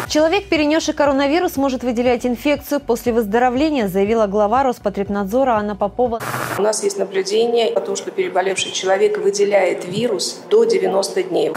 Человек, 0.08 0.48
перенесший 0.48 0.94
коронавирус, 0.94 1.56
может 1.56 1.71
выделять 1.80 2.26
инфекцию 2.26 2.80
после 2.80 3.14
выздоровления, 3.14 3.88
заявила 3.88 4.26
глава 4.26 4.62
Роспотребнадзора 4.62 5.52
Анна 5.52 5.74
Попова. 5.74 6.20
У 6.58 6.62
нас 6.62 6.84
есть 6.84 6.98
наблюдение 6.98 7.68
о 7.68 7.80
том, 7.80 7.96
что 7.96 8.10
переболевший 8.10 8.72
человек 8.72 9.16
выделяет 9.16 9.86
вирус 9.86 10.42
до 10.50 10.64
90 10.64 11.22
дней. 11.22 11.52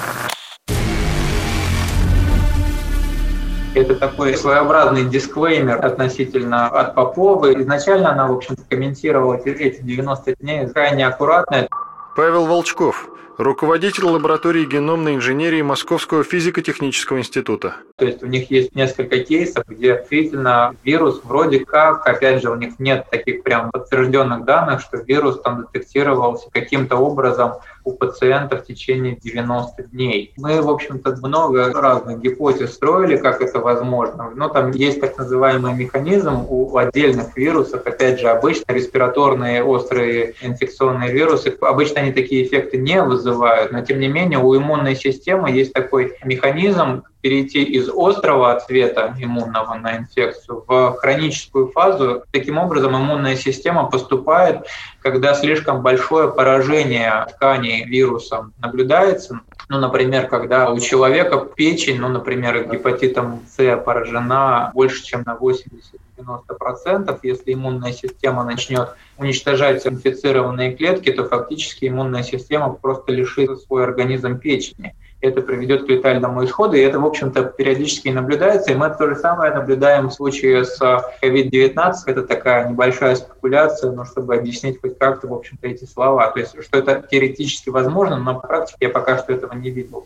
Это 3.75 3.93
такой 3.95 4.37
своеобразный 4.37 5.03
дисклеймер 5.03 5.85
относительно 5.85 6.69
от 6.69 6.95
Поповой. 6.95 7.61
Изначально 7.61 8.13
она, 8.13 8.27
в 8.27 8.31
общем-то, 8.31 8.61
комментировала 8.69 9.35
эти 9.35 9.81
90 9.81 10.35
дней 10.37 10.67
крайне 10.69 11.05
аккуратно. 11.05 11.67
Павел 12.15 12.45
Волчков, 12.45 13.09
руководитель 13.37 14.05
лаборатории 14.05 14.63
геномной 14.63 15.15
инженерии 15.15 15.61
Московского 15.61 16.23
физико-технического 16.23 17.19
института. 17.19 17.75
То 17.97 18.05
есть 18.05 18.23
у 18.23 18.27
них 18.27 18.49
есть 18.49 18.73
несколько 18.73 19.19
кейсов, 19.19 19.65
где 19.67 19.97
действительно 19.97 20.73
вирус 20.85 21.19
вроде 21.25 21.65
как, 21.65 22.07
опять 22.07 22.41
же, 22.41 22.51
у 22.51 22.55
них 22.55 22.79
нет 22.79 23.07
таких 23.11 23.43
прям 23.43 23.69
подтвержденных 23.69 24.45
данных, 24.45 24.79
что 24.79 24.95
вирус 24.95 25.41
там 25.41 25.63
детектировался 25.63 26.49
каким-то 26.51 26.95
образом 26.95 27.55
у 27.85 27.93
пациента 27.93 28.57
в 28.57 28.65
течение 28.65 29.15
90 29.15 29.83
дней. 29.83 30.33
Мы, 30.37 30.61
в 30.61 30.69
общем-то, 30.69 31.15
много 31.21 31.71
разных 31.71 32.19
гипотез 32.19 32.73
строили, 32.73 33.15
как 33.15 33.41
это 33.41 33.59
возможно. 33.59 34.31
Но 34.35 34.49
там 34.49 34.71
есть 34.71 34.99
так 34.99 35.17
называемый 35.17 35.73
механизм 35.73 36.45
у 36.49 36.75
отдельных 36.77 37.37
вирусов. 37.37 37.85
Опять 37.85 38.19
же, 38.19 38.27
обычно 38.27 38.71
респираторные 38.73 39.63
острые 39.63 40.33
инфекционные 40.41 41.11
вирусы, 41.11 41.55
обычно 41.61 42.01
они 42.01 42.11
такие 42.11 42.45
эффекты 42.45 42.77
не 42.77 43.01
вызывают, 43.01 43.71
но 43.71 43.81
тем 43.81 43.99
не 43.99 44.07
менее 44.07 44.39
у 44.39 44.55
иммунной 44.57 44.95
системы 44.95 45.51
есть 45.51 45.73
такой 45.73 46.17
механизм, 46.23 47.03
перейти 47.25 47.63
из 47.63 47.89
острого 47.89 48.51
ответа 48.51 49.15
иммунного 49.19 49.73
на 49.73 49.97
инфекцию 49.97 50.63
в 50.67 50.95
хроническую 50.99 51.69
фазу. 51.69 52.23
Таким 52.29 52.59
образом, 52.59 52.95
иммунная 52.95 53.35
система 53.35 53.89
поступает, 53.89 54.67
когда 55.01 55.33
слишком 55.33 55.81
большое 55.81 56.31
поражение 56.31 57.25
тканей 57.31 57.83
вирусом 57.83 58.53
наблюдается. 58.59 59.39
Ну, 59.69 59.79
например, 59.79 60.27
когда 60.27 60.69
у 60.69 60.79
человека 60.79 61.39
печень, 61.39 61.99
ну, 61.99 62.09
например, 62.09 62.69
гепатитом 62.71 63.41
С 63.47 63.75
поражена 63.77 64.69
больше, 64.75 65.03
чем 65.03 65.23
на 65.25 65.35
80-90%, 65.35 67.19
если 67.23 67.53
иммунная 67.53 67.93
система 67.93 68.43
начнет 68.43 68.89
уничтожать 69.17 69.87
инфицированные 69.87 70.75
клетки, 70.75 71.11
то 71.11 71.27
фактически 71.27 71.87
иммунная 71.87 72.21
система 72.21 72.71
просто 72.71 73.11
лишит 73.11 73.61
свой 73.61 73.83
организм 73.83 74.37
печени 74.37 74.93
это 75.25 75.41
приведет 75.41 75.85
к 75.85 75.89
летальному 75.89 76.45
исходу, 76.45 76.75
и 76.75 76.81
это, 76.81 76.99
в 76.99 77.05
общем-то, 77.05 77.43
периодически 77.43 78.09
наблюдается, 78.09 78.71
и 78.71 78.75
мы 78.75 78.89
то 78.89 79.07
же 79.07 79.15
самое 79.15 79.53
наблюдаем 79.53 80.09
в 80.09 80.13
случае 80.13 80.65
с 80.65 80.81
COVID-19, 81.21 81.93
это 82.07 82.23
такая 82.23 82.69
небольшая 82.69 83.15
спекуляция, 83.15 83.91
но 83.91 84.05
чтобы 84.05 84.35
объяснить 84.35 84.79
хоть 84.81 84.97
как-то, 84.97 85.27
в 85.27 85.33
общем-то, 85.33 85.67
эти 85.67 85.85
слова, 85.85 86.27
то 86.31 86.39
есть, 86.39 86.55
что 86.61 86.77
это 86.77 87.05
теоретически 87.09 87.69
возможно, 87.69 88.17
но 88.17 88.33
на 88.33 88.39
практике 88.39 88.77
я 88.81 88.89
пока 88.89 89.17
что 89.17 89.33
этого 89.33 89.53
не 89.53 89.69
видел. 89.69 90.05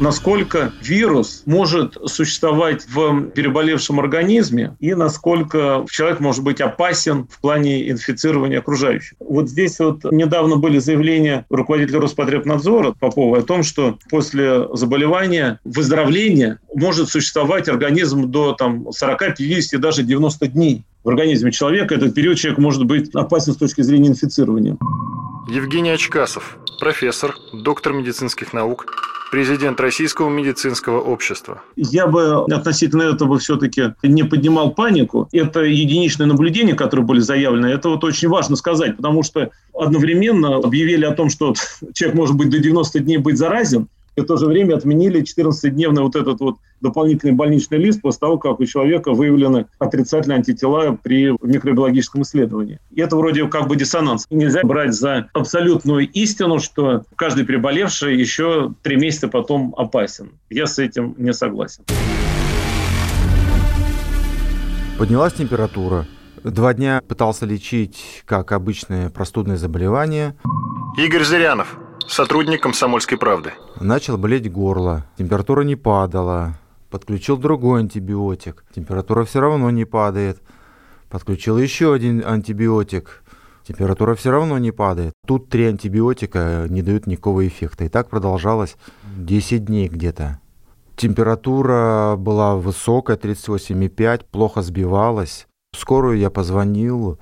Насколько 0.00 0.72
вирус 0.82 1.42
может 1.46 1.96
существовать 2.06 2.86
в 2.88 3.30
переболевшем 3.30 4.00
организме 4.00 4.76
и 4.80 4.94
насколько 4.94 5.84
человек 5.90 6.20
может 6.20 6.42
быть 6.42 6.60
опасен 6.60 7.26
в 7.30 7.40
плане 7.40 7.90
инфицирования 7.90 8.58
окружающих. 8.58 9.14
Вот 9.20 9.48
здесь 9.48 9.78
вот 9.78 10.04
недавно 10.10 10.56
были 10.56 10.78
заявления 10.78 11.44
руководителя 11.50 12.00
Роспотребнадзора 12.00 12.94
Попова 12.98 13.38
о 13.38 13.42
том, 13.42 13.62
что 13.62 13.98
после 14.08 14.66
заболевания 14.72 15.60
выздоровления 15.64 16.58
может 16.74 17.08
существовать 17.08 17.68
организм 17.68 18.30
до 18.30 18.52
там, 18.52 18.90
40, 18.90 19.36
50, 19.36 19.80
даже 19.80 20.02
90 20.02 20.48
дней 20.48 20.84
в 21.04 21.08
организме 21.08 21.52
человека. 21.52 21.94
Этот 21.94 22.14
период 22.14 22.38
человек 22.38 22.58
может 22.58 22.84
быть 22.84 23.14
опасен 23.14 23.52
с 23.52 23.56
точки 23.56 23.82
зрения 23.82 24.08
инфицирования. 24.08 24.76
Евгений 25.48 25.90
Очкасов, 25.90 26.58
профессор, 26.78 27.34
доктор 27.52 27.92
медицинских 27.92 28.52
наук, 28.52 28.86
президент 29.30 29.80
Российского 29.80 30.28
медицинского 30.28 31.00
общества. 31.00 31.62
Я 31.76 32.06
бы 32.06 32.44
относительно 32.44 33.02
этого 33.02 33.38
все-таки 33.38 33.94
не 34.02 34.24
поднимал 34.24 34.72
панику. 34.72 35.28
Это 35.32 35.60
единичные 35.60 36.26
наблюдения, 36.26 36.74
которые 36.74 37.06
были 37.06 37.20
заявлены. 37.20 37.66
Это 37.66 37.88
вот 37.88 38.04
очень 38.04 38.28
важно 38.28 38.56
сказать, 38.56 38.96
потому 38.96 39.22
что 39.22 39.50
одновременно 39.72 40.56
объявили 40.56 41.04
о 41.04 41.12
том, 41.12 41.30
что 41.30 41.54
человек 41.94 42.16
может 42.16 42.36
быть 42.36 42.50
до 42.50 42.58
90 42.58 42.98
дней 43.00 43.18
быть 43.18 43.38
заразен, 43.38 43.88
и 44.20 44.24
в 44.24 44.26
то 44.26 44.36
же 44.36 44.46
время 44.46 44.76
отменили 44.76 45.22
14-дневный 45.22 46.02
вот 46.02 46.16
этот 46.16 46.40
вот 46.40 46.56
дополнительный 46.80 47.32
больничный 47.32 47.78
лист 47.78 48.00
после 48.00 48.20
того, 48.20 48.38
как 48.38 48.60
у 48.60 48.64
человека 48.64 49.12
выявлены 49.12 49.66
отрицательные 49.78 50.36
антитела 50.36 50.96
при 51.02 51.36
микробиологическом 51.42 52.22
исследовании. 52.22 52.78
И 52.90 53.00
это 53.00 53.16
вроде 53.16 53.46
как 53.48 53.68
бы 53.68 53.76
диссонанс. 53.76 54.26
Нельзя 54.30 54.60
брать 54.62 54.94
за 54.94 55.28
абсолютную 55.32 56.08
истину, 56.08 56.58
что 56.58 57.04
каждый 57.16 57.44
приболевший 57.44 58.16
еще 58.16 58.72
три 58.82 58.96
месяца 58.96 59.28
потом 59.28 59.74
опасен. 59.76 60.30
Я 60.48 60.66
с 60.66 60.78
этим 60.78 61.14
не 61.18 61.32
согласен. 61.32 61.84
Поднялась 64.98 65.32
температура. 65.32 66.06
Два 66.44 66.74
дня 66.74 67.02
пытался 67.06 67.46
лечить, 67.46 68.22
как 68.24 68.52
обычное 68.52 69.10
простудное 69.10 69.56
заболевание. 69.56 70.34
Игорь 70.96 71.24
Зырянов, 71.24 71.78
сотрудник 72.06 72.62
«Комсомольской 72.62 73.18
правды». 73.18 73.52
Начал 73.80 74.18
болеть 74.18 74.52
горло, 74.52 75.06
температура 75.16 75.62
не 75.62 75.74
падала, 75.74 76.54
подключил 76.90 77.38
другой 77.38 77.80
антибиотик, 77.80 78.64
температура 78.74 79.24
все 79.24 79.40
равно 79.40 79.70
не 79.70 79.86
падает. 79.86 80.42
Подключил 81.08 81.58
еще 81.58 81.92
один 81.92 82.22
антибиотик. 82.24 83.24
Температура 83.66 84.14
все 84.14 84.30
равно 84.30 84.58
не 84.58 84.70
падает. 84.70 85.12
Тут 85.26 85.48
три 85.48 85.64
антибиотика 85.64 86.66
не 86.68 86.82
дают 86.82 87.06
никакого 87.06 87.46
эффекта. 87.46 87.84
И 87.84 87.88
так 87.88 88.08
продолжалось 88.08 88.76
10 89.16 89.64
дней 89.64 89.88
где-то. 89.88 90.40
Температура 90.96 92.14
была 92.16 92.56
высокая, 92.56 93.16
38,5, 93.16 94.26
плохо 94.30 94.62
сбивалась. 94.62 95.46
В 95.72 95.78
скорую 95.78 96.18
я 96.18 96.30
позвонил 96.30 97.18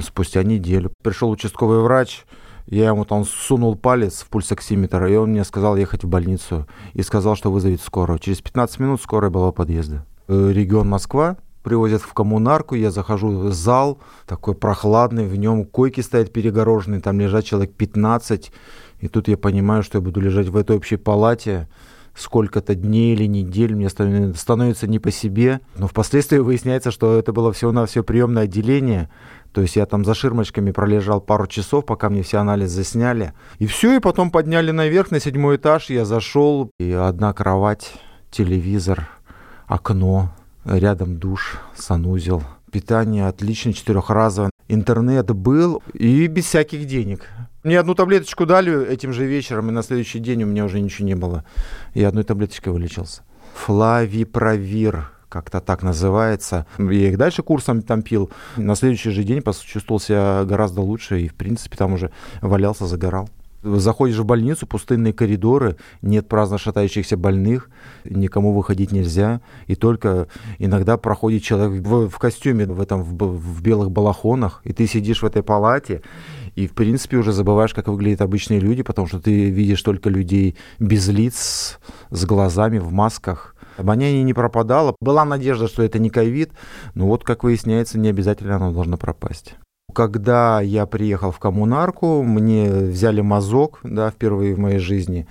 спустя 0.00 0.42
неделю. 0.42 0.92
Пришел 1.02 1.30
участковый 1.30 1.80
врач, 1.80 2.24
я 2.66 2.88
ему 2.88 3.04
там 3.04 3.24
сунул 3.24 3.76
палец 3.76 4.22
в 4.22 4.28
пульсоксиметр, 4.28 5.04
и 5.06 5.16
он 5.16 5.30
мне 5.30 5.44
сказал 5.44 5.76
ехать 5.76 6.04
в 6.04 6.08
больницу. 6.08 6.66
И 6.94 7.02
сказал, 7.02 7.36
что 7.36 7.50
вызовет 7.50 7.80
скорую. 7.80 8.18
Через 8.18 8.40
15 8.40 8.80
минут 8.80 9.00
скорая 9.00 9.30
была 9.30 9.48
у 9.48 9.52
подъезда. 9.52 10.04
Э, 10.28 10.50
регион 10.52 10.88
Москва, 10.88 11.36
привозят 11.62 12.02
в 12.02 12.12
коммунарку, 12.12 12.76
я 12.76 12.92
захожу 12.92 13.28
в 13.28 13.52
зал, 13.52 13.98
такой 14.26 14.54
прохладный, 14.54 15.26
в 15.26 15.36
нем 15.36 15.64
койки 15.64 16.00
стоят 16.00 16.32
перегороженные, 16.32 17.00
там 17.00 17.18
лежат 17.18 17.44
человек 17.44 17.72
15, 17.74 18.52
и 19.00 19.08
тут 19.08 19.26
я 19.26 19.36
понимаю, 19.36 19.82
что 19.82 19.98
я 19.98 20.02
буду 20.02 20.20
лежать 20.20 20.46
в 20.46 20.56
этой 20.56 20.76
общей 20.76 20.96
палате 20.96 21.68
сколько-то 22.16 22.74
дней 22.74 23.14
или 23.14 23.26
недель, 23.26 23.74
мне 23.74 23.88
становится 23.88 24.86
не 24.86 24.98
по 24.98 25.10
себе, 25.10 25.60
но 25.76 25.88
впоследствии 25.88 26.38
выясняется, 26.38 26.90
что 26.90 27.18
это 27.18 27.32
было 27.32 27.52
всего-навсего 27.52 28.04
приемное 28.04 28.44
отделение, 28.44 29.10
то 29.56 29.62
есть 29.62 29.74
я 29.74 29.86
там 29.86 30.04
за 30.04 30.12
ширмочками 30.12 30.70
пролежал 30.70 31.18
пару 31.18 31.46
часов, 31.46 31.86
пока 31.86 32.10
мне 32.10 32.22
все 32.22 32.36
анализы 32.36 32.84
сняли. 32.84 33.32
И 33.58 33.66
все, 33.66 33.96
и 33.96 34.00
потом 34.00 34.30
подняли 34.30 34.70
наверх, 34.70 35.10
на 35.10 35.18
седьмой 35.18 35.56
этаж, 35.56 35.88
я 35.88 36.04
зашел, 36.04 36.70
и 36.78 36.92
одна 36.92 37.32
кровать, 37.32 37.94
телевизор, 38.30 39.08
окно, 39.66 40.30
рядом 40.66 41.16
душ, 41.16 41.58
санузел. 41.74 42.42
Питание 42.70 43.28
отлично, 43.28 43.72
четырехразовое. 43.72 44.50
Интернет 44.68 45.30
был 45.30 45.82
и 45.94 46.26
без 46.26 46.44
всяких 46.44 46.84
денег. 46.84 47.26
Мне 47.64 47.80
одну 47.80 47.94
таблеточку 47.94 48.44
дали 48.44 48.86
этим 48.86 49.14
же 49.14 49.24
вечером, 49.24 49.70
и 49.70 49.72
на 49.72 49.82
следующий 49.82 50.18
день 50.18 50.42
у 50.42 50.46
меня 50.46 50.66
уже 50.66 50.82
ничего 50.82 51.08
не 51.08 51.16
было. 51.16 51.46
Я 51.94 52.08
одной 52.08 52.24
таблеточкой 52.24 52.74
вылечился. 52.74 53.22
Флавипровир 53.54 55.12
как-то 55.28 55.60
так 55.60 55.82
называется. 55.82 56.66
Я 56.78 57.08
их 57.08 57.18
дальше 57.18 57.42
курсом 57.42 57.82
там 57.82 58.02
пил. 58.02 58.30
На 58.56 58.74
следующий 58.74 59.10
же 59.10 59.24
день 59.24 59.42
почувствовал 59.42 60.00
себя 60.00 60.44
гораздо 60.44 60.80
лучше 60.80 61.20
и, 61.20 61.28
в 61.28 61.34
принципе, 61.34 61.76
там 61.76 61.94
уже 61.94 62.10
валялся, 62.40 62.86
загорал. 62.86 63.28
Заходишь 63.62 64.18
в 64.18 64.24
больницу, 64.24 64.64
пустынные 64.66 65.12
коридоры, 65.12 65.76
нет 66.00 66.28
праздно 66.28 66.56
шатающихся 66.56 67.16
больных, 67.16 67.68
никому 68.04 68.52
выходить 68.52 68.92
нельзя. 68.92 69.40
И 69.66 69.74
только 69.74 70.28
иногда 70.58 70.96
проходит 70.96 71.42
человек 71.42 71.84
в, 71.84 72.08
в 72.08 72.18
костюме, 72.18 72.66
в, 72.66 72.80
этом, 72.80 73.02
в, 73.02 73.16
в 73.16 73.62
белых 73.62 73.90
балахонах, 73.90 74.60
и 74.62 74.72
ты 74.72 74.86
сидишь 74.86 75.22
в 75.22 75.26
этой 75.26 75.42
палате, 75.42 76.02
и, 76.54 76.68
в 76.68 76.74
принципе, 76.74 77.16
уже 77.16 77.32
забываешь, 77.32 77.74
как 77.74 77.88
выглядят 77.88 78.20
обычные 78.20 78.60
люди, 78.60 78.82
потому 78.82 79.08
что 79.08 79.20
ты 79.20 79.50
видишь 79.50 79.82
только 79.82 80.10
людей 80.10 80.56
без 80.78 81.08
лиц, 81.08 81.80
с 82.10 82.24
глазами, 82.24 82.78
в 82.78 82.92
масках. 82.92 83.55
Обоняние 83.76 84.22
не 84.22 84.34
пропадало. 84.34 84.96
Была 85.00 85.24
надежда, 85.24 85.68
что 85.68 85.82
это 85.82 85.98
не 85.98 86.10
ковид, 86.10 86.50
но 86.94 87.06
вот, 87.06 87.24
как 87.24 87.44
выясняется, 87.44 87.98
не 87.98 88.08
обязательно 88.08 88.56
оно 88.56 88.72
должно 88.72 88.96
пропасть. 88.96 89.56
Когда 89.94 90.60
я 90.60 90.84
приехал 90.86 91.30
в 91.30 91.38
коммунарку, 91.38 92.22
мне 92.22 92.68
взяли 92.70 93.20
мазок, 93.20 93.80
да, 93.82 94.10
впервые 94.10 94.54
в 94.54 94.58
моей 94.58 94.78
жизни. 94.78 95.26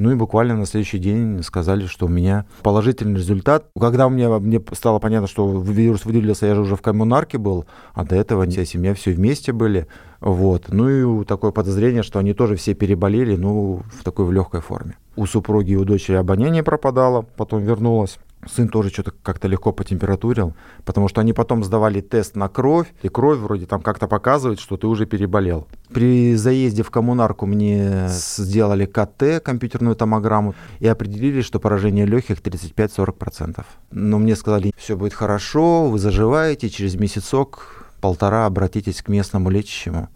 Ну 0.00 0.12
и 0.12 0.14
буквально 0.14 0.56
на 0.56 0.64
следующий 0.64 0.98
день 0.98 1.42
сказали, 1.42 1.84
что 1.84 2.06
у 2.06 2.08
меня 2.08 2.46
положительный 2.62 3.18
результат. 3.18 3.66
Когда 3.78 4.06
у 4.06 4.10
меня, 4.10 4.30
мне 4.38 4.58
стало 4.72 4.98
понятно, 4.98 5.28
что 5.28 5.60
вирус 5.60 6.06
выделился, 6.06 6.46
я 6.46 6.54
же 6.54 6.62
уже 6.62 6.74
в 6.74 6.80
коммунарке 6.80 7.36
был, 7.36 7.66
а 7.92 8.04
до 8.04 8.16
этого 8.16 8.46
вся 8.46 8.64
семья 8.64 8.94
все 8.94 9.12
вместе 9.12 9.52
были. 9.52 9.86
Вот. 10.20 10.68
Ну 10.68 11.20
и 11.20 11.24
такое 11.26 11.50
подозрение, 11.50 12.02
что 12.02 12.18
они 12.18 12.32
тоже 12.32 12.56
все 12.56 12.72
переболели, 12.72 13.36
ну, 13.36 13.82
в 13.92 14.02
такой 14.02 14.24
в 14.24 14.32
легкой 14.32 14.62
форме. 14.62 14.96
У 15.16 15.26
супруги 15.26 15.72
и 15.72 15.76
у 15.76 15.84
дочери 15.84 16.16
обоняние 16.16 16.62
пропадало, 16.62 17.26
потом 17.36 17.62
вернулось. 17.62 18.18
Сын 18.46 18.68
тоже 18.68 18.88
что-то 18.88 19.12
как-то 19.22 19.48
легко 19.48 19.70
потемпературил, 19.72 20.54
потому 20.86 21.08
что 21.08 21.20
они 21.20 21.34
потом 21.34 21.62
сдавали 21.62 22.00
тест 22.00 22.36
на 22.36 22.48
кровь, 22.48 22.86
и 23.02 23.08
кровь 23.08 23.38
вроде 23.38 23.66
там 23.66 23.82
как-то 23.82 24.08
показывает, 24.08 24.60
что 24.60 24.78
ты 24.78 24.86
уже 24.86 25.04
переболел. 25.04 25.68
При 25.92 26.34
заезде 26.36 26.82
в 26.82 26.90
коммунарку 26.90 27.44
мне 27.44 28.06
сделали 28.08 28.86
КТ, 28.86 29.42
компьютерную 29.44 29.94
томограмму, 29.94 30.54
и 30.78 30.86
определили, 30.86 31.42
что 31.42 31.60
поражение 31.60 32.06
легких 32.06 32.38
35-40%. 32.38 33.62
Но 33.90 34.18
мне 34.18 34.34
сказали, 34.36 34.72
все 34.76 34.96
будет 34.96 35.12
хорошо, 35.12 35.88
вы 35.88 35.98
заживаете, 35.98 36.70
через 36.70 36.94
месяцок, 36.94 37.86
полтора 38.00 38.46
обратитесь 38.46 39.02
к 39.02 39.08
местному 39.08 39.50
лечащему 39.50 40.08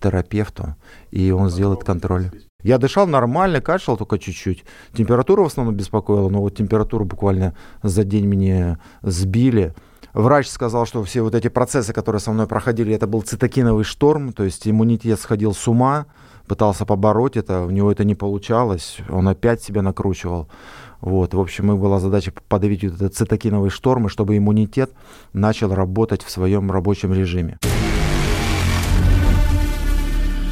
терапевту, 0.00 0.76
и 1.10 1.30
он 1.30 1.50
сделает 1.50 1.84
контроль. 1.84 2.30
Я 2.62 2.78
дышал 2.78 3.06
нормально, 3.06 3.60
кашлял 3.60 3.96
только 3.96 4.18
чуть-чуть. 4.18 4.64
Температура 4.92 5.42
в 5.42 5.46
основном 5.46 5.76
беспокоила, 5.76 6.28
но 6.28 6.40
вот 6.40 6.56
температуру 6.56 7.04
буквально 7.04 7.54
за 7.82 8.02
день 8.02 8.26
мне 8.26 8.78
сбили. 9.02 9.74
Врач 10.12 10.48
сказал, 10.48 10.84
что 10.84 11.04
все 11.04 11.22
вот 11.22 11.34
эти 11.36 11.48
процессы, 11.48 11.92
которые 11.92 12.20
со 12.20 12.32
мной 12.32 12.48
проходили, 12.48 12.94
это 12.94 13.06
был 13.06 13.22
цитокиновый 13.22 13.84
шторм, 13.84 14.32
то 14.32 14.42
есть 14.42 14.66
иммунитет 14.66 15.20
сходил 15.20 15.54
с 15.54 15.68
ума, 15.68 16.06
пытался 16.48 16.84
побороть 16.84 17.36
это, 17.36 17.62
у 17.62 17.70
него 17.70 17.92
это 17.92 18.02
не 18.02 18.16
получалось, 18.16 18.98
он 19.08 19.28
опять 19.28 19.62
себя 19.62 19.82
накручивал. 19.82 20.48
Вот, 21.00 21.34
в 21.34 21.40
общем, 21.40 21.70
и 21.70 21.76
была 21.76 22.00
задача 22.00 22.32
подавить 22.48 22.82
вот 22.82 22.94
этот 22.94 23.14
цитокиновый 23.14 23.70
шторм, 23.70 24.06
и 24.06 24.08
чтобы 24.08 24.36
иммунитет 24.36 24.90
начал 25.32 25.72
работать 25.72 26.24
в 26.24 26.30
своем 26.30 26.72
рабочем 26.72 27.12
режиме. 27.12 27.58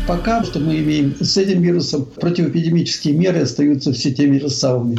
Пока 0.07 0.45
что 0.45 0.61
мы 0.61 0.79
имеем 0.79 1.17
с 1.21 1.37
этим 1.37 1.61
вирусом, 1.63 2.07
противоэпидемические 2.21 3.13
меры 3.15 3.41
остаются 3.41 3.93
все 3.93 4.13
теми 4.13 4.39
же 4.39 4.49
самыми. 4.49 4.99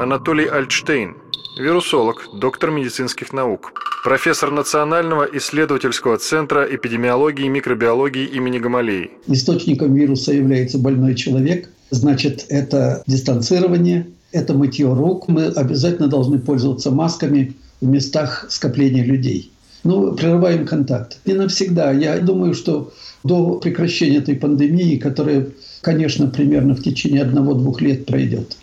Анатолий 0.00 0.46
Альтштейн, 0.46 1.16
вирусолог, 1.60 2.24
доктор 2.40 2.70
медицинских 2.70 3.34
наук, 3.34 3.72
профессор 4.04 4.50
Национального 4.50 5.28
исследовательского 5.34 6.16
центра 6.16 6.64
эпидемиологии 6.64 7.44
и 7.44 7.48
микробиологии 7.50 8.24
имени 8.24 8.58
Гамалеи. 8.58 9.10
Источником 9.26 9.92
вируса 9.94 10.32
является 10.32 10.78
больной 10.78 11.14
человек, 11.14 11.68
значит, 11.90 12.46
это 12.48 13.02
дистанцирование, 13.06 14.06
это 14.32 14.54
мытье 14.54 14.94
рук. 14.94 15.28
Мы 15.28 15.46
обязательно 15.46 16.08
должны 16.08 16.38
пользоваться 16.38 16.90
масками 16.90 17.54
в 17.82 17.86
местах 17.86 18.46
скопления 18.48 19.04
людей. 19.04 19.50
Ну, 19.84 20.14
прерываем 20.14 20.66
контакт. 20.66 21.18
Не 21.24 21.34
навсегда. 21.34 21.92
Я 21.92 22.18
думаю, 22.18 22.54
что 22.54 22.92
до 23.24 23.54
прекращения 23.54 24.18
этой 24.18 24.36
пандемии, 24.36 24.96
которая, 24.96 25.48
конечно, 25.80 26.28
примерно 26.28 26.74
в 26.74 26.82
течение 26.82 27.22
одного-двух 27.22 27.80
лет 27.80 28.06
пройдет. 28.06 28.56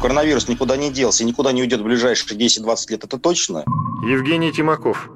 Коронавирус 0.00 0.48
никуда 0.48 0.76
не 0.76 0.90
делся 0.90 1.24
и 1.24 1.26
никуда 1.26 1.52
не 1.52 1.62
уйдет 1.62 1.80
в 1.80 1.84
ближайшие 1.84 2.38
10-20 2.38 2.90
лет, 2.90 3.04
это 3.04 3.18
точно? 3.18 3.64
Евгений 4.08 4.52
Тимаков, 4.52 5.10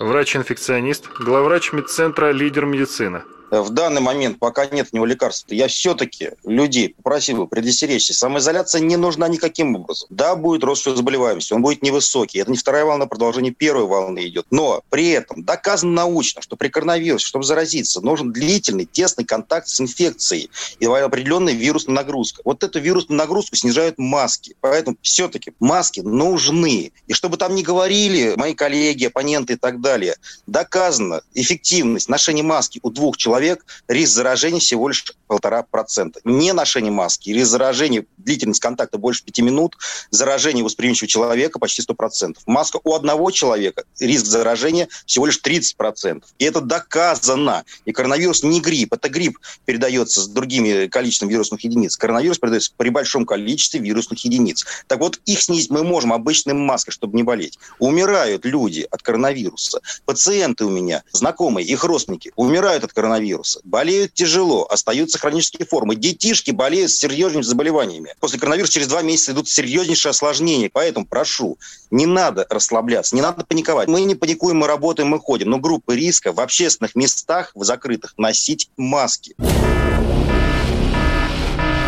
врач-инфекционист, 0.00 1.04
главврач 1.24 1.72
медцентра 1.72 2.32
«Лидер 2.32 2.66
медицина» 2.66 3.24
в 3.50 3.70
данный 3.70 4.00
момент, 4.00 4.38
пока 4.38 4.66
нет 4.66 4.88
у 4.92 4.96
него 4.96 5.06
лекарств, 5.06 5.46
я 5.50 5.68
все-таки 5.68 6.30
людей 6.44 6.90
попросил 6.90 7.38
бы 7.38 7.46
предостеречься. 7.46 8.14
Самоизоляция 8.14 8.80
не 8.80 8.96
нужна 8.96 9.28
никаким 9.28 9.76
образом. 9.76 10.08
Да, 10.10 10.36
будет 10.36 10.64
рост 10.64 10.84
заболеваемости, 10.84 11.52
он 11.52 11.62
будет 11.62 11.82
невысокий. 11.82 12.38
Это 12.38 12.50
не 12.50 12.56
вторая 12.56 12.84
волна, 12.84 13.06
продолжение 13.06 13.52
первой 13.52 13.84
волны 13.84 14.26
идет. 14.26 14.46
Но 14.50 14.82
при 14.90 15.10
этом 15.10 15.44
доказано 15.44 15.92
научно, 15.92 16.42
что 16.42 16.56
при 16.56 16.68
коронавирусе, 16.68 17.26
чтобы 17.26 17.44
заразиться, 17.44 18.00
нужен 18.00 18.32
длительный, 18.32 18.84
тесный 18.84 19.24
контакт 19.24 19.68
с 19.68 19.80
инфекцией 19.80 20.50
и 20.80 20.86
определенная 20.86 21.54
вирусная 21.54 21.94
нагрузка. 21.94 22.42
Вот 22.44 22.62
эту 22.62 22.80
вирусную 22.80 23.18
нагрузку 23.18 23.56
снижают 23.56 23.98
маски. 23.98 24.56
Поэтому 24.60 24.96
все-таки 25.02 25.52
маски 25.60 26.00
нужны. 26.00 26.92
И 27.06 27.12
чтобы 27.12 27.36
там 27.36 27.54
не 27.54 27.62
говорили 27.62 28.34
мои 28.36 28.54
коллеги, 28.54 29.06
оппоненты 29.06 29.54
и 29.54 29.56
так 29.56 29.80
далее, 29.80 30.16
доказано 30.46 31.22
эффективность 31.34 32.08
ношения 32.08 32.42
маски 32.42 32.80
у 32.82 32.90
двух 32.90 33.16
человек 33.16 33.35
человек, 33.36 33.66
риск 33.86 34.14
заражения 34.14 34.60
всего 34.60 34.88
лишь 34.88 35.04
полтора 35.26 35.62
процента. 35.62 36.20
Не 36.24 36.52
ношение 36.52 36.90
маски, 36.90 37.30
риск 37.30 37.50
заражения, 37.50 38.06
длительность 38.16 38.60
контакта 38.60 38.96
больше 38.96 39.24
пяти 39.24 39.42
минут, 39.42 39.76
заражение 40.10 40.64
восприимчивого 40.64 41.08
человека 41.08 41.58
почти 41.58 41.82
сто 41.82 41.94
процентов. 41.94 42.42
Маска 42.46 42.80
у 42.82 42.94
одного 42.94 43.30
человека, 43.30 43.84
риск 44.00 44.24
заражения 44.24 44.88
всего 45.04 45.26
лишь 45.26 45.36
30 45.36 45.76
процентов. 45.76 46.30
И 46.38 46.44
это 46.44 46.62
доказано. 46.62 47.64
И 47.84 47.92
коронавирус 47.92 48.42
не 48.42 48.60
грипп. 48.60 48.94
Это 48.94 49.10
грипп 49.10 49.38
передается 49.66 50.22
с 50.22 50.28
другими 50.28 50.86
количеством 50.86 51.28
вирусных 51.28 51.62
единиц. 51.64 51.96
Коронавирус 51.96 52.38
передается 52.38 52.70
при 52.76 52.88
большом 52.88 53.26
количестве 53.26 53.80
вирусных 53.80 54.24
единиц. 54.24 54.64
Так 54.86 55.00
вот, 55.00 55.20
их 55.26 55.42
снизить 55.42 55.70
мы 55.70 55.84
можем 55.84 56.12
обычной 56.12 56.54
маской, 56.54 56.92
чтобы 56.92 57.16
не 57.16 57.22
болеть. 57.22 57.58
Умирают 57.80 58.46
люди 58.46 58.86
от 58.90 59.02
коронавируса. 59.02 59.80
Пациенты 60.06 60.64
у 60.64 60.70
меня, 60.70 61.02
знакомые, 61.12 61.66
их 61.66 61.84
родственники, 61.84 62.32
умирают 62.36 62.84
от 62.84 62.92
коронавируса 62.92 63.25
коронавируса. 63.26 63.60
Болеют 63.64 64.14
тяжело, 64.14 64.66
остаются 64.70 65.18
хронические 65.18 65.66
формы. 65.66 65.96
Детишки 65.96 66.50
болеют 66.50 66.90
с 66.90 66.96
серьезнейшими 66.96 67.42
заболеваниями. 67.42 68.14
После 68.20 68.38
коронавируса 68.38 68.72
через 68.72 68.86
два 68.86 69.02
месяца 69.02 69.32
идут 69.32 69.48
серьезнейшие 69.48 70.10
осложнения. 70.10 70.70
Поэтому 70.72 71.06
прошу, 71.06 71.58
не 71.90 72.06
надо 72.06 72.46
расслабляться, 72.48 73.14
не 73.14 73.22
надо 73.22 73.44
паниковать. 73.44 73.88
Мы 73.88 74.02
не 74.02 74.14
паникуем, 74.14 74.58
мы 74.58 74.66
работаем, 74.66 75.08
мы 75.08 75.18
ходим. 75.18 75.50
Но 75.50 75.58
группы 75.58 75.96
риска 75.96 76.32
в 76.32 76.40
общественных 76.40 76.94
местах, 76.94 77.52
в 77.54 77.64
закрытых, 77.64 78.14
носить 78.16 78.70
маски. 78.76 79.34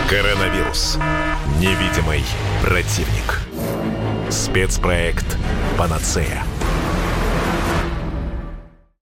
Коронавирус. 0.09 0.97
Невидимый 1.61 2.25
противник. 2.63 3.43
Спецпроект 4.31 5.37
«Панацея». 5.77 6.45